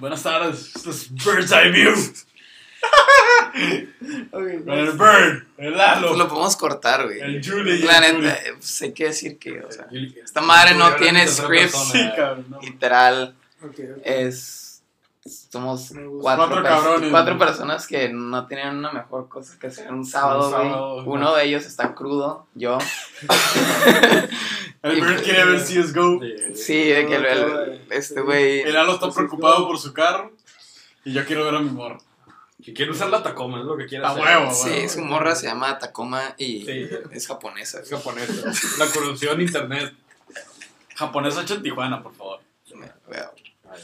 [0.00, 0.74] Buenas tardes.
[0.74, 1.94] Esto es Bird's Eye View.
[3.52, 7.20] El Bird, el Lalo, Pues lo podemos cortar, güey.
[7.20, 9.86] el Julie La neta, pues hay que decir que, o sea,
[10.24, 11.74] esta madre no tiene script.
[11.74, 12.46] Sí, cabrón.
[12.48, 12.60] no.
[12.60, 13.36] literal,
[14.04, 14.82] es.
[15.26, 17.46] Somos cuatro, Cuatro pers- cabrones, cuatro güey.
[17.48, 20.62] personas que no tenían una mejor cosa que hacer un sábado, Un güey.
[20.70, 21.06] sábado, güey.
[21.18, 22.78] Uno de ellos está crudo, yo.
[24.82, 26.20] El Bird quiere ver CSGO.
[26.54, 28.60] Sí, de que el- el- este güey.
[28.60, 30.32] El Lalo está preocupado por su carro.
[31.04, 31.98] Y yo quiero ver a mi morro.
[32.64, 34.22] Que quiere usar la Tacoma, es lo que quiere A hacer.
[34.22, 36.88] huevo, Sí, su morra se llama Tacoma y Sí.
[37.10, 37.80] es japonesa.
[37.80, 38.52] Es japonesa.
[38.78, 39.94] La conoció en internet.
[40.94, 42.40] Japonés hecho en Tijuana, por favor.
[43.10, 43.32] Veo.
[43.66, 43.74] Ah,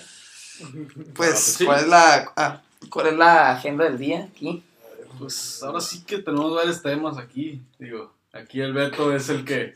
[1.15, 1.65] Pues, Sí.
[1.65, 4.63] ¿cuál es la ah, cuál es la agenda del día aquí?
[5.19, 7.61] Pues ahora sí que tenemos varios temas aquí.
[7.79, 9.75] Digo, aquí el Beto es el que.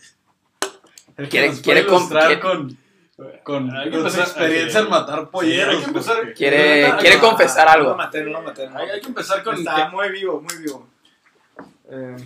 [1.21, 2.79] El que Quiere- nos quiere ilustrar con.
[3.45, 5.75] Con, Hay que con su experiencia hay en matar polleros.
[5.75, 7.91] hay que empezar- Quiere, quiere confesar algo.
[7.91, 8.67] lo maté, no lo maté.
[8.67, 8.79] no.
[8.79, 9.57] Hay, hay que empezar con.
[9.57, 10.89] Está que- muy vivo, muy vivo.
[11.91, 12.17] Eh,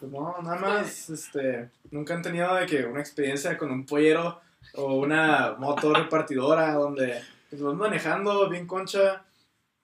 [0.00, 4.40] pues no, nada más, este, nunca han tenido de que una experiencia con un pollero
[4.74, 9.24] o una moto repartidora donde pues, vas manejando bien concha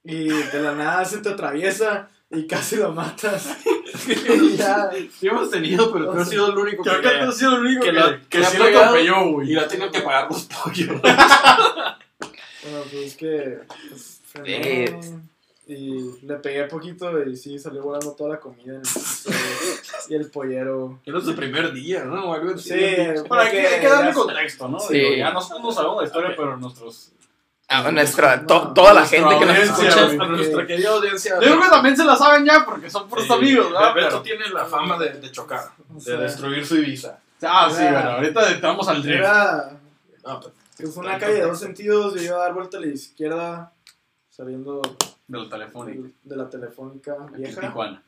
[0.02, 3.54] y de la nada se te atraviesa y casi lo matas.
[5.18, 7.60] Sí hemos tenido, pero tú has sido el único Creo que tú has sido el
[7.64, 9.50] único que que, la- que, que la sí atropelló, güey.
[9.50, 11.00] Y la tengo que pagar los pollos.
[11.02, 14.20] bueno, pues es que pues,
[15.66, 19.30] y le pegué poquito y sí, salió volando toda la comida en el piso
[20.10, 21.00] y el pollero.
[21.06, 22.34] Era su primer día, ¿no?
[22.34, 22.58] Algo.
[22.58, 24.78] Sí, Pero hay que, hay que darle contexto, ¿no?
[24.78, 24.94] Sí.
[24.94, 27.12] Digo, ya nosotros no sabemos la historia, pero nuestros.
[27.78, 30.04] A nuestra, to- toda la nuestra gente que nos escucha.
[30.24, 31.34] A nuestra querida audiencia.
[31.34, 33.94] Yo creo que también se la saben ya porque son puros Sí, amigos, ¿verdad?
[33.94, 37.18] Beto Pero- tiene la fama de, de chocar, O de sea, destruir su Ibiza.
[37.42, 39.18] Ah, sí, bueno, ahorita entramos al drift.
[39.18, 39.70] Era
[40.24, 42.86] No, pues, Es una calle de dos sentidos, yo iba a dar vuelta a la
[42.86, 43.72] izquierda,
[44.30, 44.80] saliendo
[45.28, 46.08] Del telefónico.
[46.22, 47.60] de la telefónica Aquí en vieja.
[47.60, 48.02] Tijuana.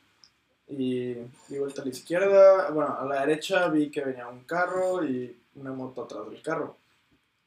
[0.69, 1.13] Y
[1.47, 5.37] di vuelta a la izquierda, bueno, a la derecha vi que venía un carro y
[5.55, 6.75] una moto atrás del carro.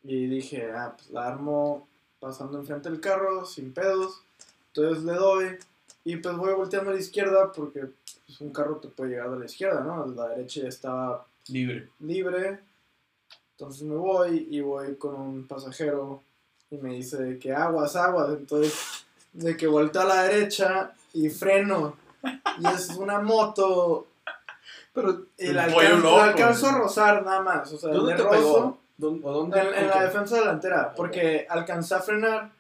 [0.03, 1.87] Y dije, ah, pues la armo
[2.21, 4.23] pasando enfrente del carro, sin pedos.
[4.69, 5.59] Entonces le doy
[6.05, 7.89] y pues voy volteando a la izquierda porque
[8.27, 10.07] pues, un carro te puede llegar de la izquierda, ¿no?
[10.07, 11.89] La derecha ya estaba Libre.
[11.99, 12.61] libre.
[13.53, 16.23] Entonces me voy y voy con un pasajero
[16.71, 18.31] y me dice de que aguas, aguas.
[18.31, 21.97] Entonces, de que volteo a la derecha y freno.
[22.59, 24.07] Y es una moto.
[24.93, 27.73] Pero pollo alcanzo, loco, alcanzo a rozar nada más.
[27.73, 28.79] O sea, ¿Dónde te rozo pegó?
[29.01, 29.61] ¿Dónde, ¿O dónde?
[29.61, 30.93] en, en la defensa delantera.
[30.95, 32.51] Porque alcancé a frenar,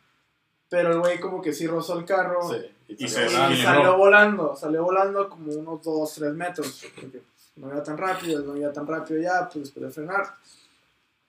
[0.68, 2.40] pero el güey como que sí rozó el carro.
[2.48, 2.56] Sí.
[2.88, 3.54] Y Y se volando.
[3.54, 6.82] y salió volando, salió volando como unos 2, 3 metros.
[6.94, 7.22] Porque
[7.56, 10.34] no iba tan rápido, no iba tan rápido ya, pues después de frenar.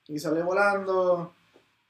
[0.08, 1.32] Y salió volando,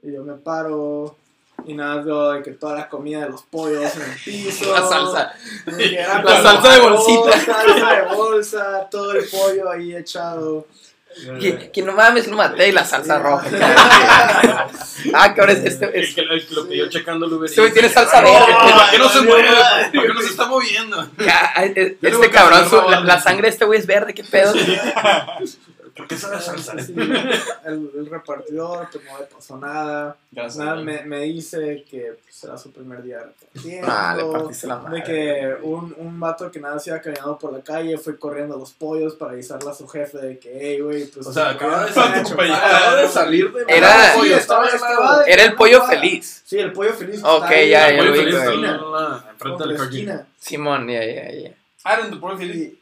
[0.03, 1.17] y yo me paro,
[1.65, 4.71] y nada, veo de que toda la comida de los pollos en el piso.
[4.73, 5.33] La salsa.
[5.65, 7.41] La salsa de bolsita.
[7.41, 10.67] salsa de bolsa, todo el pollo ahí echado.
[11.41, 13.47] Que, que no mames, lo maté y la salsa roja.
[15.15, 15.85] ah, que ahora es este.
[15.87, 17.49] El es- que, el que lo pidió checando el Uber.
[17.51, 18.53] Este tiene salsa verde.
[18.53, 19.49] ¿Para qué no se mueve?
[19.95, 21.09] ¿Por qué no se está moviendo?
[21.19, 24.25] ya, eh, le este cabrón, su- la la, sangre de este güey es verde, qué
[24.25, 24.53] pedo.
[25.97, 26.79] ¿Por qué sabe salsa?
[26.79, 26.95] Sí,
[27.65, 30.17] el, el repartidor, pues no le pasó nada.
[30.31, 30.57] Gracias.
[30.57, 33.89] Nada, me, me dice que pues, era su primer día repartiendo.
[33.91, 35.03] Ah, le partiste la De madre.
[35.05, 38.59] que un, un vato que nada se iba caminando por la calle fue corriendo a
[38.59, 41.27] los pollos para avisarle a su jefe de que, hey, güey, pues.
[41.27, 42.63] O sea, acaba de, se han salir, hecho atropellado.
[42.63, 42.75] mal".
[42.77, 46.43] acaba de salir de Era- pollo, estaba estaba- de- Era el pollo feliz.
[46.47, 47.21] Sí, el pollo feliz.
[47.23, 48.15] que Ok, ya, en ya no,
[49.31, 50.27] enfrente del la esquina.
[50.39, 51.51] Simón, ya, ya, ya.
[51.85, 52.73] Ah, era en tu pollo feliz.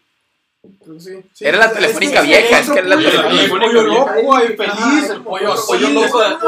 [0.63, 3.49] Pues sí, sí, Era la es telefónica que vieja, es que era la telefónica El
[3.49, 3.49] güey.
[3.49, 3.99] pollo vieja.
[4.17, 5.05] loco, güey, feliz.
[5.05, 5.75] es El pollo loco,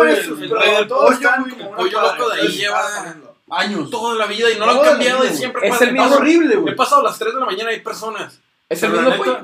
[0.04, 3.16] es el- rey del pollo, güey, el pollo cuadra, loco de ahí lleva-.
[3.50, 3.90] Años.
[3.90, 5.84] Toda la vida y no lo han cambiado y siempre Es pasa.
[5.84, 8.38] el mismo- He horrible, He pasado a las 3 de la mañana y hay personas.
[8.68, 9.38] ¿Es el, mismo pollo,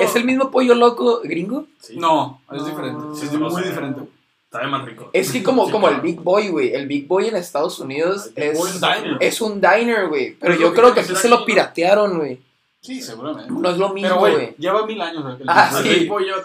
[0.00, 1.66] ¿Es el mismo pollo loco gringo?
[1.80, 1.96] Sí.
[1.96, 3.04] No, es diferente.
[3.20, 4.02] Sí, es muy diferente.
[4.50, 5.08] Sabe más rico.
[5.12, 6.00] Es que como, Sí, como el.
[6.00, 6.74] Big Boy, güey.
[6.74, 8.82] El Big Boy en Estados Unidos es, es
[9.20, 10.32] es un diner, güey.
[10.40, 12.40] Pero Es yo creo que aquí se lo piratearon, güey.
[12.82, 13.50] Sí, seguramente.
[13.52, 14.54] No es lo Pero, mismo, güey, güey.
[14.58, 15.22] lleva mil años.
[15.22, 15.88] güey, que Ah, El sí.
[16.00, 16.42] Big Boy lleva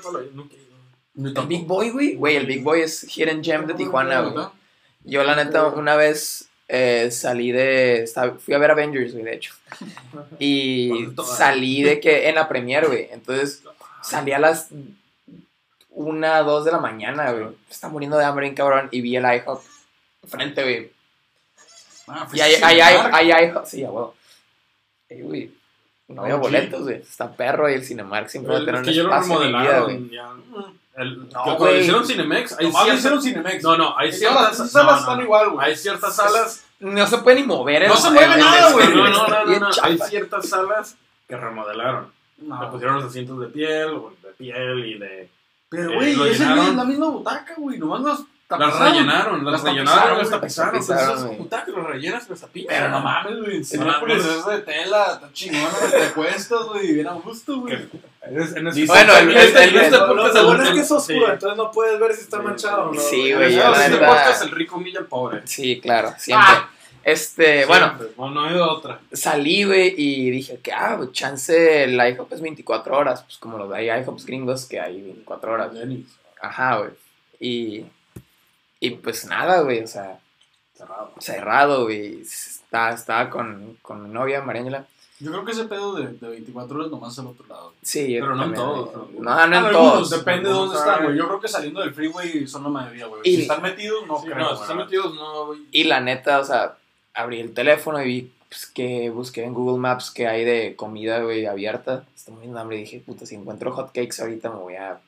[0.53, 0.71] he ido.
[1.15, 1.47] Ni El.
[1.47, 2.15] Big Boy, güey.
[2.15, 4.45] Güey, el Big Boy es Hidden Gem de Tijuana, güey.
[5.03, 8.07] Yo, la neta, una vez eh, salí de.
[8.39, 9.53] fui a ver Avengers, güey, de hecho.
[10.39, 12.29] Y salí de que.
[12.29, 13.07] En la premiere, güey.
[13.11, 13.63] Entonces,
[14.03, 14.69] salí a las.
[15.89, 17.47] Una, dos de la mañana, güey.
[17.69, 18.87] Está muriendo de hambre, bien cabrón.
[18.91, 19.63] Y vi el IHOP
[20.27, 20.91] frente, güey.
[22.07, 23.15] Ah, Y hay, fuiste hay, a hay, cenar.
[23.15, 23.65] hay, IHOP.
[23.65, 24.15] Sí, a huevo.
[25.09, 25.56] Ey, güey.
[26.09, 26.95] No había boletos, güey.
[26.97, 29.43] Está perro y el Cinemark siempre va a tener Es un que ya lo espacio
[29.43, 30.09] en mi vida, remodelaron.
[30.09, 30.29] ya.
[30.95, 31.79] El, No, cuando güey.
[31.81, 33.63] hicieron Cinemex, hay ciertas- hicieron Cinemex.
[33.63, 35.23] No, no, hay ciertas las salas no, están no.
[35.23, 35.67] igual, güey.
[35.67, 37.83] Hay ciertas salas no se puede ni mover.
[37.83, 38.85] el- No se mueve el- nada, el- güey.
[38.87, 39.69] el- No, no, no, no.
[39.83, 40.95] Hay ciertas salas
[41.27, 42.11] que remodelaron.
[42.41, 42.71] Le No.
[42.71, 45.29] pusieron los asientos de piel, o de piel y de.
[45.69, 47.77] Pero, Eh, güey, lo es el la misma butaca, güey.
[47.77, 50.71] Nomás las Las rellenaron, las, rellenaron, las tapizaron.
[50.71, 52.45] Pues esas butacas las rellenas y las.
[52.69, 53.63] Pero no mames, güey.
[53.63, 57.77] Cinépolis no, de tela, está chingona, te acuestas, güey, bien a gusto, güey.
[58.29, 62.41] Bueno, el- este, este bueno es que es oscuro, entonces no puedes ver si está
[62.41, 62.99] manchado o no.
[63.01, 65.41] sí, güey, neta- podcast el rico humilla al pobre.
[65.45, 66.47] Sí, claro, siempre.
[66.49, 66.69] Ah.
[67.03, 68.07] Este, bueno, Siempre.
[68.17, 68.99] No, no hay de otra.
[69.13, 73.57] salí, güey, y dije que, ah, güey, chance el IHOP es 24 horas, pues como
[73.57, 75.71] los hay IHOPs gringos que hay 24 horas.
[76.41, 76.89] Ajá, güey.
[77.39, 77.85] Y,
[78.79, 80.19] y pues nada, güey, o sea,
[80.73, 81.11] Cerrado.
[81.19, 82.21] cerrado, güey.
[82.21, 84.85] Estaba, estaba con, con mi novia, Mariangela.
[85.19, 87.73] Yo creo que ese pedo de, de 24 horas nomás al otro lado.
[87.81, 89.19] Sí, yo Pero no en también, todos, güey.
[89.19, 89.21] ¿no?
[89.31, 90.09] No, no en Algunos, todos.
[90.11, 91.17] Depende de dónde están, güey.
[91.17, 93.21] Yo creo que saliendo del freeway son la mayoría, güey.
[93.23, 94.37] Y- Si están metidos, no Sí, creo.
[94.37, 94.61] no, si güey.
[94.61, 95.59] están metidos, no, güey.
[95.71, 96.77] Y la neta, o sea,
[97.15, 101.19] abrí el teléfono y vi pues, que busqué en Google Maps que hay de comida,
[101.23, 102.03] güey, abierta.
[102.15, 104.99] Estoy muy hambre y dije, puta, si encuentro hotcakes ahorita me voy a,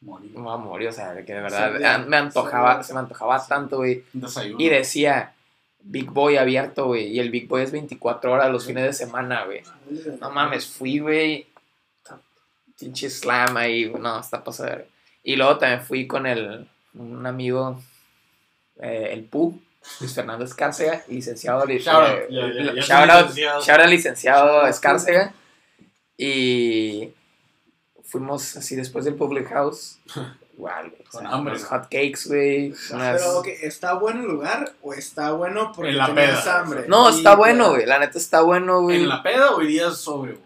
[0.00, 0.30] Morir.
[0.32, 0.88] me voy a morir.
[0.88, 4.04] O sea, que de verdad me antojaba, se me antojaba tanto, güey.
[4.58, 5.32] Y decía,
[5.80, 7.06] Big Boy abierto, güey.
[7.08, 9.62] Y el Big Boy es 24 horas los fines de semana, güey.
[10.20, 11.46] No mames, fui, güey.
[12.78, 14.82] Pinche slam ahí, no, está pasado.
[15.24, 17.82] Y luego también fui con el, un amigo,
[18.80, 19.60] eh, el Pu,
[19.98, 21.66] Luis Fernando Escárcega, licenciado.
[21.66, 23.60] li- Shout out, eh, shout out- licenciado.
[23.62, 25.34] shout out licenciado Shout out, Escárcega.
[26.16, 27.10] Y
[28.08, 29.98] fuimos así después del Public House.
[30.58, 31.02] Igual, güey.
[31.02, 31.54] o Con sea, hambre.
[31.54, 32.74] unos hot cakes, güey.
[32.90, 36.60] unas- Pero, ¿está bueno el lugar o está bueno porque En la tenías peda.
[36.60, 36.84] hambre?
[36.88, 37.86] No, está bueno, güey.
[37.86, 39.02] La neta está bueno, güey.
[39.02, 40.44] ¿En la peda o irías sobre, güey?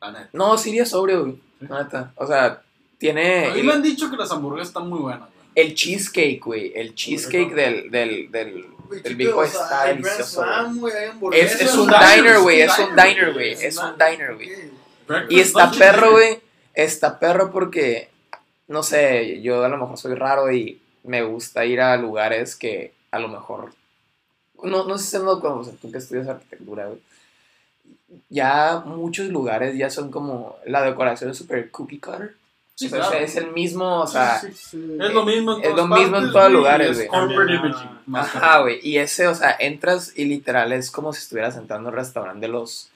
[0.00, 0.28] La neta.
[0.32, 1.40] No, sí iría sobrio, güey.
[1.60, 2.12] La neta.
[2.16, 2.62] O sea,
[2.98, 3.46] tiene.
[3.46, 5.38] A mí me han dicho que las hamburguesas están muy buenas, güey.
[5.54, 6.72] El cheesecake, güey.
[6.74, 8.66] El cheesecake del, del, del,
[9.44, 10.44] está delicioso,
[11.32, 12.60] Es, un diner, güey.
[12.62, 13.52] es un diner, güey.
[13.52, 14.50] Es un diner, güey.
[15.30, 16.40] Y está perro, güey.
[16.78, 18.08] Está perro porque,
[18.68, 22.92] no sé, yo a lo mejor soy raro y me gusta ir a lugares que
[23.10, 23.72] a lo mejor.
[24.62, 27.00] No, no sé si se me como o sea, tú que estudias arquitectura, güey.
[28.28, 30.56] Ya muchos lugares ya son como.
[30.66, 32.36] La decoración es súper cookie cutter.
[32.76, 33.18] Sí, O sea, claro.
[33.18, 34.38] es el mismo, o sea.
[34.38, 34.64] Sí, sí.
[34.70, 34.98] Sí.
[35.00, 37.08] Es lo mismo en Es lo mismo en todos lugares, güey.
[38.14, 38.78] Ajá, güey.
[38.84, 42.46] Y ese, o sea, entras y literal es como si estuvieras entrando a un restaurante
[42.46, 42.88] de los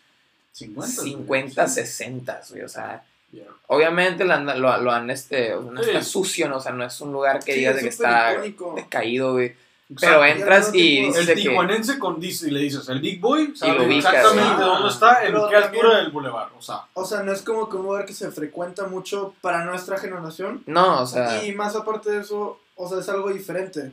[0.53, 1.03] 50.
[1.03, 2.63] 50, 60, güey.
[2.63, 3.03] O sea,
[3.33, 3.47] Yeah.
[3.69, 5.89] obviamente lo han, lo, lo han este, no Sí.
[5.91, 6.59] está sucio, ¿no?
[6.59, 8.75] O sea, no es un lugar que Sí, digas es de que está icónico.
[8.77, 9.57] decaído, güey.
[10.01, 11.43] Pero entras no y dices El que.
[11.43, 14.67] tijuanense con dice y le dices el Big Boy, sabe lo ubicas, exactamente güey.
[14.67, 16.49] dónde está, en Pero qué altura del bulevar.
[16.59, 19.65] O sea, O sea, no es como que un lugar que se frecuenta mucho para
[19.65, 20.63] nuestra generación.
[20.67, 21.45] No, o sea.
[21.45, 23.93] Y más aparte de eso, o sea, es algo diferente.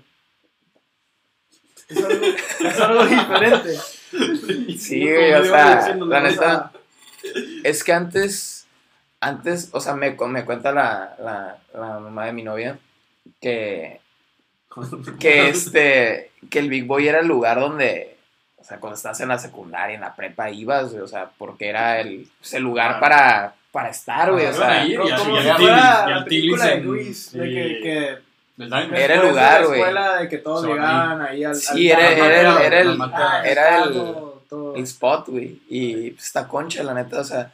[1.89, 3.77] Es algo, es algo diferente.
[4.77, 6.71] Sí, güey, o sea, la neta.
[7.63, 8.58] Es que antes,
[9.21, 12.77] antes, o sea, me, me cuenta la, la, la mamá de mi novia
[13.41, 13.99] que,
[15.19, 18.15] que este, que el Big Boy era el lugar donde,
[18.57, 21.99] o sea, cuando estás en la secundaria, en la prepa, ibas, o sea, porque era
[21.99, 23.01] el, pues, el lugar Claro.
[23.01, 28.17] para, para estar, güey, o sea, y al- Tigris, que.
[28.57, 29.79] Era el lugar, güey.
[29.79, 32.97] escuela de que todos llegaban ahí al Sí, era, el, era, el.
[33.01, 33.41] Ah,
[34.77, 37.51] spot, güey, y pues, está concha, la neta, o sea,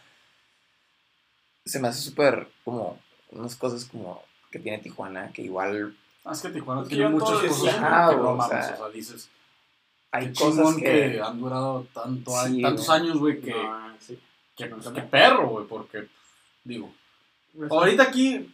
[1.66, 3.00] se me hace súper como
[3.32, 7.76] unas cosas como que tiene Tijuana, que igual Ah, es que Tijuana tiene muchas cosas
[7.76, 9.30] que no o mames, sea, o sea, dices,
[10.12, 10.82] hay qué cosas que...
[10.84, 13.00] que han durado tanto, Sí, años- tantos güey.
[13.00, 14.20] años, güey, que, No, sí.
[14.56, 16.08] que, pues, que perro, güey, porque,
[16.64, 16.92] digo,
[17.70, 18.52] ahorita aquí,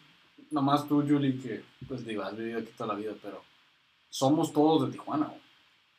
[0.50, 3.42] nomás tú, Julie, que, pues, digo, has vivido aquí toda la vida, pero
[4.10, 5.42] somos todos de Tijuana, güey.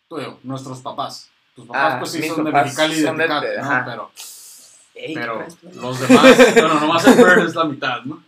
[0.09, 1.31] Tú, digo, nuestros papás.
[1.57, 3.83] Tus papás, Ah, pues, sí, son de papás Mexicali y de son de- Tecate, ¿no?
[3.87, 4.11] Pero,
[4.95, 5.45] Ey, pero
[5.75, 8.23] los demás, bueno, nomás el verde es la mitad, ¿no?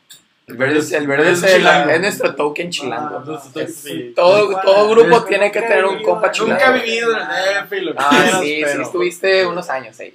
[0.46, 1.90] El verde es, el verde es, Es el- chilango.
[1.90, 3.16] es nuestro token chilango.
[3.16, 4.12] Ah, Entonces, Es- sí.
[4.14, 6.52] todo, grupo es- tiene que tener un compa chilango.
[6.54, 9.70] Nunca he vivido en el DF y lo que Ah, quieras, sí, sí, estuviste unos
[9.70, 10.14] años ahí,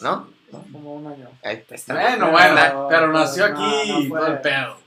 [0.00, 0.28] ¿no?
[0.72, 1.28] Como un año.
[1.44, 1.94] Ahí está.
[1.94, 4.78] Bueno, bueno, Pero- pero nació no, aquí no todo el pedo.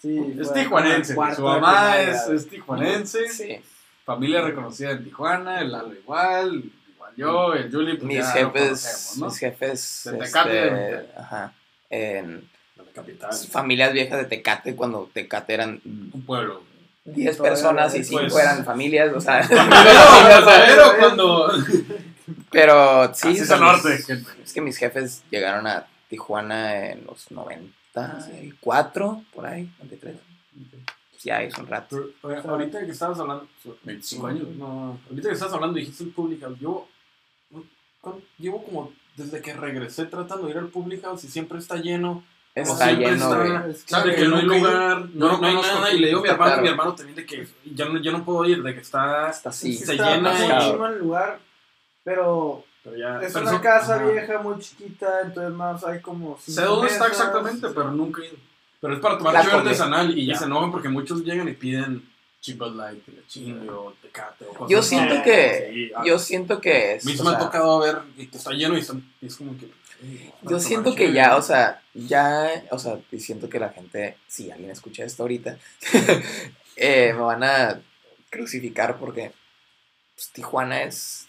[0.00, 3.60] Sí, Es fue tijuanense, su mamá es, es tijuanense, Sí.
[4.04, 6.62] familia reconocida en Tijuana, el Lalo igual
[7.16, 9.26] yo, el Juli, pues Mis ya lo jefes, conocemos, ¿no?
[9.26, 11.52] mis jefes, De Tecate este, ajá,
[11.90, 12.48] en
[12.94, 13.32] capital.
[13.50, 16.62] familias viejas de Tecate, cuando Tecate eran Un pueblo.
[17.04, 21.52] 10 Todavía personas y pues, 5 eran familias, o sea, Pero, cuando...
[22.50, 24.10] pero sí, Así es el norte, mis-
[24.44, 30.14] es que mis jefes llegaron a Tijuana en los 94, por ahí, 93.
[31.10, 31.96] pues, ya es un rato.
[32.22, 33.46] Pero, oye, ahorita que estabas hablando.
[33.84, 34.48] 25 años.
[34.56, 36.58] No, ahorita que estabas hablando dijiste el Public House.
[36.60, 36.86] Yo.
[38.00, 38.92] ¿Cuán- Llevo como.
[39.16, 42.22] Desde que regresé tratando de ir al Public House y siempre está lleno.
[42.54, 43.70] Está siempre lleno, está- güey.
[43.70, 45.02] Es ¿Sabe que que no hay lugar?
[45.02, 45.92] Yo No, no no hay nada.
[45.92, 48.24] Y le digo a mi hermano, mi hermano también de que ya no, ya no
[48.24, 49.30] puedo ir, de que está.
[49.30, 49.74] Está así.
[49.76, 50.32] se está llena
[50.88, 51.38] el lugar,
[52.02, 54.06] pero Pero ya, es pero una eso- casa ajá.
[54.10, 58.36] vieja muy chiquita, entonces más hay como Sé dónde está exactamente, pero nunca he ido.
[58.80, 60.36] Pero es para tomar La artesanal y Ya.
[60.36, 62.02] se enojan porque muchos llegan y piden
[62.54, 63.72] Bud Light, chingada.
[63.78, 64.88] o tecate o cosas Yo así.
[64.96, 65.70] siento que.
[65.72, 67.04] Sí, ah, Yo siento que es.
[67.06, 69.26] A mí se o me ha tocado ver y que está lleno y, están- y
[69.26, 69.66] es como que.
[70.02, 74.16] eh, Yo siento que ya, o sea, ya, o sea, y siento que la gente,
[74.26, 75.58] si alguien escucha esto ahorita,
[76.76, 77.80] eh, me van a
[78.30, 79.32] crucificar porque
[80.14, 81.26] pues, Tijuana es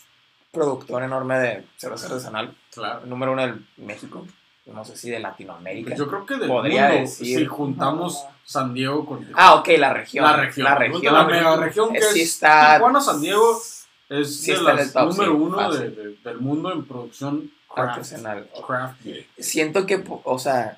[0.52, 3.06] productor enorme de cerveza artesanal, Claro.
[3.06, 4.26] número uno del México,
[4.66, 5.96] no sé si de Latinoamérica.
[5.96, 9.94] Yo creo que del Podría mundo, decir- si juntamos San Diego con Ah, ok, la
[9.94, 10.24] región.
[10.26, 11.14] la región, La región.
[11.14, 13.60] la mega región que Eh, sí es está- Tijuana, San Diego,
[14.10, 17.52] es Sí de las el top, número sí, uno de- de- del mundo en producción
[17.74, 17.90] craft.
[17.92, 18.50] artesanal.
[18.68, 19.02] Craft.
[19.40, 20.78] Siento que, o sea,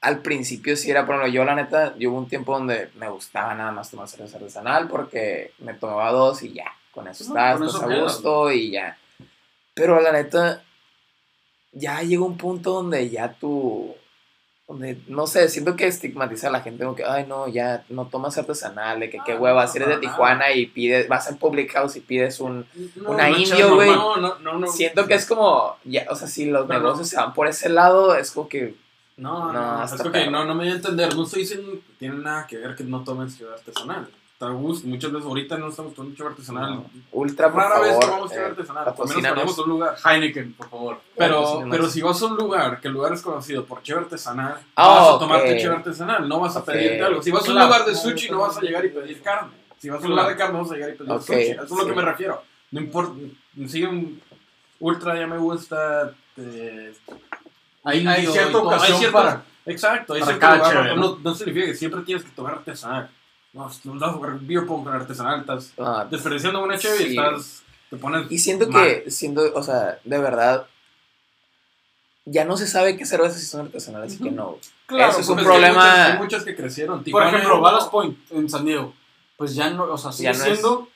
[0.00, 3.08] al principio sí era, por ejemplo, yo la neta, yo hubo un tiempo donde me
[3.08, 7.30] gustaba nada más tomar cerveza artesanal porque me tomaba dos y ya, con eso No,
[7.30, 8.96] estás, estás a gusto y ya.
[9.74, 10.62] Pero la neta,
[11.78, 13.94] ya llega un punto donde ya tú,
[14.66, 18.06] donde, no sé, siento que estigmatiza a la gente como que, ay, no, ya no
[18.06, 21.36] tomas artesanal, de que qué Ah, hueva, si eres de Tijuana y pides, vas al
[21.36, 22.66] Public House y pides un
[22.96, 23.90] No, una no, indio, güey.
[23.90, 24.66] No, no, no, no.
[24.66, 28.16] Siento que es como, ya, o sea, si los negocios se van por ese lado,
[28.16, 28.74] es como que,
[29.18, 30.30] No, No, es que perro.
[30.30, 31.14] no, no me voy a entender.
[31.14, 34.08] No estoy diciendo que tiene nada que ver que no tomen ciudad artesanal.
[34.36, 34.86] Está a gusto.
[34.86, 36.74] Muchas veces ahorita no estamos tomando ciudad artesanal.
[36.74, 36.90] No.
[37.12, 38.84] ultra, por Rara vez favor, tomamos ciudad eh, artesanal.
[38.94, 39.96] Por lo menos ponemos un lugar.
[40.04, 41.00] Heineken, por favor.
[41.16, 44.60] Pero, pero si vas a un lugar, que el lugar es conocido por cheve artesanal,
[44.74, 46.66] Ah, vas a tomarte cheve artesanal, no vas a Ok.
[46.66, 47.22] pedirte algo.
[47.22, 49.52] Si vas a un lugar de sushi, no vas a llegar y pedir carne.
[49.78, 51.40] Si vas a un lugar de carne, vas a llegar y pedir Ok, sushi.
[51.40, 51.86] Eso es lo sí.
[51.86, 52.42] que me refiero.
[52.72, 53.12] No importa.
[53.68, 54.20] Sigue un
[54.80, 56.12] ultra, ya me gusta.
[56.36, 56.94] eh,
[57.84, 58.68] Hay, hay cierta todo.
[58.70, 59.44] Hay ocasión ciertas- para...
[59.64, 61.18] Exacto, hay Para cierto lugar, chévere, no, ¿no?
[61.24, 63.08] no significa que siempre tienes que tomar artesanal.
[63.56, 67.06] No, no vas a jugar beer pong con artesanal, estás ah, desperdiciando una chévere y
[67.12, 67.16] Sí.
[67.18, 67.62] estás.
[67.88, 68.30] Te pones.
[68.30, 68.84] y siento mal.
[69.04, 70.66] que, siendo, o sea, de verdad,
[72.24, 74.58] ya no se sabe qué cervezas sí son artesanales y qué no.
[74.86, 75.80] Claro, Eso es un Porque hay problema.
[75.84, 77.04] muchas- Hay muchas que crecieron.
[77.04, 78.92] Por ejemplo, Ballast Point en San Diego.
[79.36, 80.88] Pues ya no, o sea, sigue Ya no es- siendo,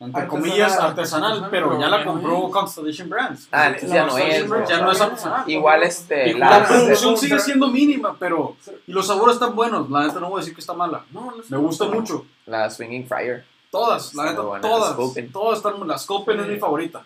[0.00, 0.90] entre comillas, artesanal,
[1.32, 2.50] artesanal, pero pero ya la compró.
[2.50, 3.48] Constellation Brands.
[3.52, 4.68] Ah, entonces ya no es.
[4.68, 5.48] Ya no es artesanal.
[5.50, 8.56] Igual este, Y la, producción sigue siendo mínima, pero.
[8.86, 9.88] Y los sabores están buenos.
[9.90, 11.04] La neta no voy a decir que está mala.
[11.10, 11.48] No, no sé.
[11.50, 12.26] Me gusta mucho.
[12.46, 13.44] la Swinging Fryer.
[13.70, 14.96] Todas, la neta, todas.
[15.32, 15.86] Todas están.
[15.88, 17.02] La Sculpin es mi favorita.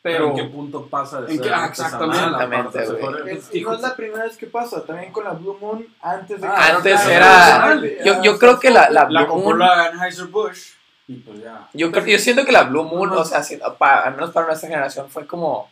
[0.00, 0.28] Pero Pero.
[0.28, 2.84] ¿en qué punto pasa de ¿En ser qué- ah, exactamente,
[3.32, 6.40] Es- y no es la primera vez que pasa, también con la Blue Moon, antes
[6.40, 6.72] de Ah, que...
[6.72, 9.86] antes Ah, era- Yo, ah, yo creo que la, la La Blue compró Moon, la
[9.90, 10.77] Anheuser-Busch.
[11.08, 11.68] Y pues ya.
[11.72, 14.46] yo, creo, yo siento que la Blue Moon, o sea, si- pa- al menos para
[14.46, 15.68] nuestra generación, fue como,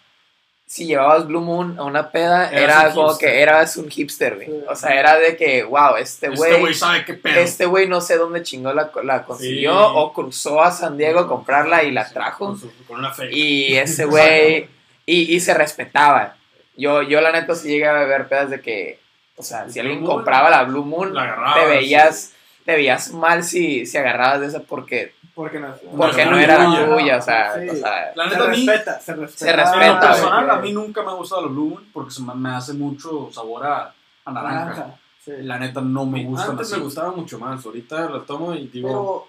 [0.64, 3.28] si llevabas Blue Moon a una peda, Eras era un como hipster.
[3.30, 4.46] que eras un hipster, güey.
[4.48, 4.64] Sí.
[4.68, 6.60] O sea, era de que, wow, este Este güey...
[6.60, 7.38] güey sabe qué pedo.
[7.38, 9.92] Este güey no sé dónde chingó la, la consiguió Sí.
[9.94, 12.46] o cruzó a San Diego a comprarla y la trajo.
[12.46, 13.28] Con, su- con una fe.
[13.30, 14.68] Y ese güey,
[15.06, 16.36] y, y se respetaba.
[16.78, 18.98] Yo, yo la neta sí llegué a ver pedas de que,
[19.36, 22.32] o sea, si alguien Moon, compraba la Blue Moon, la te veías,
[22.64, 26.58] te veías mal si, si agarrabas de esa porque, Porque no, porque No, no era
[26.58, 27.68] la no, tuya, o sea, sí.
[27.68, 28.56] o sea, La se neta, a mí.
[28.66, 29.44] respeta, se respeta.
[29.44, 30.56] Se En respeta, lo personal, güey.
[30.56, 33.28] a mí nunca me ha gustado la Blue Moon porque se me, me hace mucho
[33.30, 34.58] sabor a, a naranja.
[34.64, 35.32] Naranja, sí.
[35.42, 37.64] La neta no me gusta Antes me gustaba mucho más.
[37.66, 38.88] Ahorita la tomo y digo.
[38.88, 39.28] Pero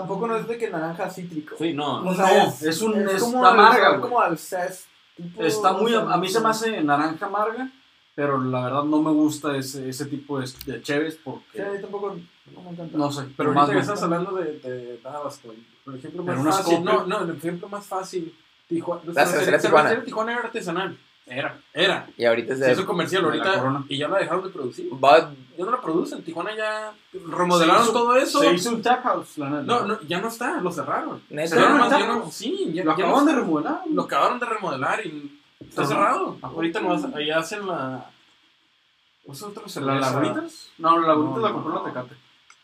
[0.00, 1.56] tampoco no es de que naranja cítrico.
[1.58, 1.96] Sí, no.
[1.96, 4.86] O No, sea, es un- es como amarga, al- como al cés.
[5.16, 7.68] tipo- Está muy, sea, a mí se me hace naranja amarga,
[8.14, 11.70] pero la verdad no me gusta ese, ese tipo de, de cheves Sí, porque, a
[11.70, 12.14] mí tampoco
[12.92, 15.48] no sé, Pero pero ahorita más que me- estás hablando de, de Tabasco,
[15.84, 16.84] por ejemplo, más fácil.
[16.84, 18.34] No, no, el ejemplo más fácil.
[18.68, 19.02] Tijuana.
[19.06, 20.04] La cervecería Tijuana.
[20.04, 20.98] Tijuana era artesanal.
[21.28, 21.58] Era.
[21.74, 22.06] Era.
[22.16, 24.88] y ahorita es comercial la ahorita y ya la dejaron de producir.
[25.58, 26.22] Ya no la producen.
[26.22, 28.38] Tijuana ya remodelaron hizo- todo eso.
[28.40, 29.62] Se hizo un tap house, la neta.
[29.64, 31.20] No, no, ya no está, lo cerraron.
[31.28, 33.80] neta, Cerraron no más, ya no- sí, ya, lo ya acaban no de remodelar.
[33.90, 35.90] Lo acabaron de remodelar y está Ajá.
[35.90, 36.36] cerrado.
[36.40, 36.52] Ajá.
[36.54, 38.08] Ahorita no hacen, ahí hacen la.
[39.28, 40.00] ¿Es otra ¿Las?
[40.00, 40.68] Lagunitas?
[40.78, 41.82] No, las Lagunitas No, la compró no.
[41.82, 42.14] la Tecate.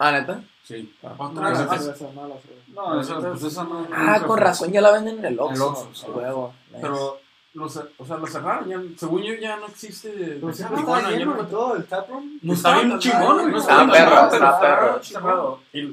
[0.08, 0.42] Ah, neta.
[0.64, 0.94] Sí.
[1.02, 2.06] Otra No, la cerveza.
[2.14, 2.62] no, la cerveza.
[2.74, 3.86] No, esa, pues esa no.
[3.92, 4.40] Ah, con fue.
[4.40, 5.68] razón ya la venden en el el Oxxo.
[5.70, 6.06] Oxxo, sí.
[6.06, 6.54] a huevo.
[6.80, 7.18] Pero,
[7.54, 8.68] lo, cer- o sea, lo cerraron.
[8.68, 10.10] Ya, según yo, ya no existe.
[10.40, 12.38] Pero siempre está lleno no- de todo el taproom.
[12.42, 13.56] No Está bien chingón, güey.
[13.60, 15.02] Está tan perro, está pero perro.
[15.02, 15.60] cerrado.
[15.72, 15.84] Y,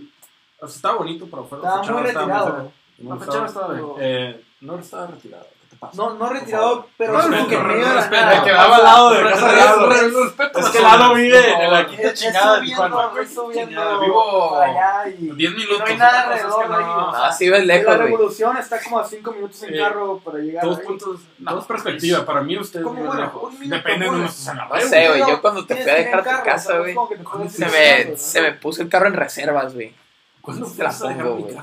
[0.61, 2.71] o sea, estaba bonito, pero fue Estaba muy retirado.
[2.99, 3.85] La fachada estaba bien.
[3.99, 5.47] Eh, no estaba retirado.
[5.81, 8.43] ¿Qué te No, no retirado, pero No, no, que no, medio de la nada.
[8.43, 10.59] Quedaba al lado de casa de.
[10.59, 12.95] Es que Lalo vive en la Es- quinta es chingada de Tijuana.
[13.21, 15.79] es vivo para allá y 10 minutos.
[15.79, 17.07] no hay nada es alrededor que ahí, no.
[17.07, 20.37] o No, sí ves lejos, la revolución está como a 5 minutos en carro para
[20.39, 22.21] llegar Dos puntos, No, dos perspectivas.
[22.23, 23.53] Para mí, usted ¿Cómo, es bueno, lejos.
[23.59, 24.89] Depende de nuestros No amigos.
[24.89, 25.19] sé, güey.
[25.19, 27.71] Yo cuando te fui a que dejar a tu casa, güey, es que se me,
[27.71, 28.17] caminando, ¿no?
[28.17, 29.93] se me puso el carro en reservas, güey.
[30.41, 31.55] ¿Cuándo Te la pongo, güey.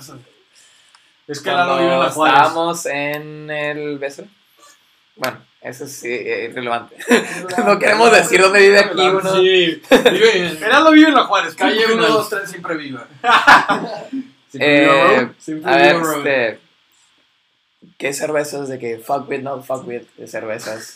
[1.27, 2.35] Es que Lalo vive en la Juárez.
[2.37, 4.25] estábamos en el beso.
[5.17, 6.97] Bueno, eso es irrelevante.
[7.65, 9.35] No queremos decir dónde vive aquí uno.
[9.35, 11.55] Sí, vive en Lalo vive en la Juárez.
[11.55, 12.13] calle punto 1, final.
[12.19, 13.07] 2, 3, siempre viva.
[14.59, 15.29] Eh.
[15.39, 16.61] Siempre a ver, este.
[17.99, 20.03] ¿Qué cervezas de que fuck with, no fuck with?
[20.17, 20.95] De cervezas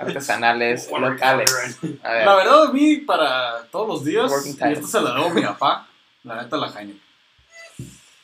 [0.00, 1.50] artesanales, locales.
[2.02, 5.26] A ver, La verdad, a mí, para todos los días, y esto se lo debo
[5.26, 5.86] a mi papá,
[6.24, 7.00] la neta, la Heineken.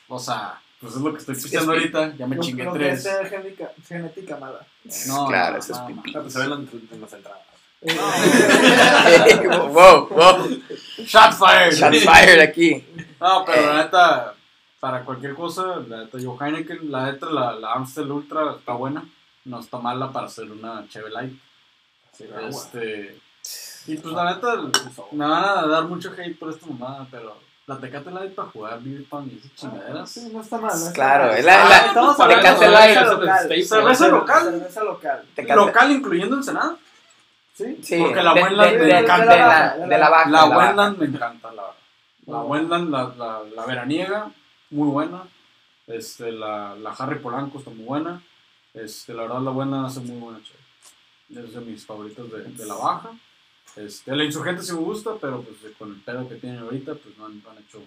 [0.08, 3.08] O sea, pues es lo que estoy pisteando Es- ahorita, ya me chingué tres.
[3.28, 4.60] genética, genética mala.
[5.08, 6.12] No, claro, no, eso es no, pipí.
[6.16, 7.40] Ah, pues se ven en en las entradas.
[9.72, 10.48] wow, wow.
[11.04, 11.72] Shot fired.
[11.74, 12.84] Shots fired aquí.
[13.20, 13.66] No, pero Eh.
[13.66, 14.34] la neta,
[14.80, 19.04] para cualquier cosa, la neta, yo Heineken, la neta, la, la Amstel Ultra está buena.
[19.44, 21.32] No está mala para hacer una Chevy Light.
[22.12, 22.24] Sí.
[22.48, 23.18] Este,
[23.86, 24.56] y pues la neta,
[25.12, 27.36] me van a dar mucho hate por esta mamada, pero
[27.68, 30.10] la Tecate Light para jugar beer pong y esas chingaderas.
[30.10, 30.70] Sí, no está mal.
[30.70, 31.36] no está Claro, mal.
[31.38, 32.94] es la- la- Estamos Tecate hablando de Light.
[32.98, 33.38] cerveza local.
[33.48, 34.42] Cerveza local.
[34.44, 35.24] Cerveza local.
[35.36, 36.76] Tecate- Local incluyendo Ensenada.
[37.54, 37.78] Sí.
[37.82, 39.32] Sí, Porque la de, Wendland de- me de- encanta.
[39.32, 39.76] de la, de la.
[39.78, 40.58] La de la baja.
[40.58, 41.62] Wendland me encanta, la
[42.26, 44.30] La Wendland, la, la, la veraniega,
[44.70, 45.22] muy buena.
[45.86, 48.22] Este, la, la Harry Polanco está muy buena.
[48.74, 51.46] Este, la verdad, la Wendland hace muy buena chévere.
[51.48, 53.10] Es de mis favoritos de, de la baja.
[53.86, 57.16] Este, la Insurgente sí me gusta, pero pues con el pedo que tienen ahorita, pues
[57.18, 57.82] no han, no han hecho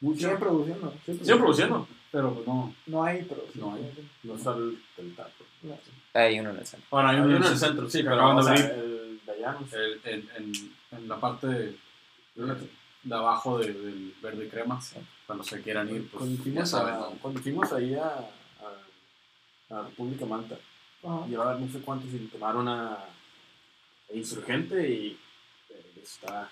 [0.00, 0.20] mucho.
[0.20, 0.94] Siguen produciendo.
[1.06, 2.74] sí, Siguen produciendo, pero pues no.
[2.86, 3.44] No hay, pero.
[3.52, 3.58] sí.
[3.58, 4.10] No hay.
[4.22, 5.30] No está el, el taco.
[5.62, 5.78] No.
[6.14, 6.86] Hay uno en el centro.
[6.90, 8.70] Bueno, hay Hay uno uno en el centro, sí, pero acaban de o sea, abrir
[8.84, 9.76] el de allá no sé.
[9.76, 10.52] el- en, en,
[10.98, 11.76] en la parte de,
[13.04, 14.80] de abajo de- del verde crema.
[15.26, 18.06] Cuando se quieran ir, pues Cuando fuimos, cuando ahí a,
[19.70, 20.56] a, a República Manta,
[21.04, 21.26] Ajá.
[21.28, 22.98] llevaba no sé cuántos y tomaron a,
[24.12, 25.18] Insurgente y
[26.02, 26.48] está,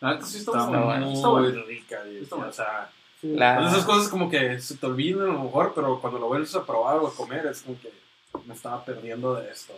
[0.00, 1.14] La neta sí está, está, muy
[1.48, 2.02] Está rica.
[2.08, 2.50] y- Está bueno.
[2.50, 3.34] O sea, Sí.
[3.34, 6.28] La- Pues esas cosas como que se te olvidan a lo mejor, pero cuando lo
[6.28, 7.90] vuelves a probar o a comer es como que
[8.46, 9.72] me estaba perdiendo de esto.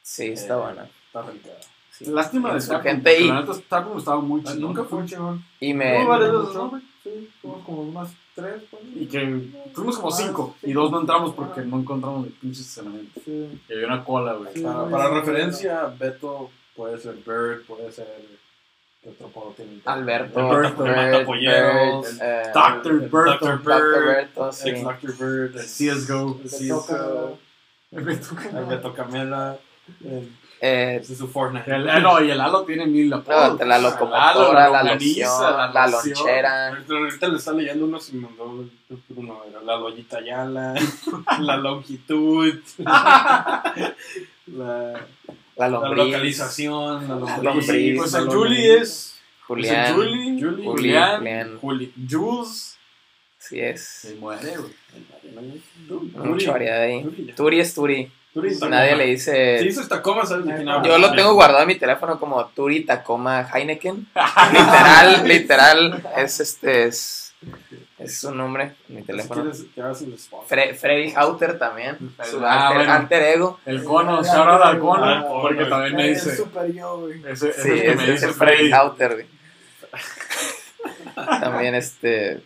[0.00, 0.88] Sí, está Eh, buena.
[1.06, 1.48] Está rica.
[1.90, 2.04] Sí.
[2.06, 4.54] Lástima de Insurgente Taproom, y- La neta Taproom estaba muy chido.
[4.60, 5.44] Nunca fue un chingón.
[5.58, 6.04] Y Muy me.
[6.04, 6.70] ¿Me veces, gustó?
[6.72, 6.82] ¿no?
[7.02, 8.62] Sí, fuimos como unas tres.
[8.70, 8.82] pues.
[8.94, 10.56] Y que fuimos como Ah, cinco.
[10.62, 13.20] Y dos no entramos porque no encontramos el pinche estacionamiento.
[13.24, 13.60] Sí.
[13.68, 14.54] Y había una cola, güey.
[14.54, 14.62] Sí.
[14.62, 18.06] Para, para referencia, Beto puede ser Bird, puede ser.
[19.02, 19.80] ¿Qué otro puedo tener?
[19.84, 20.38] Alberto.
[20.52, 23.00] El Berto, el Matapolleros, Bird, eh, Dr.
[23.00, 23.46] Berto.
[23.46, 23.58] Dr.
[23.58, 24.28] Bird,
[24.82, 25.16] Dr.
[25.18, 26.40] Bird, El CSGO.
[26.42, 26.80] el CSGO,
[28.28, 29.56] toca- el Beto Camela,
[30.04, 30.32] el-
[30.64, 31.68] Eh, su Fortnite.
[31.74, 33.58] El, eh, no, y el Halo tiene mil apodos.
[33.58, 35.28] no, la locomotora, la loción,
[35.90, 36.68] lonchera.
[36.68, 38.64] Ahorita, le está leyendo uno y mandó
[39.16, 40.74] uno, era la lollita Yala,
[41.40, 42.54] la longitud,
[44.46, 45.00] la,
[45.56, 46.04] La la lombriz.
[46.06, 47.96] localización, la La lombriz.
[47.98, 48.34] Pues la el lombriz.
[48.48, 49.08] Julie es.
[49.46, 49.82] Julián.
[49.84, 51.58] es el Julie, Julie, Julián, Julián.
[51.60, 52.78] Juli- Jules.
[53.38, 53.84] Así es.
[53.84, 54.72] Se muere, güey.
[56.24, 57.02] Mucha variedad ahí.
[57.02, 57.32] Turi.
[57.34, 58.10] Turi es Turi.
[58.32, 59.58] Turi Nadie le Si dice.
[59.62, 60.86] dices Tacoma, sabes de quién hablo.
[60.88, 64.06] Yo lo tengo guardado en mi teléfono como Turi Tacoma Heineken.
[64.52, 66.02] Literal, literal.
[66.16, 66.84] Es este.
[66.86, 67.31] Es,
[67.98, 69.42] es su nombre en mi Si teléfono.
[69.42, 69.66] quieres.
[70.48, 71.96] Fre- Freddy Hauter también.
[72.24, 72.92] Su Ah, alter, bueno.
[72.92, 73.60] alter ego.
[73.66, 75.04] El cono, shout out al cono.
[75.04, 75.68] Ah, porque güey.
[75.70, 76.36] también me dice.
[76.36, 77.22] super yo, güey.
[77.26, 78.72] Ese, ese Sí, es el que es, me dice Freddy Freddy.
[78.72, 79.26] Hauter, güey.
[81.14, 82.42] También este.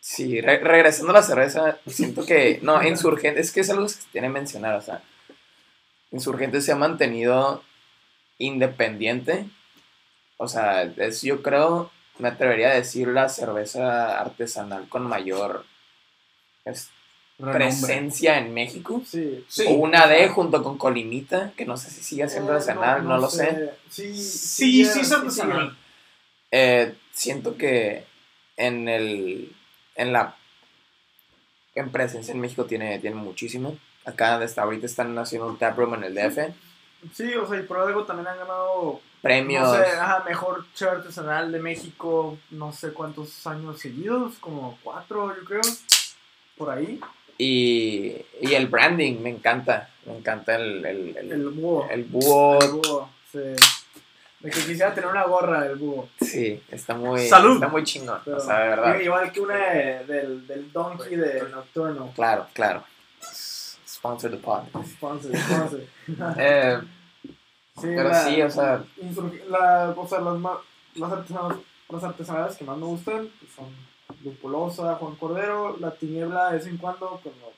[0.00, 2.58] Sí, re- regresando a la cerveza, siento que.
[2.62, 5.02] No, Insurgente, es que es algo que se tiene que mencionar, o sea.
[6.10, 7.62] Insurgente se ha mantenido
[8.38, 9.46] independiente.
[10.36, 15.64] O sea, es, yo creo, me atrevería a decir la cerveza artesanal con mayor
[16.64, 16.90] es-
[17.36, 17.66] Renombre.
[17.66, 19.02] presencia en México.
[19.04, 19.44] Sí.
[19.48, 19.64] Sí.
[19.68, 23.18] O una D junto con Colimita, que no sé si sigue siendo Eh, artesanal, no,
[23.18, 23.72] lo sé.
[23.90, 25.76] Sí, Sí, sí, es sí, artesanal.
[26.52, 28.04] Eh, siento que
[28.56, 29.52] en el
[29.96, 30.36] en la
[31.74, 33.76] en presencia en México tiene, tiene muchísimo.
[34.04, 36.52] Acá hasta ahorita están haciendo un taproom en el DF.
[37.12, 39.62] Sí, o sea, y por algo también han ganado, Premios.
[39.66, 45.34] no sé, ajá, mejor chef artesanal de México, no sé cuántos años seguidos, como cuatro,
[45.34, 45.60] yo creo,
[46.56, 47.00] por ahí.
[47.38, 49.90] Y, y el branding, me encanta.
[50.06, 51.88] Me encanta el, el, el, El búho.
[51.90, 52.58] el búho.
[52.62, 53.38] El búho, sí.
[53.38, 56.08] De que quisiera tener una gorra del búho.
[56.20, 57.54] Sí, está muy, Salud.
[57.54, 58.20] está muy chingón.
[58.24, 59.00] Pero, o sea, de verdad.
[59.00, 62.12] Igual que una de- del, del donkey de Nocturno.
[62.14, 62.84] Claro, claro.
[63.88, 64.64] Sponsor the pod.
[64.86, 65.80] Sponsor, sponsor.
[66.38, 66.78] Eh,
[67.76, 68.84] Sí, pero la- sí, o sea,
[69.48, 70.40] la, o sea, las,
[70.94, 71.58] las, artesanas-
[71.88, 73.66] las artesanales que más me gustan pues, son
[74.22, 77.52] Lupulosa, Juan Cordero, La Tiniebla de vez en cuando, cuando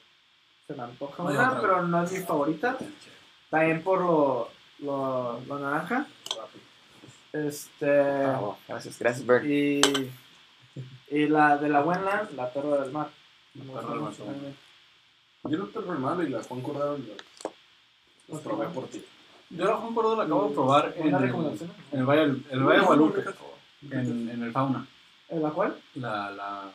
[0.67, 2.77] se me antoja una, pero no es mi favorita.
[3.51, 4.49] También por lo,
[4.81, 6.07] lo, lo naranja.
[7.33, 8.01] Este.
[8.01, 9.45] ah, bueno, gracias, gracias, Bert.
[9.45, 9.81] Y,
[11.11, 13.11] y la de la buena, la perra del mar.
[13.55, 14.53] Perra gusta del mar.
[15.45, 16.99] Yo no te hermano y la Juan Cordero
[18.29, 19.05] las probé por ti.
[19.51, 21.71] Yo la Juan Cordero la acabo de probar en el, recomendación.
[21.93, 23.25] en el Valle, el Valle de Guadalupe,
[23.91, 24.87] en, en el Fauna.
[25.29, 25.77] ¿En la cual?
[25.95, 26.71] La, la,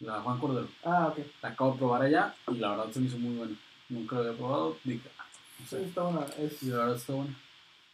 [0.00, 0.68] la Juan Cordero.
[0.84, 1.18] Ah, ok.
[1.42, 3.52] La acabo de probar allá y la verdad se me hizo muy buena.
[3.90, 4.76] Nunca la había probado.
[4.86, 5.82] Ah, no Sí, sé.
[5.84, 6.26] está buena.
[6.38, 7.34] Es, Y la verdad está buena.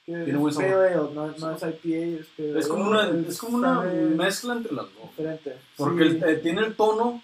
[0.05, 1.13] tiene es buen sabor.
[1.15, 5.11] no, no es IPA, es como una, es como una mezcla entre las dos.
[5.17, 5.57] diferente.
[5.77, 7.23] Porque Sí, el- eh, tiene el tono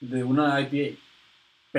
[0.00, 0.98] de una IPA,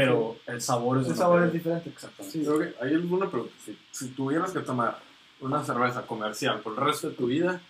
[0.05, 1.89] pero el sabor es el sabor es diferente.
[1.89, 2.37] Exactamente.
[2.39, 2.45] Sí.
[2.45, 3.53] Creo que hay alguna pregunta.
[3.65, 4.99] Si, si tuvieras que tomar
[5.41, 7.61] una cerveza comercial por el resto de tu vida,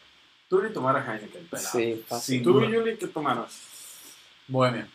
[0.49, 1.47] tú ni tomaras Heineken.
[1.47, 1.69] pelado.
[1.71, 2.43] Sí, fácil.
[2.43, 3.59] Tú y Yuli, ¿qué tomaras?
[4.47, 4.87] Bohemia.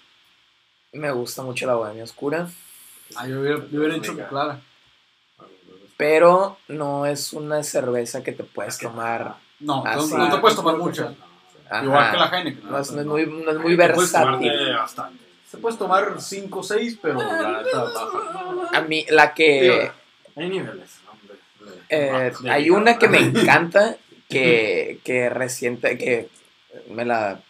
[0.93, 2.49] Me gusta mucho la bohemia oscura,
[3.17, 4.61] Ah, yo hubiera, yo hubiera hecho clara.
[5.97, 9.37] pero no es una cerveza que te puedes tomar.
[9.61, 11.15] No, no, te puedes tomar mucha.
[11.71, 11.85] Ajá.
[11.85, 12.71] Igual que la Heineken.
[12.71, 13.13] No es, no es ¿no?
[13.13, 14.49] muy, no es muy Ay, te puedes versátil.
[14.51, 15.25] tomarte bastante.
[15.55, 18.69] Te puedes tomar 5 o 6, pero la neta baja.
[18.73, 19.61] A mí, la que.
[19.63, 19.93] Digo,
[20.37, 21.37] Hay niveles, hombre.
[21.89, 23.97] Eh, De- hay una que me encanta
[24.29, 26.29] que, que reciente que
[26.91, 27.41] me la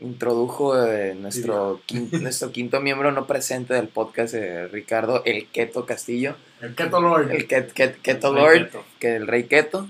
[0.00, 5.84] introdujo eh, nuestro, quin- nuestro quinto miembro no presente del podcast eh, Ricardo el Keto
[5.86, 7.32] Castillo El Keto Lord.
[7.32, 8.84] el Ket- Ket- Keto Lord keto.
[9.00, 9.88] que el Rey Keto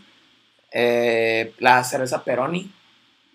[0.73, 2.71] Eh, la cerveza Peroni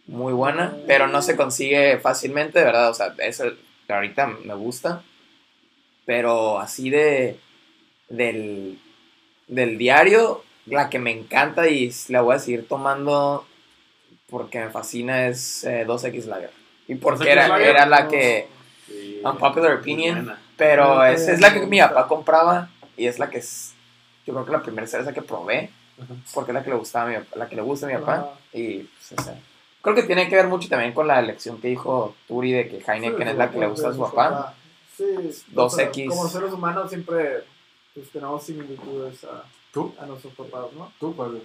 [0.08, 3.14] muy buena pero no se consigue fácilmente de verdad o sea
[3.84, 5.04] esa ahorita me gusta
[6.06, 7.40] pero así de
[8.10, 8.80] del,
[9.48, 13.46] del diario la que me encanta y la voy a seguir tomando
[14.30, 16.52] porque me fascina es eh, 2X Lager.
[16.88, 18.48] Y porque 2X era, Lager, era la que
[18.88, 20.36] Sí, Unpopular opinion.
[20.58, 23.74] pero Ah, ok, es la que mi papá compraba y es la que es
[24.26, 25.70] yo creo que la primera cerveza que probé
[26.34, 27.96] porque es la que le gustaba a mi papá, la que le gusta a mi
[27.96, 29.40] papá y pues, o sea,
[29.84, 32.78] creo que tiene que ver mucho también con la elección que dijo Turi de que
[32.78, 34.56] Heineken Sí, es la que le gusta a su papá
[34.98, 35.04] Sí,
[35.54, 36.08] 2X.
[36.10, 37.44] Como seres humanos siempre
[37.94, 39.94] pues, tenemos similitudes a, ¿Tú?
[40.00, 40.92] a nuestros papás, ¿no?
[41.00, 41.42] ¿Tú cuál?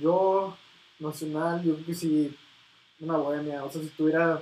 [0.00, 0.56] Yo,
[0.98, 2.36] nacional, yo creo que sí,
[3.00, 3.64] una bohemia.
[3.64, 4.40] O sea, si tuviera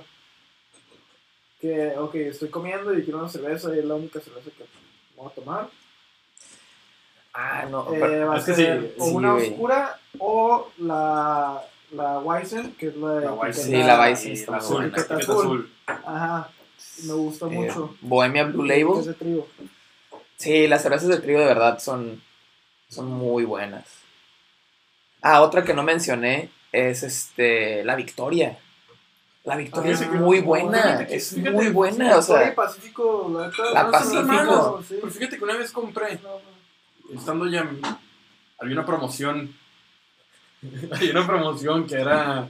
[1.59, 4.65] que, ok, estoy comiendo y quiero una cerveza y es la única cerveza que
[5.15, 5.69] voy a tomar,
[7.33, 9.49] ah no eh, pero- va a es que ser sí, o sí, una güey.
[9.51, 13.65] oscura o la, la Weizen, que es la de La Weizen.
[13.65, 14.87] Sí, la Weizen está la azul, buena.
[14.97, 15.35] etiqueta Azul.
[15.37, 15.71] azul.
[16.05, 16.49] Ajá,
[17.05, 17.95] me gusta eh, mucho.
[18.01, 19.47] Bohemia Blue Es Label de trigo.
[20.37, 22.21] sí las cervezas de trigo de verdad son
[22.89, 23.85] son muy buenas
[25.21, 28.57] ah otra que no mencioné es este la Victoria
[29.43, 33.47] la Victoria Ah, es muy no, buena es fíjate, muy buena o sea Pacífico, la,
[33.47, 34.19] neta, La no son Pacífico.
[34.21, 34.95] hermanos, sí.
[34.99, 36.19] Pero fíjate que una vez compré,
[37.15, 37.67] estando ya,
[38.59, 39.55] había una promoción,
[40.91, 42.47] había una promoción que era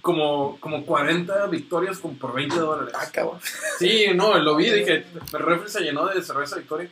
[0.00, 2.94] como, como 40 victorias con, por 20 dólares.
[2.96, 3.38] ah, cabrón.
[3.78, 6.88] Sí, no, lo vi, dije, el refri se llenó de cerveza Victoria.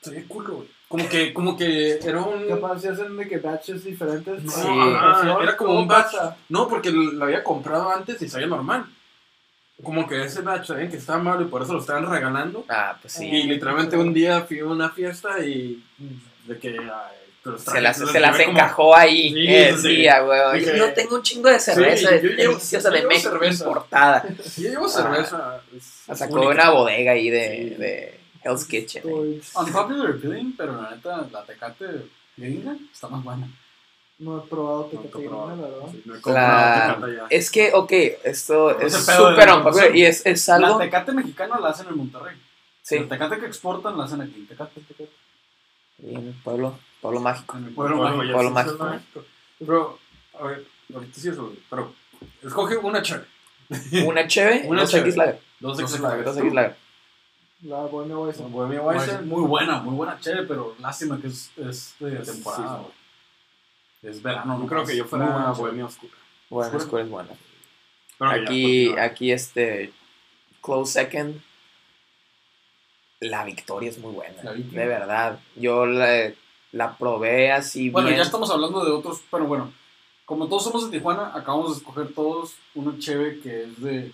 [0.00, 0.68] Se ve culo, güey.
[0.88, 2.48] Como que, como que era un...
[2.48, 4.42] Capaz si hacen de que batches diferentes.
[4.42, 4.66] No, Sí.
[4.96, 6.12] ajá, era como ¿Cómo un batch.
[6.16, 6.36] pasa?
[6.48, 8.86] No, porque lo había comprado antes y sabía normal.
[9.84, 12.64] Como que ese batch sabían que estaba malo y por eso lo estaban regalando.
[12.68, 15.84] ah pues sí Y literalmente un día fui a una fiesta y
[16.46, 17.16] de que ay,
[17.58, 19.32] se las, se las llevé como- encajó ahí.
[19.32, 19.82] Sí, eh, sí.
[19.96, 20.52] sí, a huevo.
[20.52, 23.64] Dije- Yo tengo un chingo de cerveza Sí, yo llevo- deliciosa yo de México cerveza.
[23.64, 24.24] importada.
[24.44, 25.62] Sí, yo llevo cerveza.
[26.06, 27.74] La sacó una bodega ahí de, Sí.
[27.76, 29.02] de Hell's Kitchen.
[29.06, 29.40] eh.
[29.56, 31.86] Unpopular opinion, pero la neta, la tecate
[32.36, 33.48] gringa está más buena.
[34.18, 35.46] No he probado No, Tecate te probado.
[35.48, 35.88] Gringa, la verdad.
[35.92, 37.26] Sí, no he La- comprado Tecate ya.
[37.38, 37.92] Es que, ok,
[38.24, 40.78] esto Ese es súper la unpopular y es, es La algo.
[40.78, 42.36] tecate mexicana la hacen en Monterrey.
[42.82, 44.80] Sí, La tecate que exportan la hacen aquí en Tecate.
[44.82, 45.08] Tecate.
[46.02, 47.56] y en el pueblo, pueblo mágico.
[47.56, 48.32] En el pueblo mágico.
[48.32, 48.84] pueblo mágico.
[48.84, 49.24] mágico.
[49.58, 49.98] Pero,
[50.38, 51.92] a ver, ahorita sí eso, pero
[52.42, 53.26] escoge una chévere.
[54.04, 55.02] Una cheve, Una dos cheve.
[55.04, 55.40] X Lager.
[55.60, 56.24] Dos X Lager.
[56.24, 56.76] Dos X Lager.
[57.62, 58.50] La Bohemia Weizen.
[58.50, 59.28] Bohemia Pues, Weizen.
[59.28, 62.78] muy buena, muy buena chévere, pero lástima que es, es de temporada.
[62.78, 62.82] sí.
[64.02, 64.10] güey.
[64.12, 64.54] Es verano.
[64.54, 64.68] Nomás.
[64.68, 65.52] creo que yo fuera chévere.
[65.58, 66.12] Bohemia Oscura.
[66.48, 67.02] Bueno, Oscura.
[67.04, 67.28] Es buena.
[68.18, 69.04] Pero Aquí, continúa.
[69.04, 69.92] aquí este,
[70.62, 71.40] close second.
[73.20, 74.42] La victoria es muy buena.
[74.42, 74.52] La.
[74.54, 75.38] De verdad.
[75.54, 76.32] Yo la,
[76.72, 78.18] la probé así Bueno, bien.
[78.18, 79.72] ya estamos hablando de otros, pero bueno,
[80.24, 84.12] como todos somos de Tijuana, acabamos de escoger todos una cheve que es de,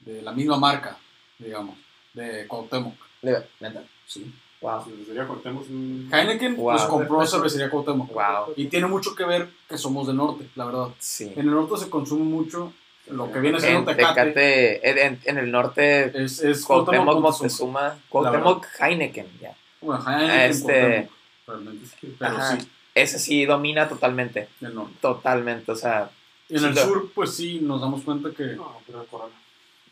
[0.00, 0.98] de la misma marca,
[1.38, 1.76] digamos,
[2.12, 2.94] de Cuauhtémoc.
[3.22, 3.82] De- ¿neta?
[4.06, 4.30] Sí.
[4.60, 4.82] Wow.
[4.84, 5.64] Cervecería Cuauhtémoc
[6.12, 6.70] Heineken Wow.
[6.72, 8.12] pues compró cervecería Cuauhtémoc.
[8.12, 8.54] Wow.
[8.56, 10.88] Y tiene mucho que ver que somos del norte, la verdad.
[10.98, 11.32] Sí.
[11.36, 12.72] En el norte se consume mucho
[13.08, 14.22] lo que viene En siendo Tecate.
[14.32, 17.30] Tecate, en, en- en el norte, Es, es Cuauhtémoc, Moctezuma.
[17.30, 19.54] Moctezuma, Cuauhtémoc, Heineken, ya.
[19.82, 21.10] Bueno, Heineken, Este- Cuauhtémoc,
[21.46, 22.14] realmente sí.
[22.18, 22.58] Pero Ajá.
[22.58, 24.94] sí, Ese sí domina totalmente, norte.
[25.00, 26.10] totalmente, o sea,
[26.48, 29.32] en Sí, el lo- sur, pues sí, nos damos cuenta que es No, pero Corona.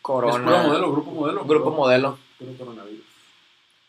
[0.02, 1.44] puro Corona, modelo, grupo modelo.
[1.44, 3.04] grupo modelo, Puro coronavirus.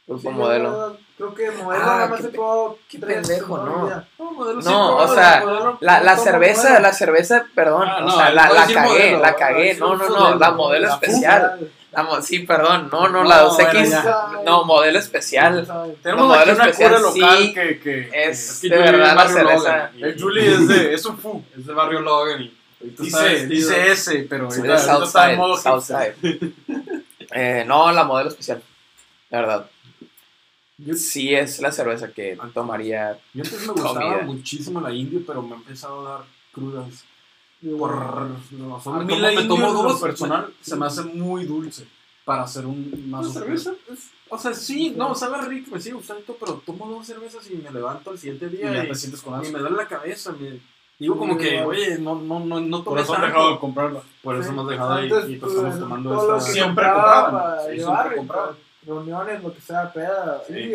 [0.07, 0.97] grupo Sí, modelo.
[1.17, 3.89] Creo que modelo Ah, nada más qué se pe- puedo qué tres pendejo, no.
[4.19, 6.79] No, modelo sí, No, pero o sea, modelo- La, la cerveza, modelo.
[6.81, 9.79] la cerveza, perdón, Ah, o sea, no la, la cagué, modelo, la no, cagué, es
[9.79, 13.71] no, no, no, la modelo especial, la mo- sí, perdón, no, no, No, la 2X,
[13.73, 14.27] bueno, ya.
[14.45, 15.67] no, modelo especial,
[16.01, 17.53] Tenemos No, aquí una especial, cura local sí.
[17.53, 19.15] que, que es que de verdad
[19.63, 21.43] la que- el Julie es de es un fu.
[21.57, 22.57] Es de Barrio Logan y
[22.99, 26.15] Dice, dice ese, pero Sí, ahorita, ahorita está en Southside, modo hipster.
[26.17, 26.53] Southside.
[27.33, 28.61] Eh, no, la modelo especial,
[29.29, 29.69] la verdad,
[30.77, 34.21] Yo, sí es la cerveza que tomaría, yo antes me gustaba Comida.
[34.23, 37.05] muchísimo la indio, pero me ha empezado a dar crudas.
[37.77, 38.95] Por razón.
[38.95, 41.87] A me mí la me tomo personal, se me hace muy dulce
[42.25, 45.95] para hacer un más Una cerveza, es- o sea, sí, no, sabe rico, me sigue
[45.95, 48.95] gustando, pero tomo dos cervezas y me levanto al siguiente Y día ya y, te
[48.95, 50.31] sientes con y me duele la cabeza.
[50.31, 50.59] Me,
[50.97, 54.01] digo como que, oye, no, no, no, no Por eso han dejado de comprarla.
[54.23, 54.49] Por eso Sí.
[54.49, 56.47] hemos dejado ahí Antes, y pues pues, estamos tomando todo lo esta...
[56.47, 58.49] que Siempre compraba compraban, para sí, llevar, siempre y compraban.
[58.55, 60.73] para reuniones, lo que sea, peda, Sí.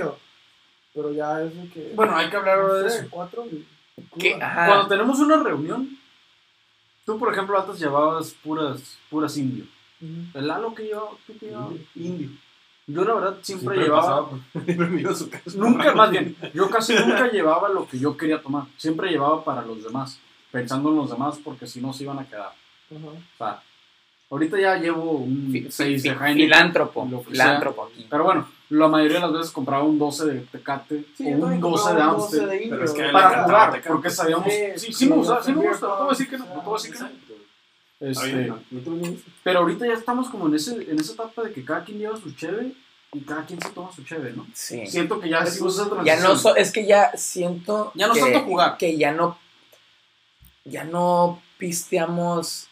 [0.95, 1.93] Pero ya es que.
[1.95, 3.07] Bueno, hay que hablar ahora de no sé, eso.
[3.11, 3.67] cuatro y-.
[4.41, 5.99] Cuando tenemos una reunión,
[7.09, 9.65] tú, por ejemplo, antes llevabas puras, puras indio.
[10.03, 10.39] Ujú.
[10.39, 11.87] El Lalo que llevaba, tú que llevabas Indio.
[12.13, 12.31] indio.
[12.87, 14.29] Yo, la verdad, siempre, Siempre llevaba.
[14.31, 15.51] pasaba su casa.
[15.57, 18.65] Nunca, más bien, yo casi nunca llevaba lo que yo quería tomar.
[18.77, 20.21] Siempre llevaba para los demás,
[20.53, 22.53] pensando en los demás, porque si no se iban a quedar.
[22.91, 23.63] O sea,
[24.31, 26.35] ahorita ya llevo un Fi- 6 de Heineken.
[26.37, 28.07] filántropo, filántropo aquí.
[28.09, 31.41] Pero bueno, la mayoría de las veces compraba un 12 de Tecate Sí, o un
[31.41, 32.41] también 12 de Amstel.
[32.41, 32.71] 12 de indio.
[32.71, 33.89] Pero es que a él le para jugar, Tecate.
[33.89, 34.47] porque sabíamos.
[34.53, 35.87] Sí, Sí, sí, sí, me gusta, sí me gusta.
[35.87, 37.11] No te voy a decir que no, no te voy a decir que no.
[38.01, 38.53] Este,
[39.43, 42.17] pero ahorita ya estamos como en, ese, en esa etapa de que cada quien lleva
[42.17, 42.73] su cheve
[43.13, 44.47] y cada quien se toma su cheve, ¿no?
[44.55, 44.87] Sí.
[44.87, 48.21] Siento que ya Es- esa Ya no so- es que ya siento Ya no que,
[48.21, 48.77] tanto jugar.
[48.77, 49.37] que ya no
[50.65, 52.69] ya no pisteamos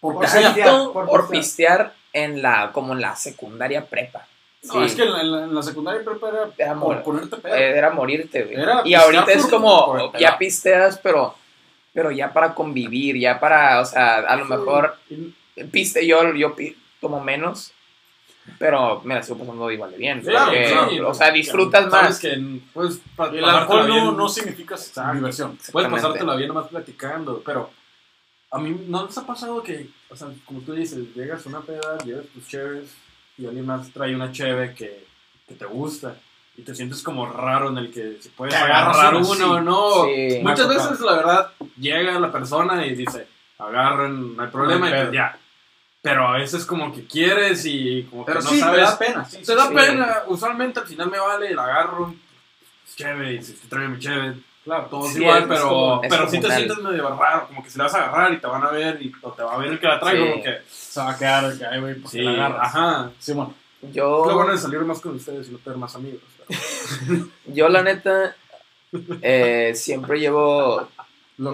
[0.00, 1.88] Por sea- pistear, tanto por por pistear.
[1.92, 4.26] pistear en la como en la secundaria prepa.
[4.64, 4.78] No, Sí.
[4.86, 7.54] es que en la, en secundaria prepa era Era por mor- ponerte pedo.
[7.54, 8.56] Eh, era morirte, güey.
[8.56, 11.34] Era Y ahorita es como ya pisteas, pero
[11.94, 14.50] pero ya para convivir, ya para, o sea, a lo Sí.
[14.50, 14.96] mejor
[15.72, 16.54] piste yo yo
[17.00, 17.72] tomo menos,
[18.58, 20.20] pero me la sigo pasando igual de bien.
[20.22, 21.08] Claro, porque, claro.
[21.10, 22.18] o sea, disfrutas Sabes más.
[22.20, 24.76] que puedes pa- El alcohol no, no significa
[25.14, 25.58] diversión.
[25.72, 27.70] Puedes pasártela bien nomás platicando, pero
[28.50, 31.60] a mí no les ha pasado que, o sea, como tú dices, llegas a una
[31.60, 32.90] peda, llevas tus cheves
[33.38, 35.06] y alguien más trae una cheve que,
[35.46, 36.16] que te gusta
[36.56, 39.24] y te sientes como raro en el que se puede Te agarras agarrar uno,
[39.58, 39.64] sí.
[39.64, 40.04] ¿no?
[40.06, 40.40] Sí.
[40.42, 45.00] Muchas veces, la verdad, llega la persona y dice, agarren, no hay problema, No hay
[45.00, 45.38] y pues ya.
[46.02, 48.76] Pero a veces como que quieres y como Pero que no sí, sabes.
[48.76, 49.24] te da pena.
[49.24, 49.74] Sí, Te da Sí.
[49.74, 52.14] pena, usualmente al final me vale, la agarro,
[52.86, 54.34] es chévere, y si te trae mi chévere,
[54.68, 54.86] claro.
[54.90, 57.70] todos Sí, igual, es pero, como- es pero sí te sientes medio raro, como que
[57.70, 59.58] si la vas a agarrar y te van a ver y o te va a
[59.58, 60.30] ver el que la trae, Sí.
[60.30, 62.74] como que Se va a quedar que ay, güey, porque sí, la agarras.
[62.74, 63.10] ajá.
[63.18, 63.54] Sí, bueno.
[63.92, 66.20] Yo Es lo bueno de salir más con ustedes y no tener más amigos.
[66.46, 66.60] pero-
[67.46, 68.34] Yo la neta
[69.22, 70.82] eh, siempre llevo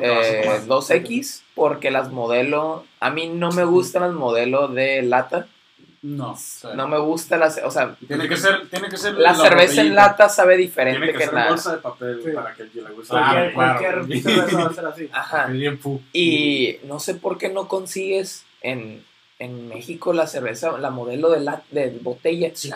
[0.00, 0.66] eh, tomar.
[0.66, 5.46] 2X porque las modelo, a mí no me gustan las modelo de lata,
[6.06, 6.36] No.
[6.36, 9.80] sea, no me gusta las, o sea, Tiene que ser, tiene que ser la, cerveza
[9.80, 11.48] en lata sabe diferente Tiene que que ser en la...
[11.48, 12.30] bolsa de papel Sí.
[12.34, 13.08] para que le guste.
[13.08, 14.06] Claro, Cualquier, claro.
[14.06, 15.08] cualquier cerveza va a ser así.
[15.12, 15.48] Ajá.
[16.12, 19.02] Y no sé por qué no consigues en,
[19.38, 22.68] en México la cerveza, la modelo de, la, de botella, Sí,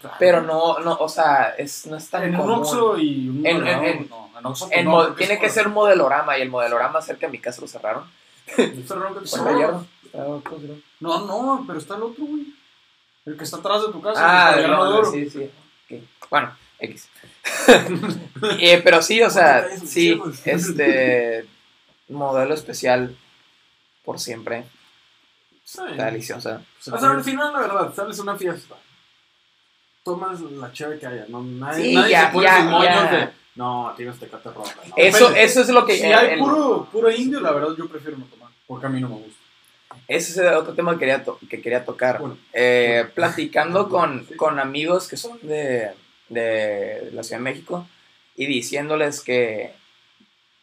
[0.00, 0.16] claro.
[0.20, 2.54] pero no, no, o sea, es, no es tan En un común.
[2.60, 5.68] Oxxo y un En- Moderado, en- no, en Oxxo, En no, tiene es que ser
[5.70, 8.04] modelorama y el modelorama cerca de mi casa lo cerraron.
[8.46, 9.58] ¿Es Ferrón que te Por No.
[9.58, 9.84] la.
[10.04, 10.80] Está- ¿cómo se llama?
[11.00, 12.46] No, no, pero está el otro, güey.
[13.26, 14.20] El que está atrás de tu casa.
[14.22, 15.50] Ah, el no, sí, sí.
[16.30, 17.08] Bueno, X.
[18.60, 21.46] Eh, pero sí, o sea, ¿Cuántas calles sí, este
[22.08, 23.16] modelo especial
[24.04, 24.64] por siempre.
[25.64, 25.80] Sí.
[25.90, 26.62] Está deliciosa.
[26.92, 28.76] O sea, al final, la verdad, sales a una fiesta.
[30.04, 31.24] Tomas la chévere que haya.
[31.28, 33.10] No, nadie, Sí, nadie ya, se pone sus moños ya.
[33.10, 33.28] de.
[33.56, 34.74] No, tienes tecate roja.
[34.86, 34.94] No.
[34.96, 35.42] Eso, Depende.
[35.44, 38.26] eso es lo que Si hay el- puro, puro indio, la verdad yo prefiero no
[38.26, 38.50] tomar.
[38.66, 39.40] Porque a mí no me gusta.
[40.08, 42.18] Ese es otro tema que quería, to- que quería tocar.
[42.20, 42.38] Bueno.
[42.52, 45.90] Eh, platicando con, con amigos que son de,
[46.28, 47.86] de la Ciudad de México
[48.36, 49.72] y diciéndoles que,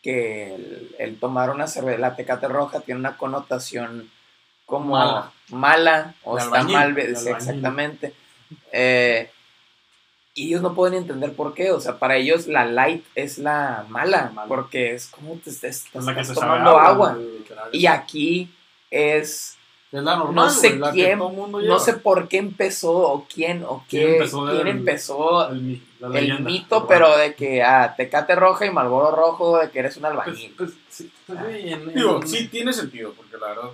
[0.01, 4.09] que el, el tomar una cerveza, la tecate roja, tiene una connotación
[4.65, 5.31] como Mala.
[5.49, 8.13] mala, o está albañil, mal, exactamente.
[8.71, 9.29] Eh,
[10.35, 11.71] Y ellos no pueden entender por qué.
[11.71, 14.31] O sea, para ellos la light es la mala.
[14.33, 14.47] Mala.
[14.47, 15.85] Porque es como te estás,
[16.33, 17.17] tomando agua.
[17.71, 18.49] Y aquí
[18.93, 19.57] es.
[19.91, 22.37] Es la normal, No sé güey, la que quién, todo mundo No sé por qué
[22.37, 24.13] empezó o quién o ¿Quién qué.
[24.17, 29.59] empezó quién el- empezó El, mito, pero de que ah, Tecate roja y Malboro rojo,
[29.59, 30.53] de que eres un Pues, albañil.
[30.57, 33.69] pues, sí, pues, en- Digo, sí tiene sentido, porque la verdad.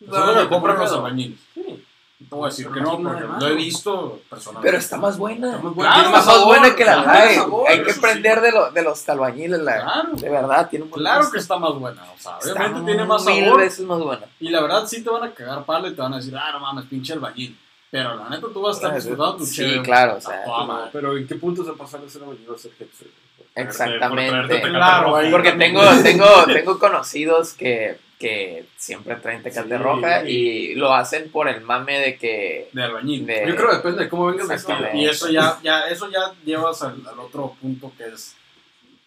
[0.00, 0.08] Es
[0.42, 1.38] lo compran los albañiles.
[1.54, 1.84] Sí.
[2.24, 4.66] No te voy a decir que no porque lo he visto personalmente.
[4.68, 5.56] Pero está más buena.
[5.56, 7.38] Está Claro, más, sabor, buena que la claro, light.
[7.38, 7.98] sabor, Hay que sí.
[7.98, 10.08] aprender de, lo- de los albañiles, la, Claro.
[10.14, 10.68] de verdad.
[10.68, 11.32] Tiene un buen Claro gusto.
[11.32, 12.02] que está más buena.
[12.02, 13.60] O sea, Está obviamente tiene más mil sabor.
[13.60, 14.26] veces más buena.
[14.40, 16.50] Y la verdad sí te van a cagar palo y te van a decir, ah,
[16.52, 17.58] no mames, pinche albañil.
[17.90, 19.82] Pero la neta tú vas a estar disfrutando tu Sí, chévere.
[19.82, 22.72] claro, o sea, No, pero ¿en qué punto se pasó de ser albañil a ser?
[22.72, 24.30] Por traerte- Exactamente.
[24.32, 29.76] por traerte Tecate Claro, Porque tengo, tengo, tengo conocidos que, que siempre traen Tecate Sí,
[29.76, 32.70] roja y- y lo hacen por el mame de que...
[32.72, 33.26] De albañil.
[33.26, 34.78] de- Yo creo que depende de cómo vengas vestido.
[34.94, 38.34] Y eso ya, ya, eso ya llevas al, al otro punto que es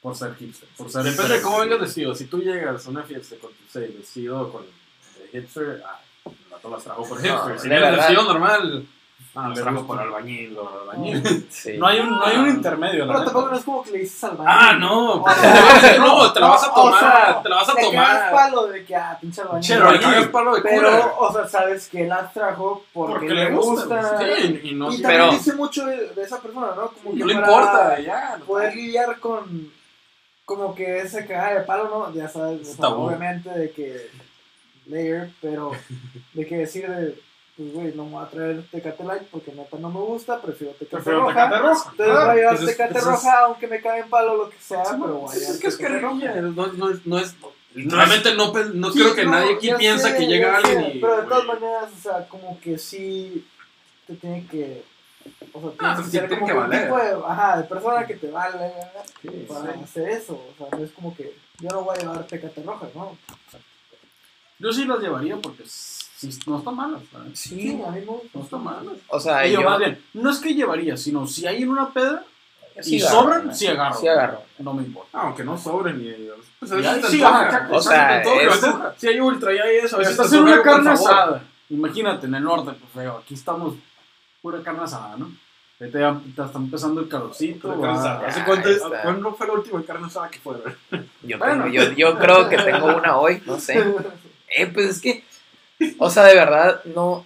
[0.01, 0.69] por ser hipster.
[0.77, 2.13] Por ser Depende de cómo vengas vestido.
[2.13, 5.99] Si tú llegas a una fiesta con tu vestido con de hipster, ah,
[6.51, 7.59] no te las trajo por No, hipster.
[7.59, 8.85] si vienes vestido normal,
[9.37, 9.87] ah, trajo gusta.
[9.87, 11.47] por albañil o albañil.
[11.51, 11.77] Sí.
[11.77, 13.97] No hay un, no hay un intermedio, la Pero tampoco no es como que le
[13.99, 14.49] dices al baño.
[14.51, 17.41] Ah, no, O te sea, vas a- no, te la vas a o tomar, sea,
[17.43, 18.31] te la vas a cagas tomar.
[18.31, 19.67] palo de que, ah, pinche albañil.
[19.67, 20.29] Pero albañil.
[20.31, 20.61] palo de.
[20.61, 24.17] Pero, o sea, sabes que las trajo porque, Porque le gusta, gusta.
[24.19, 26.89] Sí, y no, y pero- también dice mucho de, de esa persona, ¿no?
[26.91, 28.35] Como no le importa, ya.
[28.39, 29.71] no Poder lidiar con
[30.45, 32.13] como que ese cagada de palo, ¿no?
[32.13, 34.09] Ya sabes, o sea, obviamente de que
[34.85, 35.71] layer, pero
[36.33, 37.19] de que decir de
[37.57, 40.73] pues güey, no me voy a traer Tecate Light porque neta no me gusta, prefiero
[40.73, 41.33] Tecate Prefiero Roja.
[41.33, 41.89] Tecate Roja.
[41.91, 44.49] Entonces voy a llevar Pues Tecate pues es- Roja, aunque me cae en palo lo
[44.49, 46.89] que sea, Sí, pero no, voy a es, llevar es que es carrilla, no, no,
[46.91, 47.35] es- no es...
[47.75, 50.89] Realmente no, no Sí, creo que no, nadie aquí piensa sé, que llega alguien sé,
[50.95, 50.99] y...
[51.01, 53.45] Pero de todas güey, maneras, o sea, como que sí
[54.07, 54.83] te tiene que.
[55.53, 56.83] O sea, Ah, tienes que sí, ser tiene como que que un valer.
[56.83, 58.71] tipo de, ajá, de persona que te vale
[59.21, 59.79] sí, para sí.
[59.83, 60.33] hacer eso.
[60.33, 63.17] O sea, no es como que yo no voy a llevar Tecate Roja, ¿no?
[64.59, 66.05] Yo sí las llevaría porque sí,
[66.47, 67.01] no están malas.
[67.11, 67.39] ¿sabes?
[67.39, 67.81] Sí, Sí.
[67.85, 68.27] a mí me gusta.
[68.33, 68.93] No están malas.
[69.07, 69.69] O sea, Y yo, yo...
[69.69, 72.23] más bien, no es que llevaría, sino si hay en una peda
[72.81, 73.99] sí y agarro, sobran, sí agarro.
[73.99, 74.41] Sí agarro.
[74.59, 75.09] No me importa.
[75.13, 76.13] Ah, aunque no sobren ni...
[76.59, 77.21] Pues a veces te sí,
[77.71, 78.29] o sea, te
[78.99, 82.25] Si hay ultra y hay eso, a Si estás te en una carne asada, imagínate
[82.27, 83.75] en el norte, pues feo, aquí estamos
[84.41, 85.31] pura carne asada, ¿no?
[85.79, 85.87] Ya
[86.35, 87.71] ya está empezando el calorcito.
[87.85, 88.69] ¿Hace Ah, cuánto.
[89.03, 90.55] ¿Cuándo fue la última carne asada que fue?
[91.21, 91.65] Yo, Bueno.
[91.65, 93.83] tengo- yo, yo creo que tengo una hoy, no sé.
[94.49, 95.25] Eh, pues es que,
[95.99, 97.25] o sea, de verdad, no.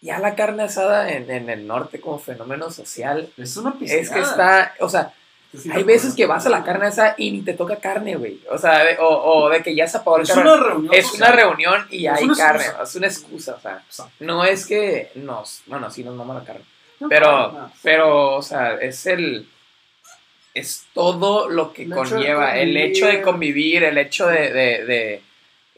[0.00, 4.14] Ya la carne asada en, en el norte como fenómeno social Es una es piscina.
[4.14, 5.12] que está, o sea,
[5.72, 8.40] hay veces que vas a la carne asada y ni te toca carne, güey.
[8.50, 9.06] O sea, de- o,
[9.44, 10.42] o de que ya se apagó el Es carne.
[10.54, 10.92] una reunión.
[10.94, 12.82] Es una reunión y Es hay carne, excusa.
[12.82, 13.82] es una excusa, o sea,
[14.18, 16.64] no es que nos, bueno, sí nos mama la carne,
[16.98, 17.72] No, pero, no.
[17.84, 19.48] pero, o sea, es el,
[20.52, 25.22] es todo lo que El conlleva, el hecho de convivir, el hecho de, de, de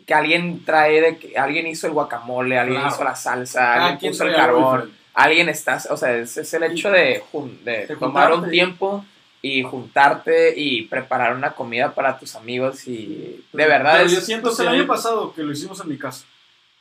[0.07, 2.95] que alguien trae, de que alguien hizo el guacamole, alguien Claro.
[2.95, 6.91] hizo la salsa, alguien puso el carbón, alguien está, o sea, es, es el hecho
[6.91, 9.05] de, jun- de De tomar un tiempo
[9.41, 14.21] y juntarte y preparar una comida para tus amigos y de verdad Pero es, yo
[14.21, 16.25] siento Pues que el año pasado que lo hicimos en mi casa,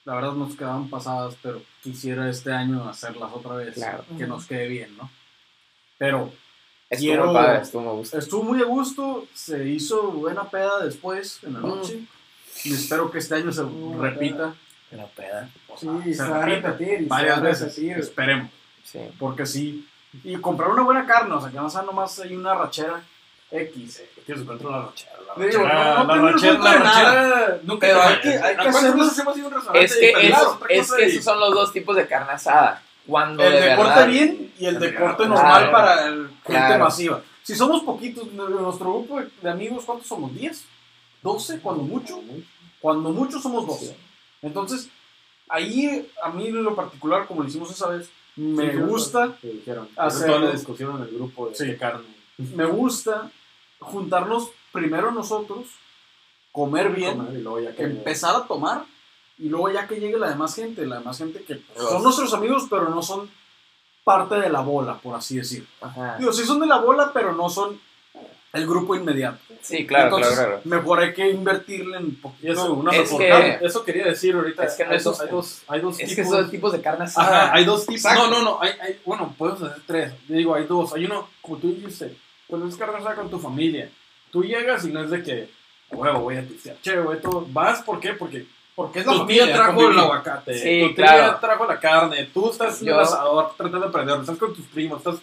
[0.06, 3.74] la verdad nos quedaban pasadas, pero quisiera este año hacerlas otra vez.
[3.76, 4.04] Claro.
[4.18, 5.10] Que nos quede bien, ¿no?
[5.98, 6.32] Pero
[6.90, 8.18] estuvo quiero- padre, estuvo muy gusto.
[8.18, 11.64] estuvo muy a gusto, se hizo buena peda después, en la Mm.
[12.64, 13.64] Y espero que este año se
[14.00, 14.54] repita.
[14.92, 17.00] Una peda, o Sí, se va a repita repetir.
[17.00, 17.76] se varias veces.
[17.76, 17.98] repetir.
[17.98, 18.50] Esperemos.
[18.84, 19.00] sí.
[19.18, 19.88] Porque sí.
[20.24, 23.02] Y comprar una buena carne, o sea, que no sea nomás hay una rachera
[23.50, 24.04] X.
[24.26, 25.14] Tienes encuentro la rachera.
[25.36, 26.84] La Digo, rachera, no, no la rachera, la de nada.
[27.24, 29.54] rachera nunca Pero hay que- hay que ¿A cuántas hacerlo- veces hemos ido a un
[29.56, 30.10] restaurante Es que,
[30.78, 32.84] es, que esos son los dos tipos de carne asada.
[33.08, 35.34] Cuando El de, de verdad, corte bien y el de corte claro.
[35.36, 36.84] normal para el gente Claro.
[36.86, 37.22] masiva.
[37.42, 40.32] Si somos poquitos, nuestro grupo de amigos, ¿cuántos somos?
[40.32, 40.64] ¿10?
[41.24, 41.62] ¿12?
[41.62, 42.20] Cuando mucho.
[42.80, 43.86] Cuando mucho somos 12.
[43.88, 43.96] Sí.
[44.42, 44.90] Entonces,
[45.50, 49.88] ahí a mí en lo particular, como lo hicimos esa vez, me Sí, gusta, dijeron.
[49.96, 51.78] Toda la discusión en el grupo de Sí.
[51.78, 52.06] carne.
[52.38, 53.32] me gusta
[53.80, 55.68] juntarnos primero nosotros,
[56.52, 58.86] comer bien, Comer empezar a tomar
[59.38, 62.34] y luego ya que llegue la demás gente, la demás gente que pues, son nuestros
[62.34, 63.30] amigos, pero no son
[64.04, 65.68] parte de la bola, por así decir.
[65.80, 66.18] Ajá.
[66.18, 67.80] Digo, sí son de la bola, pero no son
[68.54, 69.40] el grupo inmediato.
[69.62, 70.62] Sí, claro, Entonces, claro, claro.
[70.66, 73.58] mejor hay que invertirle en poquito, eso, una es que-.
[73.62, 74.66] Eso quería decir ahorita.
[74.66, 76.16] Es que no hay, dos, hay dos, hay dos Es tipos.
[76.16, 77.46] que son tipos de carne asada.
[77.46, 78.06] Ajá, hay dos tipos.
[78.06, 78.30] Exacto.
[78.30, 78.62] No, no, no.
[78.62, 80.14] Hay, hay, bueno, podemos hacer tres.
[80.28, 80.94] Yo digo, hay dos.
[80.94, 82.16] Hay uno, como tú dijiste,
[82.48, 83.90] cuando es carne asada con tu familia.
[84.32, 85.50] Tú llegas y no es de que,
[85.92, 86.76] "A huevo, voy a pistear.
[86.82, 87.46] Che, güey, todo.
[87.50, 88.14] Vas, ¿por qué?
[88.14, 88.46] Porque
[88.76, 90.54] Porque es tu tía trajo el aguacate.
[90.58, 91.38] Sí, tu tía claro.
[91.40, 92.30] trajo la carne.
[92.34, 94.20] Tú estás en el asador tratando de aprender.
[94.20, 94.98] Estás con tus primos.
[95.00, 95.16] Estás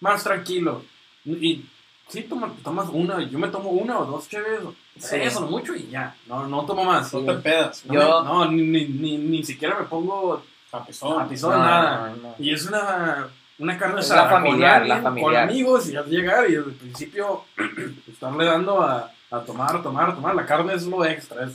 [0.00, 0.82] más tranquilo.
[1.24, 1.64] Y
[2.10, 4.60] sí, toma- tomas una, yo me tomo una o dos chéves,
[4.98, 5.16] Sí.
[5.16, 6.14] eso, no mucho y ya.
[6.26, 7.12] No, no tomo más.
[7.14, 7.84] No te pedas.
[7.86, 10.42] No, Yo- me- no, ni, ni, ni, ni siquiera me pongo
[10.72, 12.10] a pisón, No, nada.
[12.10, 12.34] no, no.
[12.38, 15.32] Y es una, una carne Es asada la familiar, con, la familiar.
[15.32, 17.44] con amigos y al llegar y desde el principio
[18.08, 20.34] estarle dando a, a tomar, tomar, tomar.
[20.34, 21.44] La carne es lo extra.
[21.44, 21.52] Es,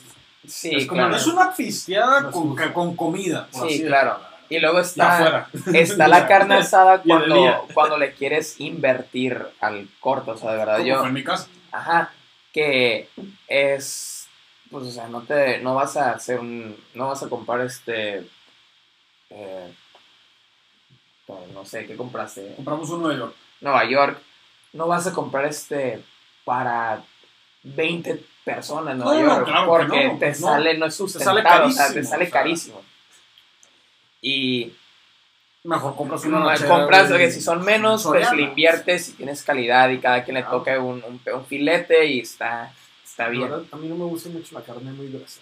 [0.47, 1.15] Sí, Es como- claro.
[1.15, 3.47] Es una pisteada No, con, con comida.
[3.51, 4.17] por Sí, así claro.
[4.49, 10.37] Y luego está, está la carne asada cuando, cuando le quieres invertir al corto, o
[10.37, 10.99] sea, de verdad Como yo...
[10.99, 11.47] fue en mi casa.
[11.71, 12.11] Ajá,
[12.53, 13.09] que
[13.47, 14.27] es,
[14.71, 18.27] pues, o sea, no te, no vas a hacer un, no vas a comprar este,
[19.29, 19.73] eh,
[21.53, 22.53] no sé, ¿qué compraste?
[22.55, 23.35] Compramos un Nueva York.
[23.61, 24.21] Nueva York,
[24.73, 26.03] no vas a comprar este
[26.43, 27.03] para
[27.63, 30.35] 20 personas en Nueva No, no, York, claro porque no, te no.
[30.35, 32.94] sale, no es sale sustentable, o sea, te carísimo, sale o sea.
[34.27, 34.73] Y
[35.63, 39.43] Mejor compras una no, ranchera, compras, que si son menos, pues le inviertes y tienes
[39.43, 40.57] calidad y cada quien le Claro.
[40.59, 42.71] toca un, un, un filete y está,
[43.03, 43.49] está La bien.
[43.49, 45.41] verdad, a mí no me gusta mucho la carne muy gruesa.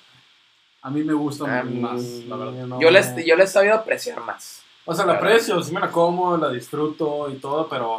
[0.81, 2.51] A mí me gusta A mí- más, la verdad.
[2.67, 2.81] no.
[2.81, 4.61] Yo les, yo les he sabido apreciar más.
[4.85, 7.97] O sea, la aprecio, sí me la como, la disfruto y todo, pero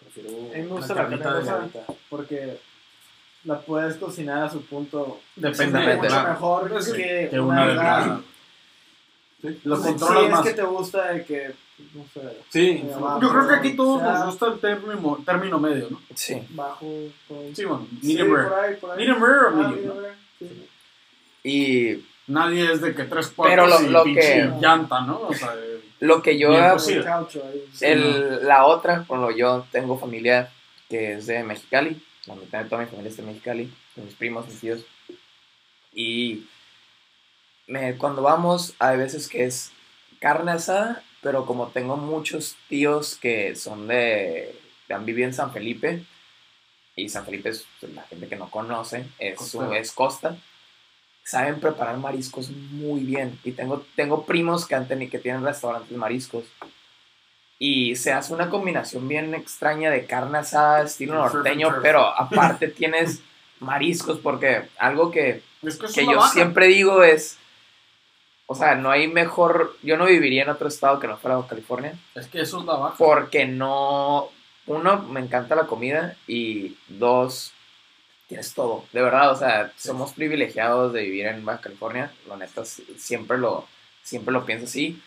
[0.00, 1.52] prefiero A mí me gusta la carnita carne rosa.
[1.54, 1.84] delgadita.
[2.10, 2.58] porque
[3.44, 5.78] la puedes cocinar a su punto Depende.
[5.96, 6.28] Mucho claro.
[6.30, 8.22] mejor Sí, que, que una una.
[9.42, 9.60] Sí.
[9.64, 10.40] Lo Sí, controlas sí, más.
[10.40, 11.54] es que te gusta de que,
[11.94, 15.58] no sé, Sí, Eh, Yo creo que aquí todos sea, nos gusta el término, término
[15.58, 16.00] medio, ¿no?
[16.14, 16.40] Sí.
[16.50, 16.86] bajo,
[17.28, 17.42] todo.
[17.54, 18.48] Sí, bueno, Sí, medium rare.
[18.48, 18.96] por ahí, por ahí.
[18.98, 19.94] Medium rare o Ah, medium.
[21.44, 25.22] Y Nadie es de que tres Pero cuartos lo- y lo que- llanta, ¿no?
[25.22, 25.52] O sea,
[26.00, 26.52] lo que yo...
[26.52, 27.64] El caucho ahí.
[27.80, 30.48] el, la otra, bueno, yo tengo familia
[30.88, 32.00] que es de Mexicali.
[32.26, 33.74] La mitad de toda mi familia es de Mexicali.
[33.96, 34.84] con Mis primos, mis tíos.
[35.92, 36.46] Y
[37.72, 39.72] me, cuando vamos, hay veces que es
[40.20, 44.54] carne asada, pero como tengo muchos tíos que son de...
[44.90, 46.04] han vivido en San Felipe,
[46.94, 49.72] y San Felipe es pues, la gente que no conoce, es, Costero.
[49.72, 50.36] es costa,
[51.24, 53.38] saben preparar mariscos muy bien.
[53.44, 56.44] Y tengo, tengo primos que, han teni- que tienen restaurantes de mariscos.
[57.58, 63.20] Y se hace una combinación bien extraña de carne asada, estilo norteño, pero aparte tienes
[63.60, 66.32] mariscos, porque algo que es que, yo baja.
[66.32, 67.38] siempre digo es,
[68.46, 71.48] o sea, no hay mejor, yo no viviría en otro estado que no fuera Baja
[71.48, 72.96] California, Es que eso es la baja.
[72.98, 74.28] porque no,
[74.66, 77.52] uno, me encanta la comida y dos,
[78.28, 82.64] tienes todo, de verdad, o sea, somos privilegiados de vivir en Baja California, la neta,
[82.64, 83.66] siempre lo,
[84.02, 85.00] siempre lo pienso así,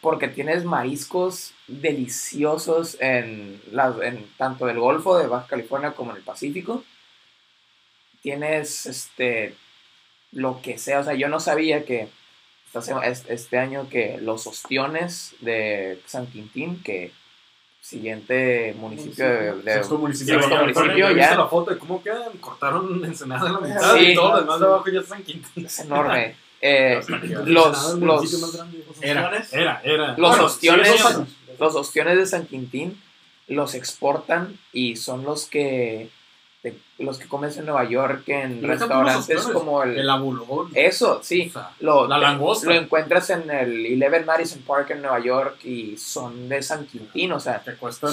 [0.00, 6.18] porque tienes mariscos deliciosos en, las en tanto el Golfo de Baja California como en
[6.18, 6.84] el Pacífico.
[8.22, 9.54] Tienes este
[10.32, 12.08] lo que sea, o sea, yo no sabía que
[13.28, 17.12] este año que los ostiones de San Quintín, que
[17.80, 20.40] siguiente municipio de, de- Sexto municipio.
[20.40, 21.14] Sexto municipio, ya.
[21.14, 22.32] ¿Viste la foto de cómo quedan?
[22.40, 24.06] Cortaron Ensenada a la mitad Sí.
[24.10, 25.66] y todo lo demás de abajo ya están Quintín.
[25.66, 26.34] es enorme.
[26.62, 27.00] Eh,
[27.44, 28.42] los, los.
[29.02, 30.06] Era, Era, era.
[30.16, 32.98] Los Bueno, ostiones, sí, los ostiones de San Quintín
[33.46, 36.08] los exportan y son los que
[36.70, 40.70] de- los que comes en Nueva York en Y restaurantes como el, El abulón.
[40.74, 42.68] eso sí O sea, lo, la langosta.
[42.68, 47.32] lo encuentras en el Eleven Madison Park en Nueva York y son de San Quintín
[47.32, 47.62] o sea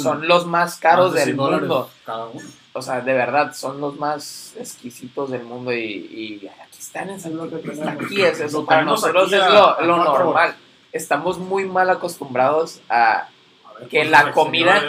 [0.01, 2.41] son los más caros del 100 dólares mundo Cada uno.
[2.73, 7.19] o sea de verdad son los más exquisitos del mundo y, y aquí están en
[7.21, 10.55] San Quintín aquí es eso para nosotros es lo, normal
[10.91, 13.27] estamos muy mal acostumbrados a
[13.65, 14.83] A ver, que pues, la comida-.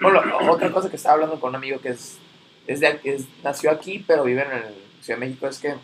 [0.00, 2.18] Bueno, otra cosa que estaba hablando con un amigo que es,
[2.66, 5.74] es de, es- nació aquí, pero vive en el Ciudad de México, es que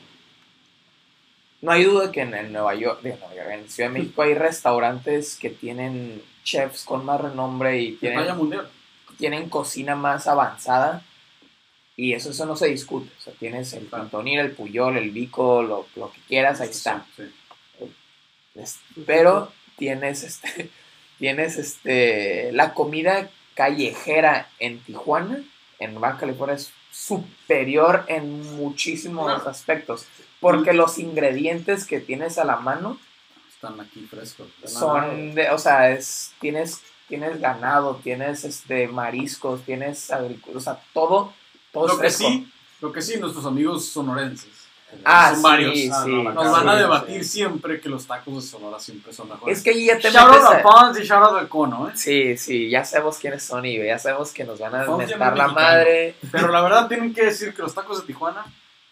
[1.63, 4.23] no hay duda que en, el Nueva York, digo, Nueva York, en Ciudad de México
[4.23, 8.19] hay restaurantes que tienen chefs con más renombre y tienen,
[9.19, 11.03] tienen cocina más avanzada
[11.97, 13.11] y eso, eso no se discute.
[13.19, 17.05] O sea, tienes el Cantonil, el Puyol, el Vico, lo, lo que quieras, ahí está.
[17.15, 17.25] Sí,
[17.79, 17.85] sí.
[18.55, 20.71] Es- pero tienes este
[21.19, 25.43] tienes este la comida callejera en Tijuana
[25.81, 30.07] en Baja California es superior en muchísimos aspectos
[30.41, 32.99] porque los ingredientes que tienes a la mano
[33.53, 34.47] Están aquí frescos.
[34.65, 40.81] son de, o sea es tienes tienes ganado tienes este mariscos tienes agricu- o sea
[40.95, 41.33] todo
[41.73, 42.29] todo que fresco.
[42.29, 44.60] sí, lo que sí, nuestros amigos sonorenses.
[45.05, 45.75] Ah, son sí, varios.
[45.75, 45.91] sí.
[45.93, 46.79] Ah, no, Nos van a sí.
[46.79, 49.59] debatir siempre que los tacos de Sonora siempre son mejores.
[49.59, 51.93] es que ahí ya te Shout out a Pons y shout out a Cono, ¿eh?
[51.95, 55.05] Sí, sí, ya sabemos quiénes son y ya sabemos que nos van a no la
[55.05, 55.17] es
[55.53, 56.15] madre.
[56.33, 58.45] Pero la verdad tienen que decir que los tacos de Tijuana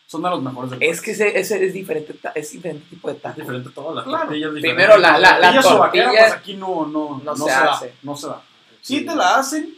[0.06, 3.14] son de los mejores del Es que ese, ese es diferente, es diferente tipo de
[3.16, 3.40] Es taco.
[3.40, 4.24] diferente todo, la Claro.
[4.24, 4.82] tortilla es diferente.
[4.86, 7.72] Primero la- la- Tortilla sobaquera, tortilla pues aquí no, no, no no, se se, da.
[7.72, 7.94] hace.
[8.02, 8.40] No se da.
[8.80, 9.74] Sí te la hacen,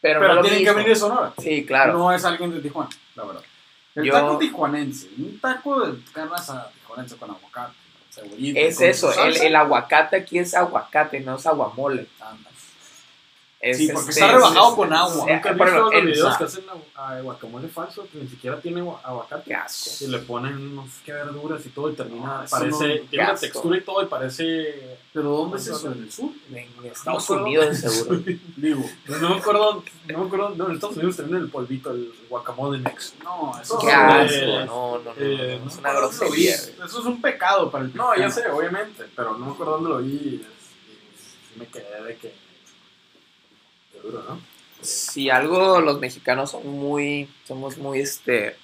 [0.00, 1.32] Pero, Pero no tienen que venir de Sonora.
[1.42, 1.94] Sí, claro.
[1.94, 3.42] No es alguien de Tijuana, la verdad.
[3.96, 7.74] El Yo- taco tijuanense, un taco de carne asada tijuanense con aguacate,
[8.10, 8.60] cebollita.
[8.60, 12.06] Es con eso, el, el aguacate aquí es aguacate, no es aguamole.
[12.20, 12.50] Anda.
[13.58, 15.30] Es, Sí, porque este, está rebajado es- con agua.
[15.30, 18.28] eh, ¿Nunca por visto los el- videos que hacen a, a guacamole falso que ni
[18.28, 19.56] siquiera tiene agua- aguacate?
[20.00, 23.08] Y le ponen no sé qué verduras y todo y termina, No, eso parece, no-
[23.08, 24.98] tiene una textura y todo y parece...
[25.12, 25.90] Pero ¿dónde es eso?
[25.90, 26.30] ¿En el sur?
[26.52, 28.20] En Estados Unidos, seguro.
[28.56, 28.84] Digo,
[29.20, 32.78] No, me acuerdo, no me acuerdo, no, en Estados Unidos también el polvito, el guacamole
[32.78, 33.14] mix.
[33.24, 36.54] no, eso Qué es- asco, Eh, no, no, no, eh, no, es una grosería.
[36.54, 39.88] Eso es un pecado para el No, ya sé, obviamente, pero no me acuerdo dónde
[39.88, 40.44] lo vi
[41.56, 42.45] me quedé de que...
[44.06, 44.40] Qué duro, ¿no?
[44.82, 48.56] Si algo los mexicanos son muy, somos muy, este,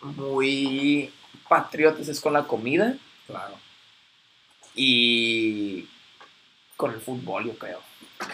[0.00, 1.12] muy
[1.48, 3.54] patriotas es con la comida Claro.
[4.74, 5.88] y
[6.76, 7.80] con el fútbol, yo creo.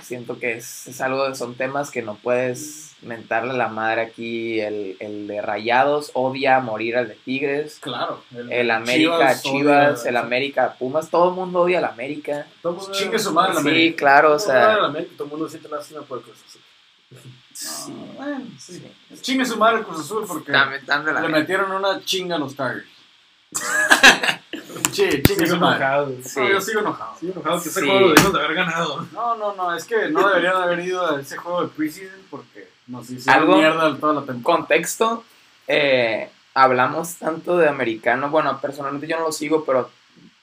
[0.02, 4.60] Siento que es, es algo, de- son temas que no puedes mentarle la madre aquí.
[4.60, 7.78] El, el de Rayados odia a morir al de Tigres.
[7.80, 8.22] Claro.
[8.50, 12.46] El América, Chivas, odia- el América, Pumas, todo el mundo odia al América.
[12.62, 13.96] Todo el mundo- Chingue su madre la Sí, América.
[13.96, 15.06] claro, o todo el mundo sea.
[15.16, 16.58] todo el mundo siente lástima por cosas así.
[17.52, 18.74] Sí, Ah, bueno, sí.
[18.74, 19.20] sí.
[19.20, 22.86] Chingue su madre el Cruz Azul porque le metieron una chinga a los Tigers.
[24.92, 25.76] Sí, chingue Sigo su madre.
[25.84, 26.12] enojado.
[26.22, 26.40] Sí.
[26.40, 27.16] No, yo sigo enojado.
[27.18, 27.86] Sigo enojado que ese Sí.
[27.86, 29.06] juego debimos de haber ganado.
[29.12, 32.69] No, no, no, es que no deberían haber ido a ese juego de preseason porque
[32.90, 34.42] nos hicieron Algo- mierda toda la temporada.
[34.42, 35.24] Contexto,
[35.68, 39.90] eh, hablamos tanto de americano, bueno, personalmente yo no lo sigo, pero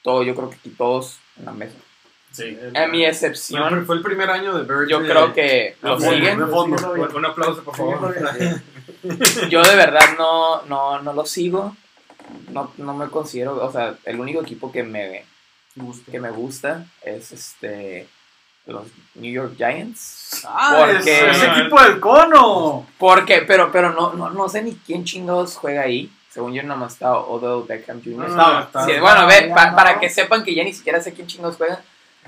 [0.02, 1.76] todo, yo creo que aquí todos en la mesa.
[2.32, 2.56] Sí.
[2.74, 4.88] A mi excepción, fue el primer año de Bird.
[4.88, 6.42] yo de- creo que lo siguen.
[6.42, 8.14] un aplauso, por favor.
[9.48, 11.76] Yo de verdad no, no, no lo sigo.
[12.50, 15.24] No, no me considero, o sea, el único equipo que me,
[16.10, 18.08] que me gusta es este
[18.68, 20.42] los New York Giants.
[20.46, 22.86] Ah, Porque- es, es equipo del cono.
[22.98, 26.10] Porque, pero, pero no, no, no sé ni quién chingados juega ahí.
[26.30, 28.28] Según yo, nomás está Odell Beckham Jr.
[28.28, 28.86] No, estaba.
[28.86, 29.76] Sí, bueno, ve, ya pa- no.
[29.76, 31.80] para que sepan que ya ni siquiera sé quién chingos juega.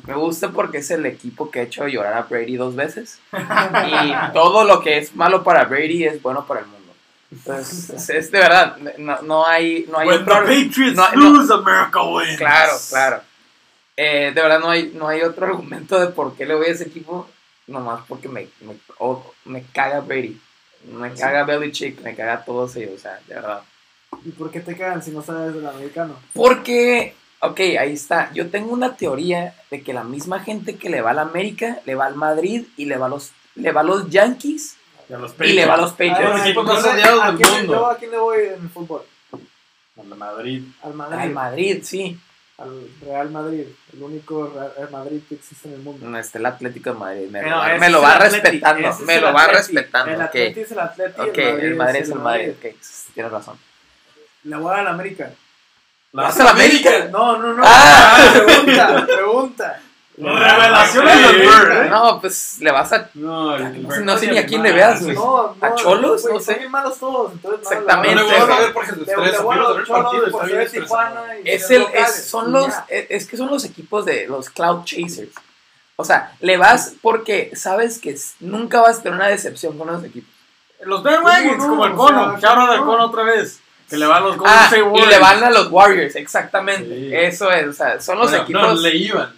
[0.06, 3.20] Me gusta porque es el equipo que ha hecho llorar a Brady dos veces.
[3.32, 6.80] Y todo lo que es malo para Brady es bueno para el mundo.
[7.30, 11.30] Entonces, es, es de verdad, no, no hay, no hay When the Patriots no- no-
[11.38, 12.38] lose, America wins.
[12.38, 13.20] Claro, claro.
[14.02, 16.70] Eh, de verdad no hay, no hay otro argumento de por qué le voy a
[16.70, 17.28] ese equipo,
[17.66, 18.74] nomás porque me, me,
[19.44, 20.40] me caga Brady.
[20.90, 23.60] Me caga Belichick, me caga todos ellos, o sea, de verdad.
[24.24, 26.16] ¿Y por qué te cagan si no sabes del americano?
[26.32, 28.32] Porque, ok, ahí está.
[28.32, 31.94] Yo tengo una teoría de que la misma gente que le va al América, le
[31.94, 34.76] va al Madrid y le va a los, le va a los Yankees
[35.10, 36.56] Y a los y le va a los Ah, Patriots.
[36.56, 37.72] odiados ¿a del quién le- mundo.
[37.74, 39.02] yo ¿A quién le voy en el fútbol?
[39.96, 40.62] La Madrid.
[40.82, 41.18] Al Madrid.
[41.20, 42.18] Al Madrid, sí.
[42.60, 43.66] Al Real Madrid.
[43.92, 46.06] El único Real Madrid que existe en el mundo.
[46.06, 47.28] No, está el Atlético de Madrid.
[47.30, 48.98] Me, lo, va, me es lo el va Atleti, respetando.
[49.06, 50.12] Me el lo va respetando.
[50.12, 50.22] El ok.
[50.22, 51.20] Atleti es el Atleti.
[51.20, 52.50] Ok, el Madrid es el Madrid.
[52.50, 52.74] Ok,
[53.14, 53.58] tienes razón.
[54.44, 55.30] Le voy a dar al América.
[56.12, 56.90] ¿Le vas a la América?
[57.10, 57.62] No, no, no.
[57.64, 58.30] Ah.
[58.32, 59.80] Pregunta, pregunta.
[60.20, 61.22] Revelaciones Sí.
[61.24, 61.88] del Bird, ¿eh?
[61.90, 63.08] No, pues le vas a.
[63.14, 65.14] No, No sé ni a quién le veas, güey.
[65.14, 66.24] No, no, ¿A Cholos?
[66.30, 66.60] No sé.
[66.62, 67.32] Son malos todos.
[67.32, 68.84] Entonces, no, Exactamente, le- a ver por
[71.44, 72.86] y Es el, es, son los, ya.
[72.88, 75.30] es, es que son los equipos de los Cloud Chasers.
[75.96, 80.02] O sea, le vas porque sabes que nunca vas a tener una decepción con los
[80.04, 80.30] equipos.
[80.82, 81.70] Los bandwagons, ¿Cómo no?
[81.70, 82.38] como el cono.
[82.70, 82.86] al no.
[82.86, 83.60] cono otra vez.
[83.88, 86.86] Que le va a los Golden Ah, State y le van a los Warriors, exactamente.
[86.88, 87.10] Sí.
[87.12, 88.62] Eso es, o sea, son los Bueno, equipos.
[88.62, 89.34] No, le iban.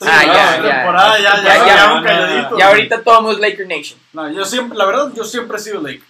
[0.00, 0.62] Ah, ya, ya.
[0.62, 2.58] temporada ya, ya, Ya, ya, calladitos.
[2.58, 3.98] y ahorita todo es Laker Nation.
[4.12, 6.02] No, yo siempre, la verdad, yo siempre he sido Laker.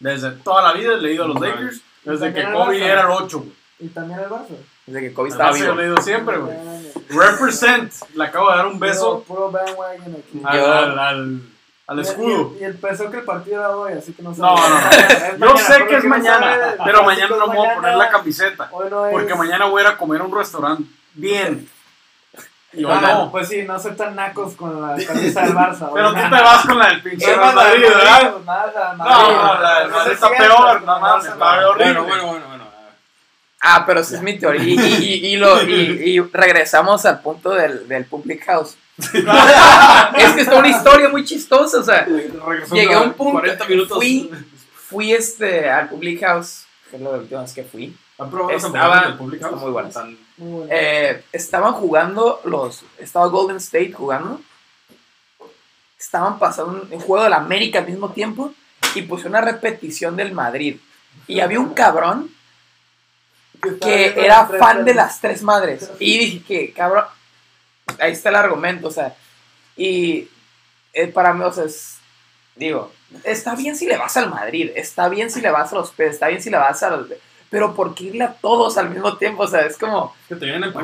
[0.00, 1.80] Desde toda la vida he leído a los Lakers.
[2.04, 3.52] Desde que Kobe era el 8, güey.
[3.80, 4.54] Y también el Barça.
[4.86, 5.80] Desde que Kobe estaba Además, yo vivo.
[5.80, 6.56] he leído siempre, güey.
[7.08, 7.92] Represent.
[8.14, 10.42] Le acabo de dar un beso Puro bandwagon aquí.
[10.44, 11.40] al, al,
[11.86, 12.54] al, escudo.
[12.58, 14.40] Y, y el peso que el partido era hoy, así que no sé.
[14.42, 14.90] No, no, no.
[15.38, 18.08] Yo mañana, sé que es mañana, sabe, pero mañana no me voy a poner la
[18.10, 18.68] camiseta.
[18.72, 19.12] Hoy no es.
[19.12, 21.68] Porque mañana voy a ir a comer a un restaurante bien.
[22.76, 23.30] Y hoy Ah, no.
[23.30, 25.90] Pues sí, no soy tan nacos con la camisa del Barça.
[25.94, 28.22] Pero tú te vas con la del pinche Yo la Madrid, del ¿verdad?
[28.44, 29.34] Madrid, nada, No, Madrid.
[29.36, 31.68] no, la del Madrid está peor, no mames, pasa está nada.
[31.68, 31.92] horrible.
[31.92, 32.64] Bueno, bueno, bueno, bueno.
[33.66, 34.62] Ah, pero esa es mi teoría.
[34.62, 38.76] Y, y, y, lo, y, y regresamos al punto del, del Public House.
[38.98, 42.06] es que está una historia muy chistosa, o sea,
[42.72, 43.96] Llegué a un punto 40 minutos.
[43.98, 44.30] fui-
[44.88, 47.96] fui este, al Public House, que es la última vez que fui.
[48.18, 49.62] ¿Han probado las Estaba- hamburguesas del Public están House?
[49.62, 49.88] muy buenas.
[49.90, 50.68] Están- Muy bueno.
[50.72, 52.84] Eh, estaban jugando los.
[52.98, 54.40] Estaba Golden State jugando.
[55.98, 58.52] Estaban pasando un juego del América al mismo tiempo.
[58.94, 60.76] Y puse una repetición del Madrid.
[61.26, 62.30] Y había un cabrón
[63.80, 65.90] que era fan de las tres madres.
[65.98, 67.04] Y dije que, cabrón.
[67.98, 69.14] Ahí está el argumento, o sea.
[69.76, 70.28] Y
[70.92, 71.96] eh, para mí, o sea, es,
[72.54, 72.92] digo,
[73.24, 76.06] está bien si le vas al Madrid, está bien si le vas a los P,
[76.06, 77.08] está bien si le vas a los...
[77.50, 79.44] Pero ¿por qué irle a todos al mismo tiempo?
[79.44, 80.14] O sea, es como,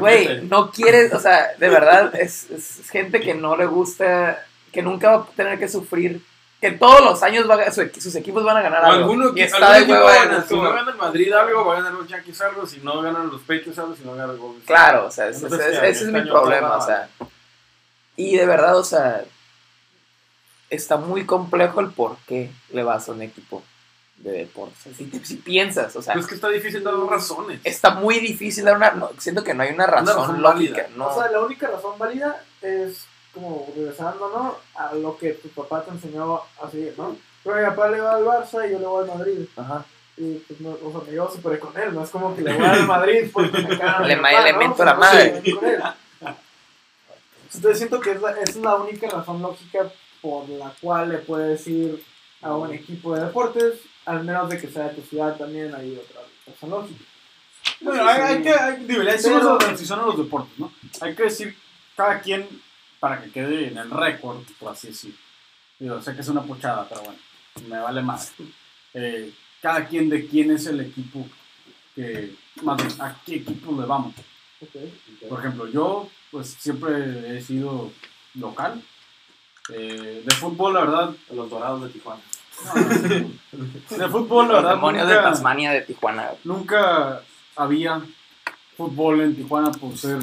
[0.00, 4.82] güey, no quieres, o sea, de verdad, es, es gente que no le gusta, que
[4.82, 6.22] nunca va a tener que sufrir,
[6.60, 8.98] que todos los años va a- su sus equipos van a ganar algo.
[9.04, 10.06] alguno y que está de huevo.
[10.46, 12.66] Si no gana el Madrid algo, va a ganar los Yankees algo.
[12.66, 14.62] Si no ganan los Patriots algo, si no ganan los Golden.
[14.66, 17.08] Claro, o sea, ese, Entonces, ese- ese este es mi problema, o sea.
[18.16, 19.24] Y de verdad, o sea,
[20.68, 23.62] está muy complejo el por qué le vas a un equipo
[24.20, 24.78] de deportes.
[24.96, 27.60] Si, si piensas, o sea, Pero es que está difícil dar razones.
[27.64, 28.90] está muy difícil dar una.
[28.92, 30.82] no, siento que no hay una razón, razón lógica.
[30.82, 30.88] válida.
[30.96, 31.08] No.
[31.08, 34.56] O sea, la única razón válida es como regresando, ¿no?
[34.80, 37.16] A lo que tu papá te enseñó así, ¿no?
[37.42, 39.46] Pero mi papá le va al Barça y yo le voy al Madrid.
[39.56, 39.84] Ajá.
[40.18, 42.52] Y pues no, o sea, me llevo súper con él, no es como que le
[42.52, 44.58] voy al Madrid porque me caga Le papá, le ¿no?
[44.58, 45.42] mento la madre.
[45.54, 45.82] con él.
[47.54, 49.90] Entonces siento que es la, es la única razón lógica
[50.20, 52.04] por la cual le puedes ir
[52.42, 55.96] a un equipo de deportes, al menos de que sea de tu ciudad también hay
[55.96, 57.04] otra lógica.
[57.80, 60.72] Bueno, hay, hay que, hay, digo, ya hicimos la transición a los deportes, ¿no?
[61.00, 61.56] Hay que decir
[61.96, 62.48] cada quien,
[62.98, 65.16] para que quede en el récord, por así decirlo.
[65.78, 67.18] Digo, sé que es una pochada, pero bueno,
[67.68, 68.32] me vale más.
[68.94, 69.32] Eh,
[69.62, 71.26] cada quien de quién es el equipo
[71.94, 74.14] que, más bien, a qué equipo le vamos.
[75.28, 77.92] Por ejemplo, yo, pues siempre he sido
[78.34, 78.82] local.
[79.72, 82.20] Eh, de fútbol, la verdad, Los Dorados de Tijuana.
[82.64, 86.30] No, de fútbol, la Los verdad, demonios de nunca- Tasmania de Tijuana.
[86.44, 87.20] nunca
[87.56, 88.02] había
[88.76, 90.18] fútbol en Tijuana por ser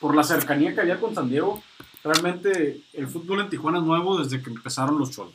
[0.00, 1.62] por la cercanía que había con San Diego.
[2.04, 5.32] Realmente el fútbol en Tijuana es nuevo desde que empezaron los cholos.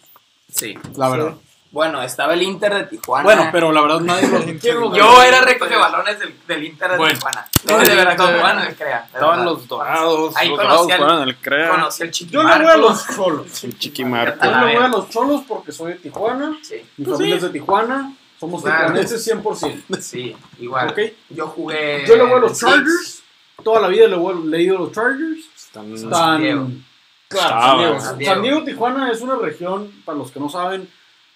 [0.51, 0.75] Sí.
[0.95, 1.35] La verdad.
[1.77, 3.23] Bueno, estaba el Inter de Tijuana.
[3.23, 6.89] Bueno, pero la verdad nadie lo ¿quién lo- Yo era recoge balones del, del Inter
[6.93, 7.13] de Bueno.
[7.13, 7.47] Tijuana.
[7.67, 7.91] No, de sí.
[8.41, 9.03] bueno, el crea.
[9.13, 10.35] Estaban los dorados.
[10.35, 11.69] Ahí los conocí dorados fueron el CREA.
[11.69, 12.57] Conocí al Yo Chiquimarco.
[12.57, 13.63] le voy a los cholos.
[13.63, 14.43] El Chiquimarco.
[14.43, 16.57] Yo A le voy a los cholos porque soy de Tijuana.
[16.63, 17.45] Sí, Mi Pues familia sí.
[17.45, 18.13] es de Tijuana.
[18.39, 18.79] Somos Claro.
[18.79, 19.99] tijuanenses 100%.
[20.01, 20.89] sí, igual.
[20.89, 20.99] ¿Ok?
[21.29, 22.05] Yo jugué.
[22.07, 22.71] Yo le voy a los Six.
[22.71, 23.23] Chargers.
[23.63, 25.45] Toda la vida le voy- le he ido a los Chargers.
[25.55, 26.69] Están- Diego.
[27.27, 27.61] Claro.
[27.61, 27.99] San Diego.
[27.99, 28.33] San Diego.
[28.33, 30.89] San Diego, Tijuana es una región, para los que no saben,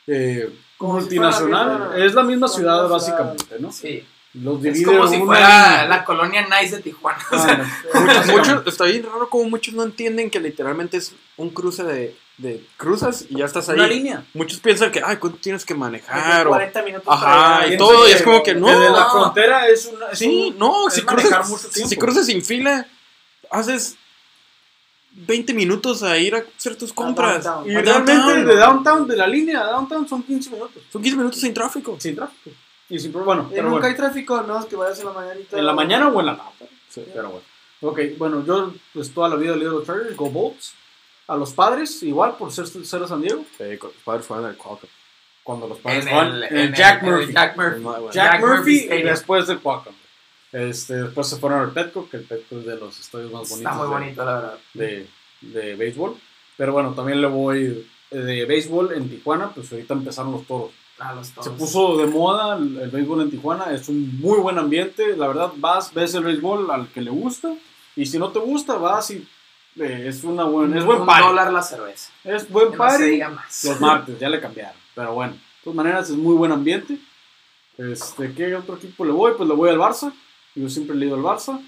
[0.07, 0.49] eh,
[0.79, 1.91] si multinacional.
[2.01, 3.71] es la misma ciudad, básicamente, ¿no?
[3.71, 4.05] Sí.
[4.33, 7.19] Los Es como si fuera la colonia nice de Tijuana.
[7.31, 8.01] O Ah, sea, no.
[8.01, 12.15] Muchos, muchos- está bien raro como muchos no entienden que literalmente es un cruce de,
[12.37, 13.75] de cruzas y ya estás ahí.
[13.75, 14.23] Una línea.
[14.33, 16.47] Muchos piensan que, ay, ¿cuánto tienes que manejar?
[16.47, 18.67] O- 40 minutos Ajá, y todo, y es como que no.
[18.67, 20.07] Desde la frontera es una.
[20.07, 22.87] es Sí, un- no, es si cruzas, mucho si cruzas sin fila,
[23.49, 23.97] haces
[25.13, 27.43] 20 minutos a ir a hacer tus compras.
[27.43, 27.71] downtown.
[27.71, 28.45] Y A realmente downtown.
[28.45, 30.83] de downtown, de la línea a downtown, son 15 minutos.
[30.91, 31.95] Son 15 minutos sin tráfico.
[31.99, 32.49] Sin tráfico.
[32.89, 33.87] Y sin pro- bueno, pero nunca bueno.
[33.87, 35.57] hay tráfico, no, es que vayas en la mañanita.
[35.57, 36.69] ¿En la mañana o en la tarde?
[36.89, 37.03] Sí.
[37.13, 37.45] Pero bueno.
[37.83, 40.73] Ok, bueno, yo pues toda la vida le los Chargers, Go Bolts.
[41.27, 43.45] A los padres, igual, por ser, ser de San Diego.
[43.57, 44.89] Sí, los padres fueron al Qualcomm.
[45.43, 47.33] Cuando los en padres el, en el- Jack en el Murphy.
[47.33, 47.79] Jack Murphy.
[47.79, 48.11] Muy bueno.
[48.11, 49.93] Jack, Jack Murphy Murphy y después del Qualcomm.
[50.51, 53.57] Este, después se fueron al Petco, que el Petco es de los estadios más bonitos
[53.59, 54.57] Está muy de- bonito, la verdad.
[54.73, 55.07] de,
[55.41, 56.15] de béisbol.
[56.57, 60.71] Pero bueno, también le voy de béisbol en Tijuana, pues ahorita empezaron los toros.
[60.99, 61.45] A los toros.
[61.45, 65.27] Se puso de moda el, el béisbol en Tijuana, es un muy buen ambiente, la
[65.27, 67.53] verdad vas, ves el béisbol al que le gusta,
[67.95, 69.25] y si no te gusta, vas y
[69.77, 71.27] eh, es una buena, es buen Un party.
[71.29, 72.11] dólar la cerveza.
[72.25, 73.03] Es buen Que no se party.
[73.09, 73.63] diga más.
[73.63, 74.75] Los martes, ya le cambiaron.
[74.93, 76.97] Pero bueno, de todas maneras es muy buen ambiente.
[77.77, 79.31] Este, ¿Qué otro equipo le voy?
[79.37, 80.11] Pues le voy al Barça.
[80.55, 81.61] Yo siempre he ido al Barça.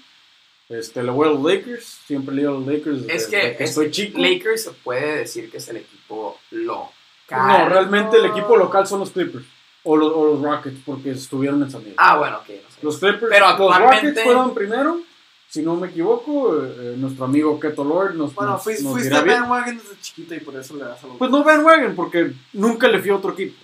[0.68, 2.00] Este, le voy a los Lakers.
[2.06, 2.98] Siempre he ido a los Lakers.
[3.02, 4.18] Es desde que, es estoy chico.
[4.18, 6.88] Lakers se puede decir que es el equipo local.
[7.30, 9.44] No, realmente el equipo local son los Clippers.
[9.86, 11.96] O los, o los Rockets, porque estuvieron en San Diego.
[11.98, 12.48] Ah, bueno, ok.
[12.48, 12.78] no sé.
[12.80, 15.00] Los Clippers, Pero los Rockets fueron primero.
[15.48, 18.94] Si no me equivoco, eh, eh, nuestro amigo Keto Lord nos, Bueno, nos, fuiste, nos
[18.94, 21.16] fuiste bandwagon desde chiquito y por eso le das a los.
[21.16, 23.62] Pues no bandwagon, porque nunca le fui a otro equipo.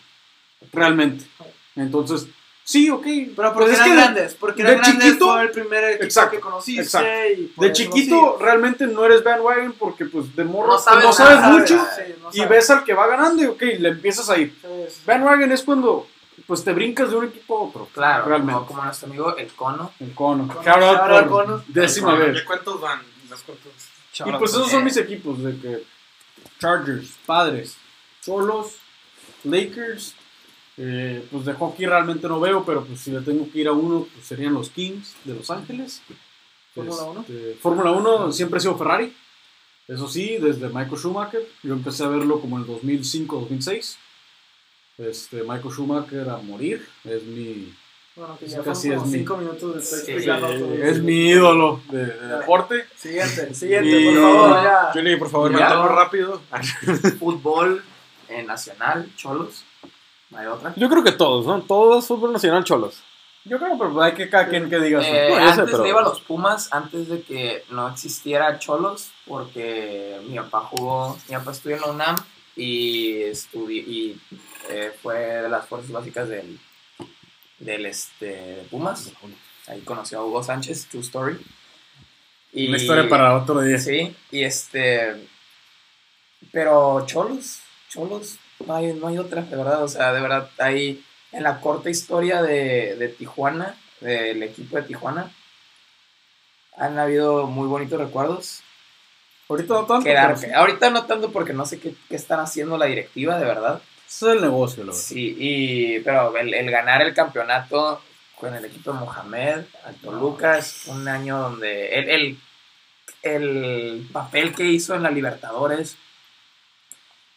[0.73, 1.25] Realmente.
[1.75, 2.29] Entonces,
[2.71, 3.03] sí, ok.
[3.37, 5.51] pero porque pues es eran que de- grandes, porque de eran grandes chiquito- fue el
[5.51, 6.83] primer equipo Exacto, que conociste.
[6.83, 7.09] exacto.
[7.37, 11.05] Y por De chiquito, realmente no eres bandwagon porque, pues, de morro No pues, sabes
[11.05, 13.89] no sabes nada, mucho Sí, no y ves al que va ganando y, ok, le
[13.91, 14.55] empiezas a ir.
[14.61, 15.01] Sí, sí.
[15.07, 16.07] Bandwagon es cuando,
[16.47, 17.89] pues, te brincas de un equipo a otro.
[17.93, 18.55] Claro, Realmente.
[18.55, 19.93] como, como nuestro amigo El Cono.
[20.01, 20.49] El cono.
[20.65, 21.65] Shout out, Cono.
[21.69, 22.37] Décima vez.
[22.37, 23.01] ¿Ya cuántos van?
[23.29, 23.73] ¿Las cuántos?
[24.27, 25.85] Y pues esos son mis equipos, de que
[26.59, 27.77] Chargers, Padres,
[28.23, 28.75] Cholos,
[29.45, 30.15] Lakers,
[30.77, 33.73] eh, pues de hockey realmente no veo, pero pues si le tengo que ir a
[33.73, 36.03] uno, pues serían los Kings de Los Ángeles.
[36.75, 37.21] Fórmula uno.
[37.21, 39.13] Este, Fórmula 1 siempre ha sido Ferrari,
[39.89, 43.97] eso sí, desde Michael Schumacher, yo empecé a verlo como en el 2005-2006.
[44.99, 47.75] Este, Michael Schumacher a morir, es mi...
[48.17, 50.75] Bueno, que Es ya como es mi- 5 minutos de estar Sí, explicando todo.
[50.75, 52.85] Es mi ídolo de, de deporte.
[52.97, 54.91] Siguiente, siguiente, Y- por favor, ya.
[54.93, 55.87] Julie, por favor, Ya.
[55.87, 56.43] rápido.
[57.19, 57.83] Fútbol
[58.29, 59.65] eh, nacional, Cholos.
[60.31, 60.73] No hay otra.
[60.77, 61.61] Yo creo que todos, ¿no?
[61.63, 63.03] Todos fútbol nacional cholos.
[63.45, 65.01] Yo creo, pero hay que cada quien que diga.
[65.03, 68.59] Eh, No, sé, antes pero- le iba a los Pumas, antes de que no existiera
[68.59, 72.17] Cholos, porque mi papá jugó, mi papá estudió en la UNAM
[72.55, 74.21] y, estudi- y
[74.69, 76.61] eh, fue de las fuerzas básicas del,
[77.59, 79.11] del este, de Pumas.
[79.67, 81.39] Ahí conoció a Hugo Sánchez, True Story.
[82.53, 83.79] Y, Una historia para otro día.
[83.79, 85.29] Sí, y este.
[86.53, 89.83] Pero Cholos, Cholos, no hay, no hay otra, de verdad.
[89.83, 94.83] O sea, de verdad, hay en la corta historia de, de Tijuana, del equipo de
[94.83, 95.31] Tijuana,
[96.77, 98.63] han habido muy bonitos recuerdos.
[99.49, 100.05] Ahorita no tanto.
[100.09, 100.47] Quedar- sí.
[100.55, 103.83] ahorita no tanto porque no sé qué, qué están haciendo la directiva, de verdad.
[104.09, 104.99] Ese es el negocio, verdad.
[104.99, 108.01] Sí, y, pero el, el ganar el campeonato
[108.37, 112.39] con el equipo de Mohamed, al Toluca, es un año donde el, el,
[113.23, 115.97] el papel que hizo en la Libertadores,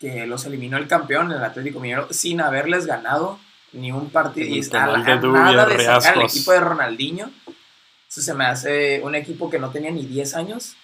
[0.04, 3.40] que los eliminó el campeón, el Atlético Minero, sin haberles ganado
[3.72, 4.46] ni un partido.
[4.54, 7.32] Y está a de Dubia, nada de sacar el equipo de Ronaldinho.
[8.10, 10.76] Eso se me hace un equipo que no tenía ni 10 años.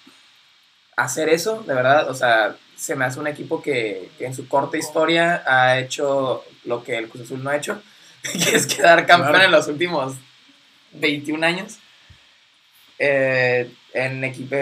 [0.96, 4.48] Hacer eso, de verdad, o sea, se me hace un equipo que, que en su
[4.48, 7.82] corta historia ha hecho lo que el Cruz Azul no ha hecho,
[8.24, 9.46] que es quedar campeón Claro.
[9.48, 10.16] en los últimos
[10.94, 11.78] 21 años.
[12.98, 14.56] Eh, en equipo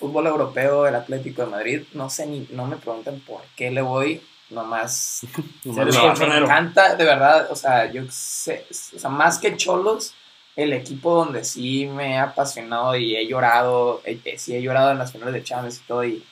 [0.00, 3.82] fútbol europeo, el Atlético de Madrid, no sé ni, no me preguntan por qué le
[3.82, 5.20] voy, nomás
[5.64, 10.14] me, encanta, de verdad, o sea, yo sé, o sea, más que Cholos,
[10.56, 14.90] el equipo donde sí me ha apasionado y he llorado, eh, eh, sí he llorado
[14.90, 16.24] en las finales de Champions y todo, y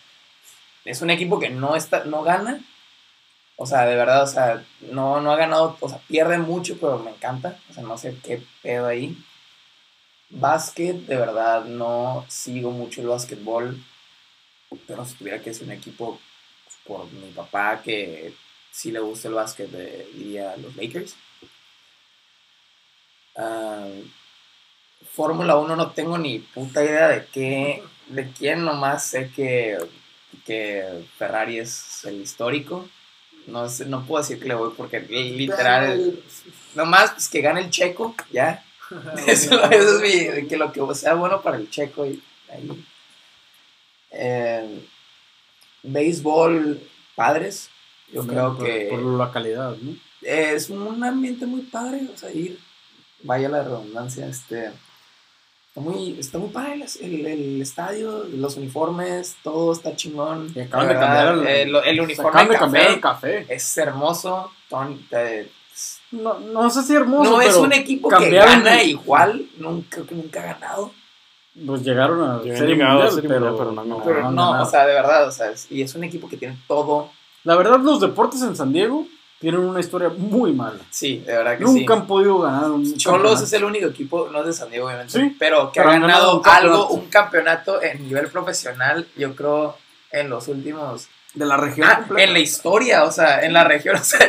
[0.87, 2.61] es un equipo que no está, no gana,
[3.57, 6.99] o sea, de verdad, o sea, no, no ha ganado, o sea, pierde mucho, pero
[7.01, 9.15] me encanta, o sea, no sé qué pedo ahí.
[10.31, 13.83] Básquet, de verdad, no sigo mucho el básquetbol,
[14.87, 16.21] pero si tuviera que ser un equipo
[16.85, 18.35] por mi papá que
[18.71, 21.17] sí le gusta el básquet, de- diría los Lakers.
[23.37, 23.87] Ah,
[25.13, 29.79] Fórmula 1 no tengo ni puta idea de qué, de quién, nomás sé que,
[30.45, 32.89] que Ferrari es el histórico.
[33.47, 36.23] No, sé- no puedo decir que le voy porque literal,
[36.75, 38.63] nomás pues, que gane el checo, ya.
[39.27, 40.03] Eso, eso es
[40.43, 42.85] mi, que lo que sea bueno para el checo y ahí.
[44.11, 44.87] Eh,
[45.83, 46.81] béisbol,
[47.15, 47.71] padres,
[48.13, 49.95] yo creo por, que Por la calidad, ¿no?
[50.23, 52.59] es un ambiente muy padre, o sea, ir,
[53.23, 54.73] vaya la redundancia, este,
[55.69, 60.51] está muy, está muy padre el, el- estadio, los uniformes, todo está chingón.
[60.55, 63.47] Y acaban de cambiar el- el, el Se uniforme acaban de café cambiar el café.
[63.49, 65.07] es hermoso, ton-
[66.11, 69.89] No, no sé si hermoso, no es pero un equipo que gana el- igual, nunca,
[69.97, 70.93] creo que nunca ha ganado.
[71.67, 72.77] Pues llegaron a llegado Serie
[73.29, 74.03] pero, Mundial, pero no.
[74.05, 74.63] Pero no, ganado.
[74.67, 77.11] o sea, de verdad, o sea, es- y es un equipo que tiene todo.
[77.45, 79.07] La verdad, los deportes en San Diego
[79.41, 80.81] tienen una historia muy mala.
[80.91, 82.01] Sí, de verdad que Nunca sí.
[82.01, 83.45] han podido ganar un Cholos campeonato.
[83.45, 85.99] es el único equipo, no es de San Diego obviamente, Sí, pero que pero ha
[85.99, 89.77] ganado, un algo, un campeonato en nivel profesional, yo creo,
[90.11, 91.09] en los últimos...
[91.35, 94.29] de la región Ah, en la historia, o sea, en la región, o sea,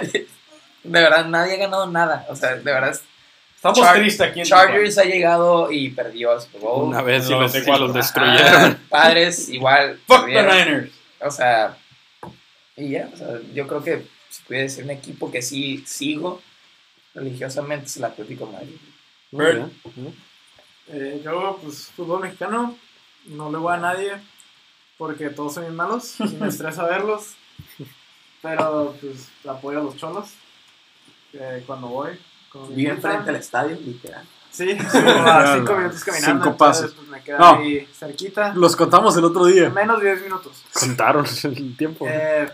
[0.83, 2.99] de verdad nadie ha ganado nada, o sea, de verdad,
[3.55, 6.87] Estamos Char- tristes aquí en Chargers ha llegado y perdió el Super Bowl.
[6.87, 8.45] Una vez y No, los, sí, los destruyeron.
[8.55, 9.99] Ajá, padres igual.
[10.07, 10.57] Fuck the perdieron.
[10.57, 10.91] Niners.
[11.19, 11.77] O sea,
[12.77, 16.41] y ya, o sea, yo creo que si pudiera decir un equipo que sí sigo
[17.13, 18.75] religiosamente es el Atlético de Madrid.
[19.31, 20.15] Bien, muy bien.
[20.87, 22.77] Eh, yo, pues, fútbol mexicano,
[23.25, 24.13] no le voy a nadie
[24.97, 27.33] porque todos son bien malos y me estresa verlos.
[28.41, 30.29] Pero, pues, apoyo a los cholos
[31.33, 32.11] eh, cuando voy.
[32.51, 32.91] con jefa.
[32.93, 34.25] enfrente del estadio, literal.
[34.51, 36.43] Sí, a cinco minutos caminando.
[36.45, 36.93] Cinco entonces, pasos.
[36.95, 37.45] Pues, me queda No.
[37.57, 38.53] ahí cerquita.
[38.55, 39.69] Los contamos el otro día.
[39.69, 40.63] Menos de 10 minutos.
[40.73, 42.07] Contaron el tiempo.
[42.09, 42.49] Eh,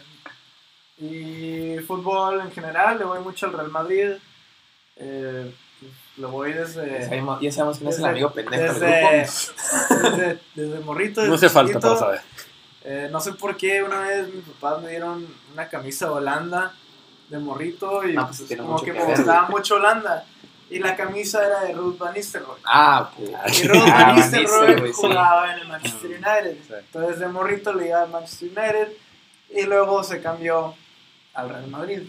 [0.97, 4.11] y fútbol en general, le voy mucho al Real Madrid.
[4.97, 8.63] Eh, pues, le voy Ya desde, sabemos, ya sabemos quién es el desde- amigo pendejo
[8.63, 10.11] del desde, grupo.
[10.11, 11.21] desde, desde morrito.
[11.25, 12.21] no desde hace falta para saber.
[12.83, 16.73] Eh, no sé por qué una vez mis papás me dieron una camisa de Holanda
[17.29, 20.25] de morrito y Ah, pues pues, como que que me gustaba mucho Holanda.
[20.69, 22.59] Y la camisa era de Ruth Van Nistelrooy.
[22.65, 23.29] Ah, ok.
[23.53, 24.93] Y Ruth Ah, Van Nistelrooy, sí.
[24.93, 26.57] jugaba en el Manchester United.
[26.67, 26.73] Sí.
[26.79, 28.93] Entonces de morrito le iba al Manchester United
[29.55, 30.73] y luego se cambió
[31.33, 32.01] al Real Madrid.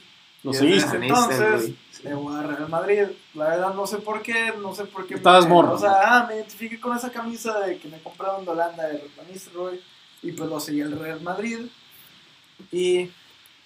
[0.42, 0.96] Lo Y seguiste.
[0.96, 3.02] entonces le voy al Real Madrid.
[3.34, 5.14] La verdad no sé por qué, no sé por qué.
[5.14, 5.74] Estabas me, morro.
[5.74, 8.98] O sea, ah, me identifiqué con esa camisa de que me compraron de Holanda de
[9.00, 9.80] Ruth Van Nistelrooy
[10.22, 11.58] y pues lo seguí al Real Madrid.
[12.72, 13.10] Y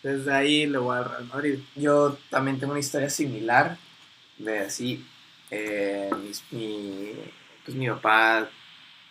[0.03, 1.59] desde ahí le voy al Real Madrid.
[1.77, 3.77] Yo también tengo una historia similar
[4.39, 5.05] de así.
[5.51, 7.13] eh, mis, mi,
[7.65, 8.49] pues mi papá,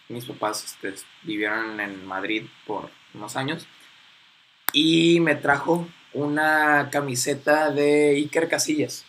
[0.07, 3.67] mis papás este, vivieron en Madrid por unos años
[4.71, 9.05] y me trajo una camiseta de Iker Casillas.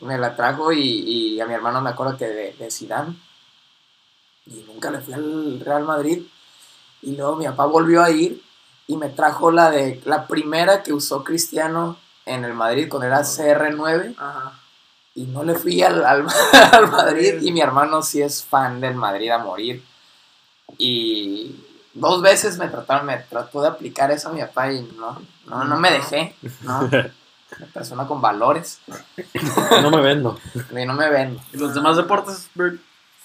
[0.00, 3.16] Me la trajo y, a mi hermano me acuerdo que de, de Zidane.
[4.46, 6.22] Y nunca le fui al Real Madrid.
[7.02, 8.42] Y luego mi papá volvió a ir
[8.86, 13.20] y me trajo la de la primera que usó Cristiano en el Madrid cuando era
[13.22, 14.52] CR9 Ajá.
[15.14, 16.26] y no le fui al, al,
[16.72, 19.84] al Madrid y mi hermano sí es fan del Madrid a morir.
[20.78, 21.56] Y
[21.94, 25.64] dos veces me trataron me trató de aplicar eso a mi papá y no no,
[25.64, 27.12] no me dejé no una
[27.74, 28.80] persona con valores.
[29.82, 30.38] No me vendo.
[30.70, 32.48] y no me ven ¿Y los demás deportes?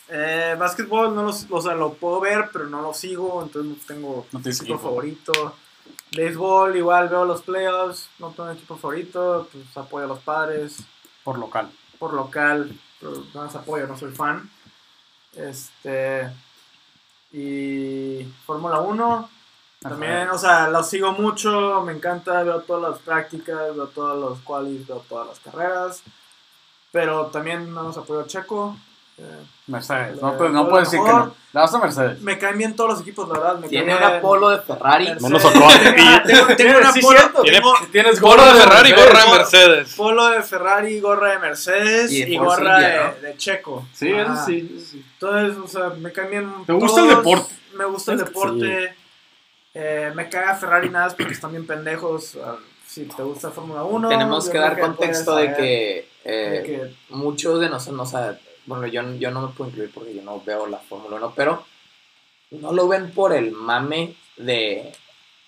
[0.10, 3.86] Eh, básquetbol, no los, o sea, lo puedo ver, pero no lo sigo, entonces no
[3.86, 5.56] tengo No equipo favorito.
[6.16, 10.78] Béisbol, igual veo los playoffs, no tengo equipo favorito, pues apoyo a los padres.
[11.24, 11.70] Por local.
[12.00, 14.50] por local, pero más apoyo, no soy fan.
[15.36, 16.32] Este.
[17.34, 19.30] Y Fórmula 1,
[19.80, 24.40] también, o sea, lo sigo mucho, me encanta, veo todas las prácticas, veo todos los
[24.40, 26.04] qualis, veo todas las carreras.
[26.92, 28.76] Pero también nada más apoyo a Checo.
[29.18, 29.24] Eh,
[29.68, 30.16] Mercedes.
[30.18, 31.36] Eh, No, pues, no puedes decir que no.
[31.54, 32.22] Le vas a Mercedes.
[32.22, 33.58] me caen bien todos los equipos, la verdad.
[33.60, 35.12] Me tiene caen Apolo de Ferrari.
[35.20, 35.62] Menos Ocon.
[36.26, 37.42] Tengo, tengo una Sí, polo, cierto.
[37.42, 39.94] Tiene- tengo Tienes Gorra de Ferrari y gorra de Mercedes.
[39.96, 43.88] polo de Ferrari, gorra de Mercedes Y y, de Force gorra India, de, de Checo.
[43.94, 44.46] Sí, eso Ajá.
[44.46, 44.72] sí.
[44.78, 45.06] eso sí.
[45.14, 46.54] Entonces, o sea, me caen bien.
[46.68, 47.54] ¿Te gusta el deporte?
[47.76, 48.96] Me gusta el deporte.
[49.74, 52.38] Eh, me caga Ferrari nada más porque están bien pendejos.
[52.44, 52.56] Ah,
[52.86, 54.10] Si te gusta Fórmula 1.
[54.10, 57.70] tenemos yo que creo dar puedes contexto de saber que, de eh, que- muchos de
[57.70, 60.78] nosotros, o sea, bueno, yo, yo no me puedo incluir porque yo no veo la
[60.78, 61.66] Fórmula 1, pero
[62.52, 64.94] no lo ven por el mame de,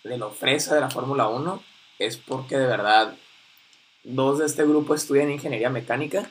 [0.04, 1.62] de lo fresa de la Fórmula 1,
[2.00, 3.14] es porque de verdad
[4.04, 6.30] dos de este grupo estudian ingeniería mecánica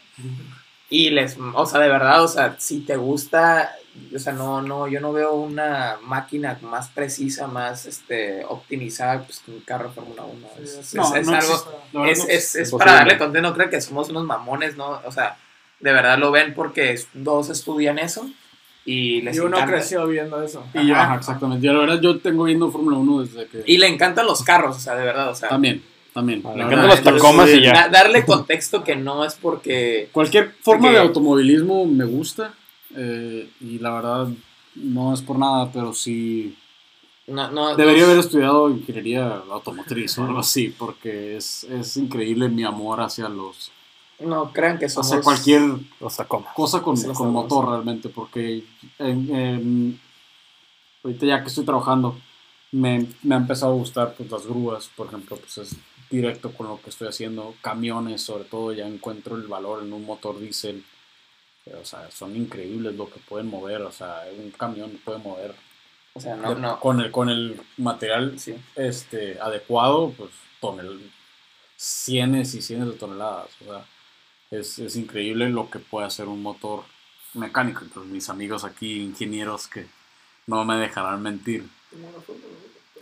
[0.90, 3.76] y les, o sea, de verdad, o sea, si te gusta,
[4.14, 9.40] o sea, no, no, yo no veo una máquina más precisa, más, este, optimizada, pues
[9.40, 11.72] que un carro de Fórmula 1, es, es- No, es no algo.
[11.92, 15.00] La es, para darle contenido, no creo que somos unos mamones, ¿no?
[15.04, 15.36] O sea,
[15.80, 18.28] de verdad lo ven porque dos estudian eso
[18.84, 19.74] y les Y uno encanta.
[19.74, 20.64] creció viendo eso.
[20.74, 21.16] Y yo, Ajá.
[21.16, 21.66] exactamente.
[21.66, 23.62] Yo, la verdad, yo tengo viendo Fórmula 1 desde que.
[23.66, 25.48] Y le encantan los carros, o sea, de verdad, o sea.
[25.50, 25.82] También,
[26.14, 26.42] también.
[26.44, 27.72] Ah, le verdad, encantan los Tacomas y ya.
[27.72, 30.08] da- darle contexto que no es porque.
[30.12, 32.54] Cualquier forma Porque- de automovilismo me gusta.
[32.96, 34.28] eh, y la verdad,
[34.74, 36.56] no es por nada, pero sí.
[37.26, 42.48] No, no, Debería no- haber estudiado ingeniería automotriz o algo así, porque es, es increíble
[42.48, 43.70] mi amor hacia los.
[44.20, 45.06] No crean que somos.
[45.12, 45.62] hacia cualquier
[46.00, 46.52] Los Tacomas.
[46.54, 48.64] cosa con, Sí, con motor realmente, porque
[48.98, 50.00] en- en-
[51.04, 52.18] ahorita ya que estoy trabajando,
[52.72, 55.76] me, me ha empezado a gustar pues, las grúas, por ejemplo, pues es
[56.10, 60.04] directo con lo que estoy haciendo, camiones sobre todo, ya encuentro el valor en un
[60.04, 60.84] motor diésel,
[61.80, 65.54] o sea, son increíbles lo que pueden mover, o sea, un camión puede mover
[66.14, 66.80] O sea, no, de- no.
[66.80, 68.54] con el con el material Sí.
[68.74, 71.10] este adecuado, pues tonel
[71.76, 73.84] cienes y cienes de toneladas, o sea,
[74.50, 76.84] es, es increíble lo que puede hacer un motor
[77.34, 77.82] mecánico.
[77.84, 79.86] Entonces, mis amigos aquí, ingenieros que
[80.46, 81.68] no me dejarán mentir.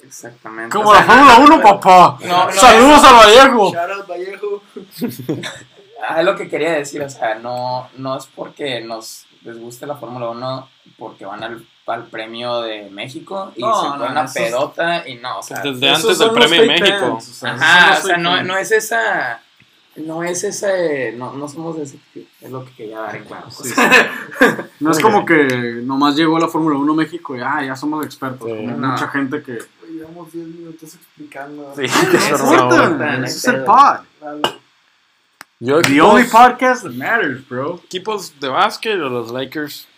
[0.03, 0.77] Exactamente.
[0.77, 2.19] Como O sea, la Fórmula 1, papá.
[2.25, 3.73] no, no Saludos al Vallejo.
[3.73, 4.63] Shout Vallejo.
[6.09, 9.87] Ah, es lo que quería decir, o sea, no, no es porque nos les guste
[9.87, 10.69] la Fórmula 1
[10.99, 15.15] porque van al, al premio de México y No, se no, ponen una pedota y
[15.15, 17.13] no, o sea, Desde antes del premio de México.
[17.13, 19.41] fans, o sea, ajá, o sea, no, no es esa,
[19.99, 21.99] no es ese, no, no somos de ese,
[22.41, 23.51] es lo que quería dar en claro.
[23.51, 23.81] Sí, sí.
[24.81, 28.49] No es como que nomás llegó la Fórmula 1 México y ah, ya somos expertos.
[28.49, 28.57] Sí.
[28.57, 28.89] Como No.
[28.89, 29.59] mucha gente que.
[29.91, 31.73] Llevamos 10 minutos explicando.
[31.77, 31.83] Sí,
[32.31, 33.13] importa.
[33.15, 34.01] hay Ese es el pod.
[35.59, 37.81] Yo The equipos, only podcast that matters, bro.
[37.85, 39.89] equipos de básquet o los Lakers.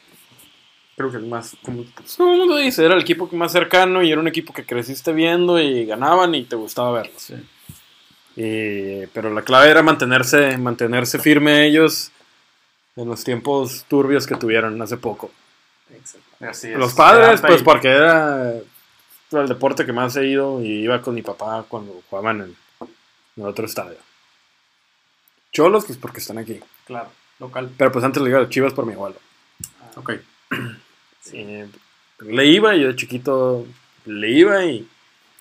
[0.96, 1.56] Creo que el más.
[1.64, 4.28] Como pues, todo el mundo dice, era el equipo que más cercano y era un
[4.28, 7.32] equipo que creciste viendo y ganaban y te gustaba verlos.
[8.40, 12.12] Y- pero la clave era mantenerse, mantenerse firme ellos
[12.94, 15.30] en los tiempos turbios que tuvieron hace poco.
[15.90, 16.26] Exacto.
[16.46, 18.52] Así Los padres, pues porque era
[19.32, 22.56] el deporte que más he ido y iba con mi papá cuando jugaban en,
[23.36, 23.96] en otro estadio.
[25.52, 26.60] Cholos, pues porque están aquí.
[26.86, 27.10] Claro,
[27.40, 27.70] local.
[27.76, 29.16] Pero pues antes le iba a los Chivas por mi abuelo.
[29.96, 30.12] Ok.
[31.32, 31.64] Y
[32.20, 33.66] le iba y yo de chiquito
[34.04, 34.86] le iba y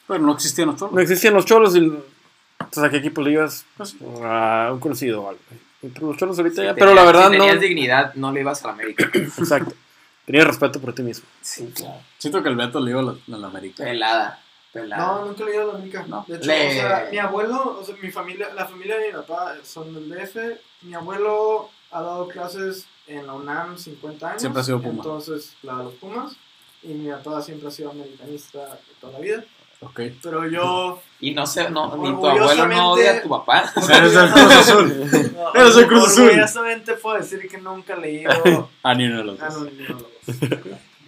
[0.08, 1.02] Pero no existían los no toros.
[1.04, 1.76] existían los Cholos.
[1.76, 1.92] Y,
[2.60, 3.66] entonces, ¿a qué equipo le ibas?
[3.78, 5.42] Pues, a un conocido o algo.
[5.82, 7.44] Entre los Cholos ahorita ya, Si pero la tenías- verdad si no.
[7.46, 9.10] tenías dignidad, no le ibas a la América.
[9.14, 9.74] Exacto.
[10.26, 11.26] Tenía respeto por ti mismo.
[11.42, 12.02] Sí, claro.
[12.18, 13.84] Siento que el Beto le iba a la, a la América.
[13.84, 14.40] Pelada,
[14.74, 15.06] pelada.
[15.06, 16.06] No, nunca le ido a la América.
[16.08, 16.26] No.
[16.28, 19.14] De hecho, Le- o sea, mi abuelo, o sea, mi familia, la familia de mi
[19.14, 20.36] papá son del DF.
[20.82, 24.42] Mi abuelo ha dado clases en la UNAM 50 años.
[24.42, 24.96] Siempre ha sido Puma.
[24.98, 26.34] Entonces, la de los Pumas.
[26.84, 29.44] Y mi papá siempre ha sido americanista toda la vida.
[29.82, 30.00] Ok.
[30.24, 31.02] Pero yo.
[31.20, 33.72] Y no sé, no, ni tu abuelo no odia a tu papá.
[33.90, 35.34] Eres del Cruz Azul.
[35.36, 36.26] no, Eres el Cruz Azul.
[36.30, 39.68] Orgullosamente puedo decir que nunca he leído A ni uno de los dos.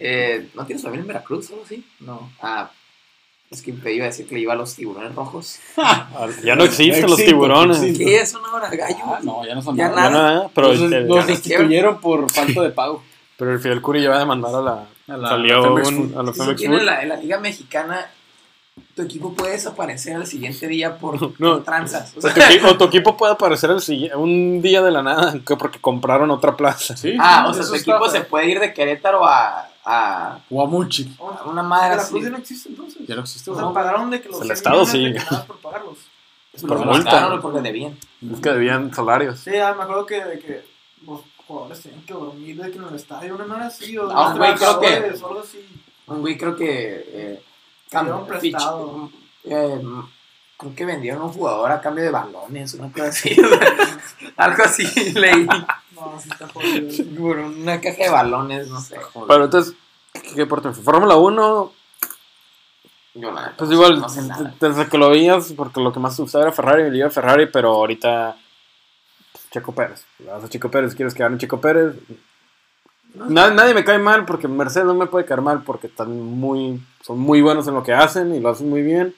[0.02, 1.84] Eh, ¿No tienes familia en Veracruz o algo así?
[2.00, 2.30] No.
[2.40, 2.70] Ah,
[3.50, 5.58] es que me iba a decir que le iba a los tiburones rojos.
[6.42, 7.98] Ya no existen los tiburones.
[7.98, 8.96] ¿Qué es una hora gallo?
[9.04, 10.02] Ah, no, ya no son Ya nada.
[10.04, 13.02] Ya nada, pero, Los, ya- destituyeron por falta de pago.
[13.36, 14.86] pero el Fidel Curi ya va a demandar a la.
[15.08, 15.60] A la- salió a
[16.22, 16.80] la Femex Food.
[16.82, 18.10] la, en la liga mexicana,
[18.94, 21.56] tu equipo puede desaparecer al siguiente día por, No.
[21.56, 22.12] por tranzas.
[22.14, 23.80] O O, sea, tu, equi- o tu equipo puede aparecer el
[24.16, 26.96] un día de la nada que porque compraron otra plaza.
[26.96, 30.38] Sí, ah, sí, o sea, tu está- equipo se puede ir de Querétaro a, a
[30.50, 31.16] Guamuchi.
[31.20, 32.10] a una madre La así.
[32.12, 33.06] Cruz ya no existe entonces.
[33.06, 33.50] Ya no existe.
[33.50, 33.72] O sea, ¿no?
[33.72, 35.14] pagaron de que los El 100 Estado sí.
[35.46, 35.98] por pagarlos.
[36.62, 37.40] por Los multa.
[37.40, 37.96] porque debían.
[38.32, 39.40] Es que debían salarios.
[39.40, 40.64] Sí, ya me acuerdo que, de que
[41.06, 43.96] los jugadores tenían que dormir de que en el estadio una manera así.
[43.98, 45.64] O Ah, güey, creo que- o.
[46.08, 47.04] Un güey creo que...
[47.12, 47.42] Eh,
[47.90, 49.10] Pidieron cam- prestado.
[49.44, 49.82] eh,
[50.56, 53.36] creo que vendieron un jugador a cambio de balones, una cosa así.
[54.36, 54.84] Algo así
[55.14, 55.46] leí.
[55.46, 57.04] No, sí está jodido.
[57.18, 58.96] Por una caja de balones, no sé.
[59.28, 59.74] Pero entonces,
[60.12, 60.46] ¿qué, qué?
[60.46, 61.72] Fórmula 1,
[63.14, 64.54] Yo la neta pues igual, no sé nada.
[64.60, 67.46] desde que lo veías, porque lo que más te gustaba era Ferrari, me iba Ferrari,
[67.46, 68.36] pero ahorita
[69.32, 70.04] pues, Checo Pérez.
[70.20, 71.96] Vas a Checo Pérez, quieres que gane Checo Pérez.
[73.14, 76.80] Na- nadie me cae mal porque Mercedes no me puede caer mal porque están muy,
[77.02, 79.14] son muy buenos en lo que hacen y lo hacen muy bien.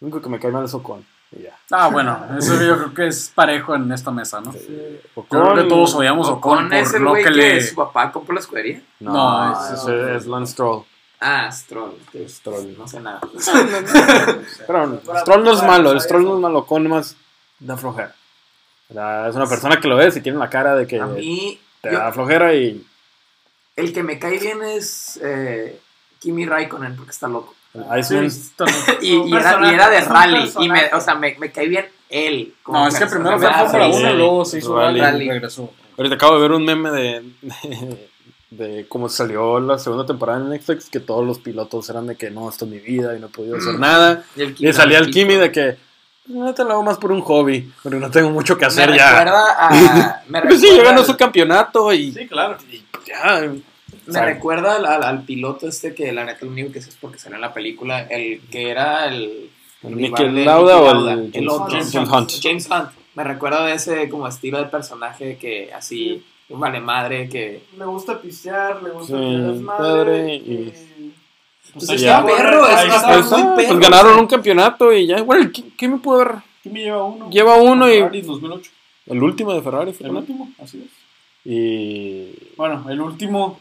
[0.00, 1.04] Lo único que me cae mal es Ocon.
[1.32, 1.56] Y ya.
[1.70, 4.52] Ah, bueno, eso yo creo que es parejo en esta mesa, ¿no?
[4.52, 4.98] Sí.
[5.16, 7.60] Yo creo que todos odiamos a Ocon Ocon es por el lo que que, le...
[7.62, 8.82] su papá compró la escudería.
[8.98, 10.82] No, No, es, no, es- es Lance Stroll.
[11.20, 11.92] Ah, Stroll.
[12.28, 12.76] Stroll.
[12.78, 13.20] No sé nada.
[14.66, 17.16] Pero Stroll no es malo, el Stroll no es malo, Ocon más
[17.58, 18.14] da flojera.
[18.88, 21.92] Es una persona que lo ves y tiene la cara de que A mí, te
[21.92, 22.84] yo- da flojera y
[23.80, 25.80] el que me cae bien es eh,
[26.20, 27.54] Kimi Raikkonen porque está loco.
[27.88, 28.50] ahí Sí, sí.
[29.02, 30.52] Y, Un y era, y personaje, era de rally.
[30.60, 32.54] Y me, o sea, me, me cae bien él.
[32.62, 33.98] como No, es que primero fue Me Fórmula risa.
[34.00, 35.00] 1 y luego se hizo Rally.
[35.00, 35.70] rally y regresó.
[35.96, 38.10] Ahorita acabo de ver un meme de, de,
[38.50, 42.30] de cómo salió la segunda temporada en Netflix, que todos los pilotos eran de que
[42.30, 43.80] no, esto es mi vida y no he podido hacer Mm.
[43.80, 44.24] nada.
[44.36, 45.10] Y, el Kimi Y salía el.
[45.10, 45.76] Kimi de que
[46.26, 48.94] no te lo hago más por un hobby, porque no tengo mucho que Me hacer
[48.94, 49.10] ya.
[49.10, 50.22] recuerda a.
[50.28, 52.56] Me sí, ya ganó al- su campeonato y, Sí, claro.
[52.70, 53.52] y ya.
[54.12, 56.96] Me recuerda al, al- al piloto este que la neta lo único que sé es
[56.96, 59.50] porque salió en la película, el que era el...
[59.82, 61.66] ¿El rival Niki de Lauda o Lauda, el James- otro.
[61.70, 62.30] James Hunt?
[62.42, 62.90] James Hunt.
[63.14, 67.62] Me recuerda de ese como estilo de personaje que así, un vale madre que...
[67.78, 70.34] Le gusta pistear, le gusta Sí, madre.
[70.36, 70.52] y...
[70.52, 71.14] y-
[71.72, 73.68] Pues Sí, está perro, es está está, Ahí muy está, perro.
[73.68, 75.22] pues ganaron un campeonato y ya.
[75.22, 76.32] Bueno, ¿qué, qué me pudo ver?
[76.62, 77.30] ¿Quién me lleva uno?
[77.30, 78.70] Lleva uno y- Ferrari 2008.
[79.06, 80.90] El último de Ferrari fue El último, así es.
[81.44, 82.32] Y.
[82.56, 83.58] Bueno, el último,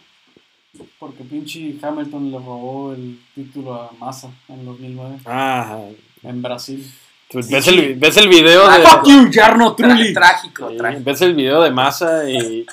[0.99, 5.79] porque pinche Hamilton le robó el título a Massa en 2009 Ah,
[6.23, 6.85] en Brasil.
[7.31, 8.85] pues ves, el, ves el video Ah, de.
[8.85, 10.13] Fuck you, Jarno Trulli.
[10.13, 11.03] trágico, Sí, trágico.
[11.05, 12.65] ves el video de Massa y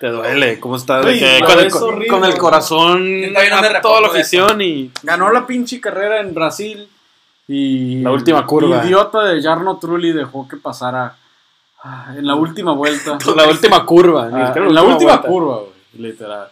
[0.00, 2.06] te duele cómo está Uy, que con, el, horrible.
[2.08, 3.40] con el corazón no
[3.82, 6.88] toda la afición y Ganó la pinche carrera en Brasil
[7.46, 8.80] y La última curva.
[8.80, 11.16] el idiota de Jarno Trulli dejó que pasara
[11.84, 13.18] ah, en la última vuelta.
[13.36, 15.28] la última curva Ah, en la última vuelta.
[15.28, 15.72] curva, güey,
[16.10, 16.48] literal.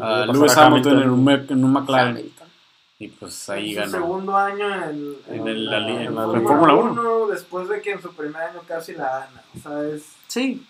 [0.00, 1.02] A pasó Lewis Hamilton, Hamilton.
[1.02, 2.16] en un, en un McLaren.
[2.16, 2.48] Hamilton.
[3.00, 3.92] Y pues ahí en su ganó.
[3.92, 8.02] segundo año en, En el- la en la Fórmula Fórmula 1, después de que en
[8.02, 9.42] su primer año casi la gana.
[9.56, 10.02] O sea, es.
[10.26, 10.66] Sí.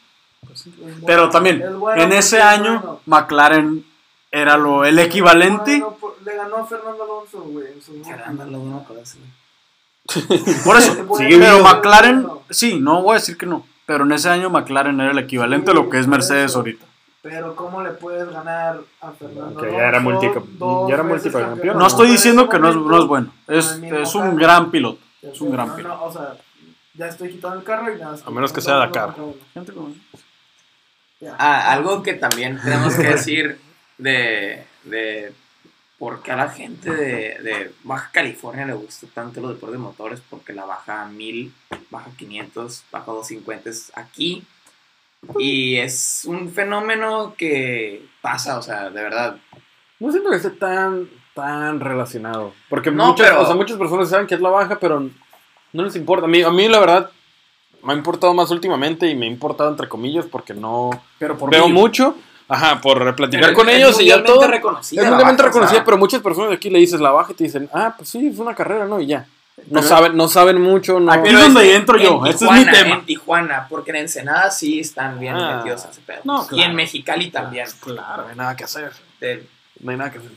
[0.53, 3.01] es bueno, Pero también, es bueno en ese año, bueno.
[3.07, 3.85] McLaren
[4.31, 5.83] era lo, el equivalente.
[5.99, 7.67] Por- le ganó a Fernando Alonso, güey.
[7.73, 7.93] en su
[8.87, 9.17] con eso.
[10.65, 11.07] Por eso.
[11.17, 11.63] Sigue Pero.
[11.63, 13.65] McLaren, sí, no voy a decir que no.
[13.87, 16.59] Pero en ese año McLaren era el equivalente a lo que es Mercedes Eso.
[16.59, 16.85] ahorita.
[17.21, 20.89] Pero ¿cómo le puedes ganar a Fernando Que ya era multicampeón.
[21.33, 21.79] campeón?
[21.79, 23.33] No estoy En diciendo que no es, no es bueno.
[23.49, 24.37] Es, es un carro.
[24.37, 25.01] gran piloto.
[25.23, 25.97] Ya Es un gran no, piloto.
[25.97, 26.37] no, o sea,
[26.95, 28.17] ya estoy quitando el carro y nada.
[28.25, 29.15] A menos que sea Dakar.
[31.39, 33.61] Ah, algo que también tenemos que decir
[33.99, 35.33] de, de
[35.99, 39.79] por qué a la gente de, de Baja California le gusta tanto los deportes de
[39.83, 41.53] motores, porque la baja 1000,
[41.91, 44.45] baja 500, baja 250 es aquí.
[45.39, 49.37] Y es un fenómeno que pasa, o sea, de verdad.
[49.99, 52.53] No siento que esté tan, tan relacionado.
[52.69, 55.01] Porque No, muchas, pero- o sea, muchas personas saben que es la baja, pero
[55.73, 56.27] no les importa.
[56.27, 57.11] A mí, a mí la verdad,
[57.83, 61.51] me ha importado más últimamente y me ha importado entre comillas porque no Pero por
[61.51, 62.15] veo mí, mucho.
[62.51, 64.47] Ajá, por platicar con es ellos y ya todo.
[64.47, 67.11] reconocida Es mundialmente baja, o sea, reconocida, pero muchas personas de aquí le dices la
[67.11, 68.99] baja y te dicen, ah, pues sí, es una carrera, ¿no?
[69.01, 69.27] Y ya.
[69.71, 71.13] No saben, no saben mucho, no.
[71.13, 72.95] Aquí es donde entro yo, en este es mi tema.
[72.97, 75.57] En Tijuana, porque en Ensenada sí están bien Ah.
[75.59, 76.21] metidos en ese pedo.
[76.25, 76.71] No, Y claro.
[76.71, 77.67] en Mexicali también.
[77.81, 78.93] Claro, no hay nada que hacer.
[79.21, 79.47] De-
[79.81, 80.31] No hay nada que hacer.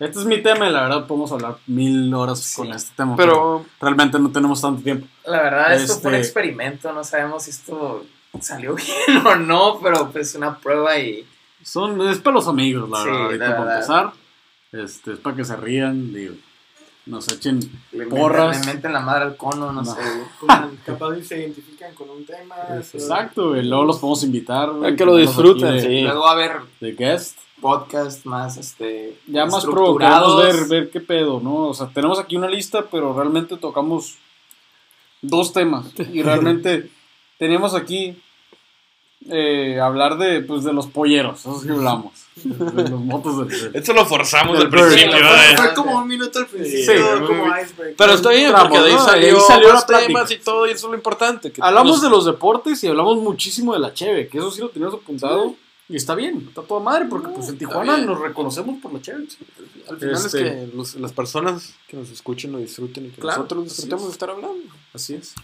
[0.00, 3.14] Este es mi tema y la verdad podemos hablar mil horas con este tema.
[3.14, 5.06] Pero realmente no tenemos tanto tiempo.
[5.26, 6.92] la verdad, esto fue un Este- experimento.
[6.92, 8.04] No sabemos si esto
[8.40, 8.74] salió
[9.06, 11.24] bien o no, pero pues una prueba y.
[11.62, 13.18] Son, es para los amigos, la Sí, verdad.
[13.18, 13.74] la Ahorita para verdad.
[13.76, 14.12] empezar.
[14.72, 16.34] Este, es para que se rían, digo,
[17.06, 17.58] nos echen
[17.92, 18.56] Le porras.
[18.58, 19.84] meten, le meten la madre al cono, no, No.
[19.94, 20.00] sé.
[20.40, 22.54] Como capaz y se identifican con un tema.
[22.76, 23.64] Exacto, güey.
[23.64, 24.70] Luego los podemos invitar.
[24.72, 26.00] güey, que lo disfruten, aquí de- sí.
[26.02, 27.38] Luego va a haber De guest.
[27.60, 30.40] podcast más este Ya más pro, estructurados.
[30.42, 31.68] queremos ver, ver qué pedo, ¿no?
[31.68, 34.16] O sea, tenemos aquí una lista, pero realmente tocamos
[35.22, 35.86] dos temas.
[36.12, 36.90] Y realmente
[37.38, 38.20] teníamos aquí
[39.28, 42.12] eh, hablar de, pues, de los polleros, eso sí hablamos.
[42.34, 43.76] De los motos del...
[43.76, 45.16] Esto lo forzamos Del al principio.
[45.18, 45.56] ¿eh?
[45.56, 47.94] Fue como un minuto al principio, Sí, como iceberg.
[47.96, 49.04] Pero está bien, Tramos, porque de ahí ¿no?
[49.04, 50.06] salió, Ahí salió la los plática.
[50.08, 51.52] temas y todo, y eso es lo importante.
[51.52, 54.60] que Hablamos los- de los deportes y hablamos muchísimo de la cheve, que eso sí
[54.62, 55.54] lo teníamos apuntado.
[55.88, 58.06] Y está bien, está toda madre, porque pues en Tijuana bien.
[58.06, 59.26] nos reconocemos por la cheve.
[59.90, 63.20] Al final Este- es que los- las personas que nos escuchen lo disfruten y que
[63.20, 64.08] Claro, nosotros así disfrutemos es.
[64.08, 64.72] de estar hablando.
[64.94, 65.34] Así es.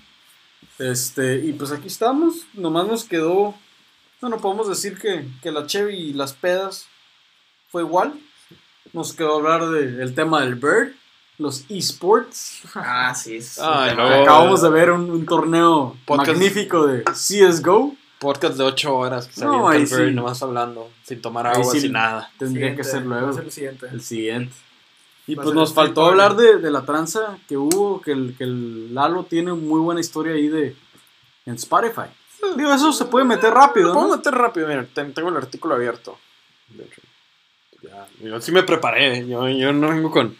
[0.79, 2.47] Este, y pues aquí estamos.
[2.55, 3.55] Nomás nos quedó.
[4.21, 6.87] Bueno, podemos decir que, que la Chevy y las pedas
[7.71, 8.15] fue igual.
[8.93, 10.93] Nos quedó hablar del tema del Bird,
[11.39, 12.63] los esports.
[12.75, 13.37] Ah, sí.
[13.37, 16.31] es Ah, luego- Acabamos de ver un, un torneo Podcast.
[16.31, 17.95] magnífico de CSGO.
[18.19, 20.15] Podcast de 8 horas que No, ahí el Bird sí.
[20.15, 21.81] nomás hablando, sin tomar agua, sí.
[21.81, 22.31] sin nada.
[22.39, 23.33] Tendría que ser luego.
[23.33, 23.87] ser el siguiente.
[23.93, 24.55] El siguiente.
[25.29, 28.43] Y Va pues nos faltó hablar de, de la tranza que hubo, que el, que
[28.45, 30.75] el Lalo tiene muy buena historia ahí de
[31.47, 32.09] en Spotify.
[32.57, 34.17] Digo, eso se puede meter rápido, Lo puedo ¿no?
[34.17, 36.19] meter rápido, mira, ten- tengo el artículo abierto.
[36.69, 37.01] De hecho,
[37.83, 40.37] ya, yo sí me preparé, yo, yo no vengo con...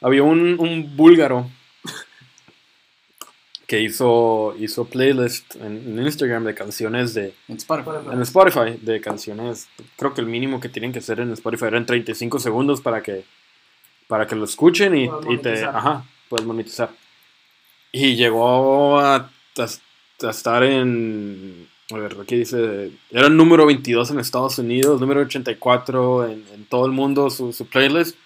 [0.00, 1.48] Había un, un búlgaro
[3.66, 7.34] que hizo, hizo playlist en, en Instagram de canciones de...
[7.48, 7.90] En Spotify.
[8.12, 11.86] En Spotify, de canciones, creo que el mínimo que tienen que hacer en Spotify eran
[11.86, 13.24] 35 segundos para que,
[14.08, 15.48] para que lo escuchen y, Puedas y te...
[15.50, 15.76] monetizar.
[15.76, 16.90] Ajá, puedes monetizar.
[17.92, 19.30] Y llegó a, a-
[20.24, 21.68] a estar en...
[21.90, 22.90] A aquí dice...
[23.10, 27.52] Era el número 22 en Estados Unidos, número 84 en, en todo el mundo, su,
[27.70, 28.16] playlist.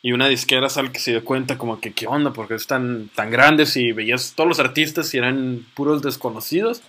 [0.00, 2.32] Y una disquera sale que se dio cuenta como que, ¿qué onda?
[2.32, 6.82] Porque es tan, tan grandes y veías todos los artistas y eran puros desconocidos.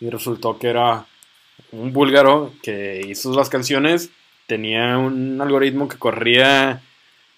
[0.00, 1.06] Y resultó que era
[1.72, 4.10] un búlgaro que hizo las canciones,
[4.46, 6.82] tenía un algoritmo que corría,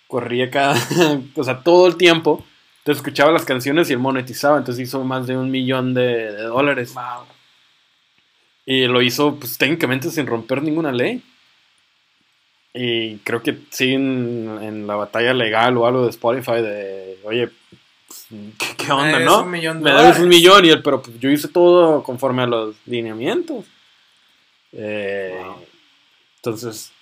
[0.06, 0.76] corría cada,
[1.34, 2.44] o sea, todo el tiempo.
[2.90, 6.42] Te escuchaba las canciones y él monetizaba, entonces hizo más de un millón de, de
[6.42, 6.92] dólares.
[6.94, 7.24] Wow.
[8.66, 11.22] Y lo hizo, pues técnicamente sin romper ninguna ley.
[12.74, 17.48] Y creo que sí en, en la batalla legal o algo de Spotify de, oye,
[18.08, 18.26] pues,
[18.58, 19.42] ¿qué, qué onda, no?
[19.42, 20.22] un millón de Me debes dólares.
[20.22, 23.66] un millón y él, pero pues, yo hice todo conforme a los lineamientos.
[24.72, 25.40] Eh,
[26.36, 26.92] Entonces,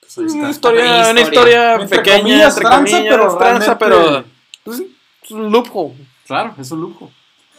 [0.00, 1.74] Pues una historia, Una historia.
[1.76, 4.35] Entre pequeña, comillas, entre tranza, comillas, pero tranza, pero
[4.66, 4.82] pues,
[5.22, 5.94] es un loophole,
[6.26, 7.10] Claro, es un lujo.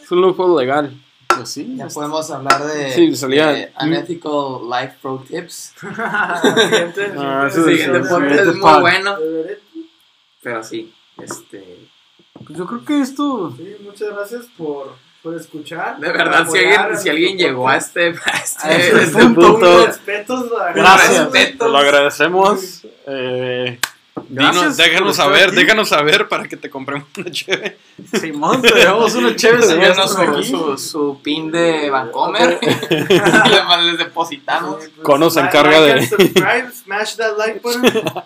[0.03, 0.93] es un loophole legal.
[1.35, 1.75] Pues sí.
[1.77, 5.73] Ya podemos hablar de, Sí, salía- de Unethical Life Pro Tips.
[5.79, 9.15] Siguiente, Ah, siguiente, eso El es- siguiente sí, podcast es muy bueno.
[10.41, 11.79] Pero sí, este.
[12.45, 13.53] Pues yo creo que esto.
[13.57, 15.99] Sí, muchas gracias por, por escuchar.
[15.99, 19.23] De verdad, si alguien, si alguien nuestro llegó a este, a este, A este este
[19.23, 19.41] punto.
[19.53, 21.31] punto, Respetos Gracias.
[21.31, 21.71] respetos.
[21.71, 22.81] Lo agradecemos.
[23.07, 23.79] Eh,
[24.29, 25.55] Gracias dinos, déjanos saber, aquí.
[25.55, 27.77] déjanos saber para que te compremos una chévere.
[28.19, 32.59] Simón, te damos una chévere Síganos señor, su, su, su pin de Vancomer.
[32.61, 34.83] Les- les depositamos.
[34.83, 37.83] Sí, pues, Cono se encarga like de- subscribe, smash that like button.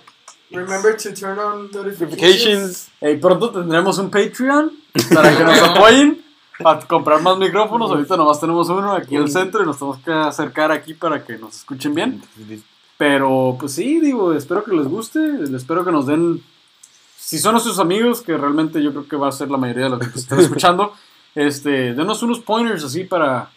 [0.52, 2.12] Remember to turn on notifications.
[2.12, 2.88] Notifications.
[3.00, 4.72] Ey, pronto tendremos un Patreon
[5.14, 6.22] para que nos apoyen
[6.62, 7.90] para comprar más micrófonos.
[7.90, 11.24] Ahorita nomás tenemos uno aquí en el centro y nos tenemos que acercar aquí para
[11.24, 12.22] que nos escuchen bien.
[13.02, 15.20] Pero pues sí, digo, espero que les guste,
[15.56, 16.40] espero que nos den,
[17.18, 19.90] si son nuestros amigos, que realmente yo creo que va a ser la mayoría de
[19.90, 20.94] los que están escuchando,
[21.34, 23.50] este, denos unos pointers así para,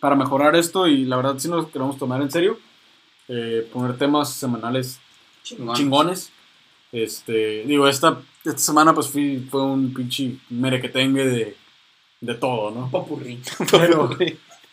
[0.00, 2.58] para mejorar esto y la verdad sí nos queremos tomar en serio,
[3.28, 4.98] eh, poner temas semanales
[5.42, 5.76] Chingón.
[5.76, 6.32] chingones.
[6.90, 11.56] Este, digo, esta, esta semana pues fui, fue un pinche merequetengue de,
[12.22, 12.90] de todo, ¿no?
[12.90, 13.38] Popurrí.
[13.70, 14.16] Pero,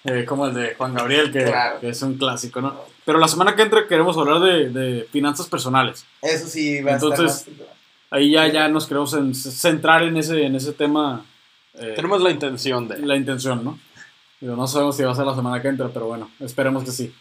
[0.06, 1.80] eh, como el de Juan Gabriel, que, Claro.
[1.80, 2.76] que es un clásico, ¿no?
[3.06, 6.06] Pero la semana que entra queremos hablar de, de finanzas personales.
[6.22, 7.68] Eso sí, va a Entonces, estar más-
[8.12, 11.26] Ahí ya, ya nos queremos en- centrar en ese, en ese tema.
[11.74, 13.00] eh, Tenemos la intención de.
[13.00, 13.78] la intención, ¿no?
[14.40, 16.92] Digo, no sabemos si va a ser la semana que entra, pero bueno, esperemos que
[16.92, 17.14] sí.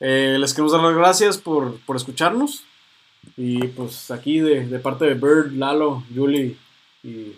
[0.00, 2.64] Eh, les queremos dar las gracias por, por escucharnos.
[3.36, 6.56] Y pues aquí de, de parte de Bird, Lalo, Julie
[7.04, 7.32] y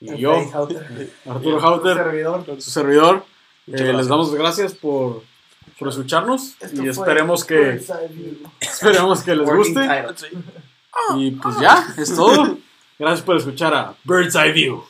[0.00, 0.32] Y yo,
[1.26, 2.44] Arturo Hauter, servidor.
[2.58, 3.24] su servidor.
[3.72, 5.22] Eh, les damos gracias por,
[5.78, 7.80] por escucharnos Esto y esperemos que,
[8.60, 9.80] esperemos que les guste.
[11.16, 12.58] Y pues ya, es todo.
[12.98, 14.84] Gracias por escuchar a Bird's Eye View.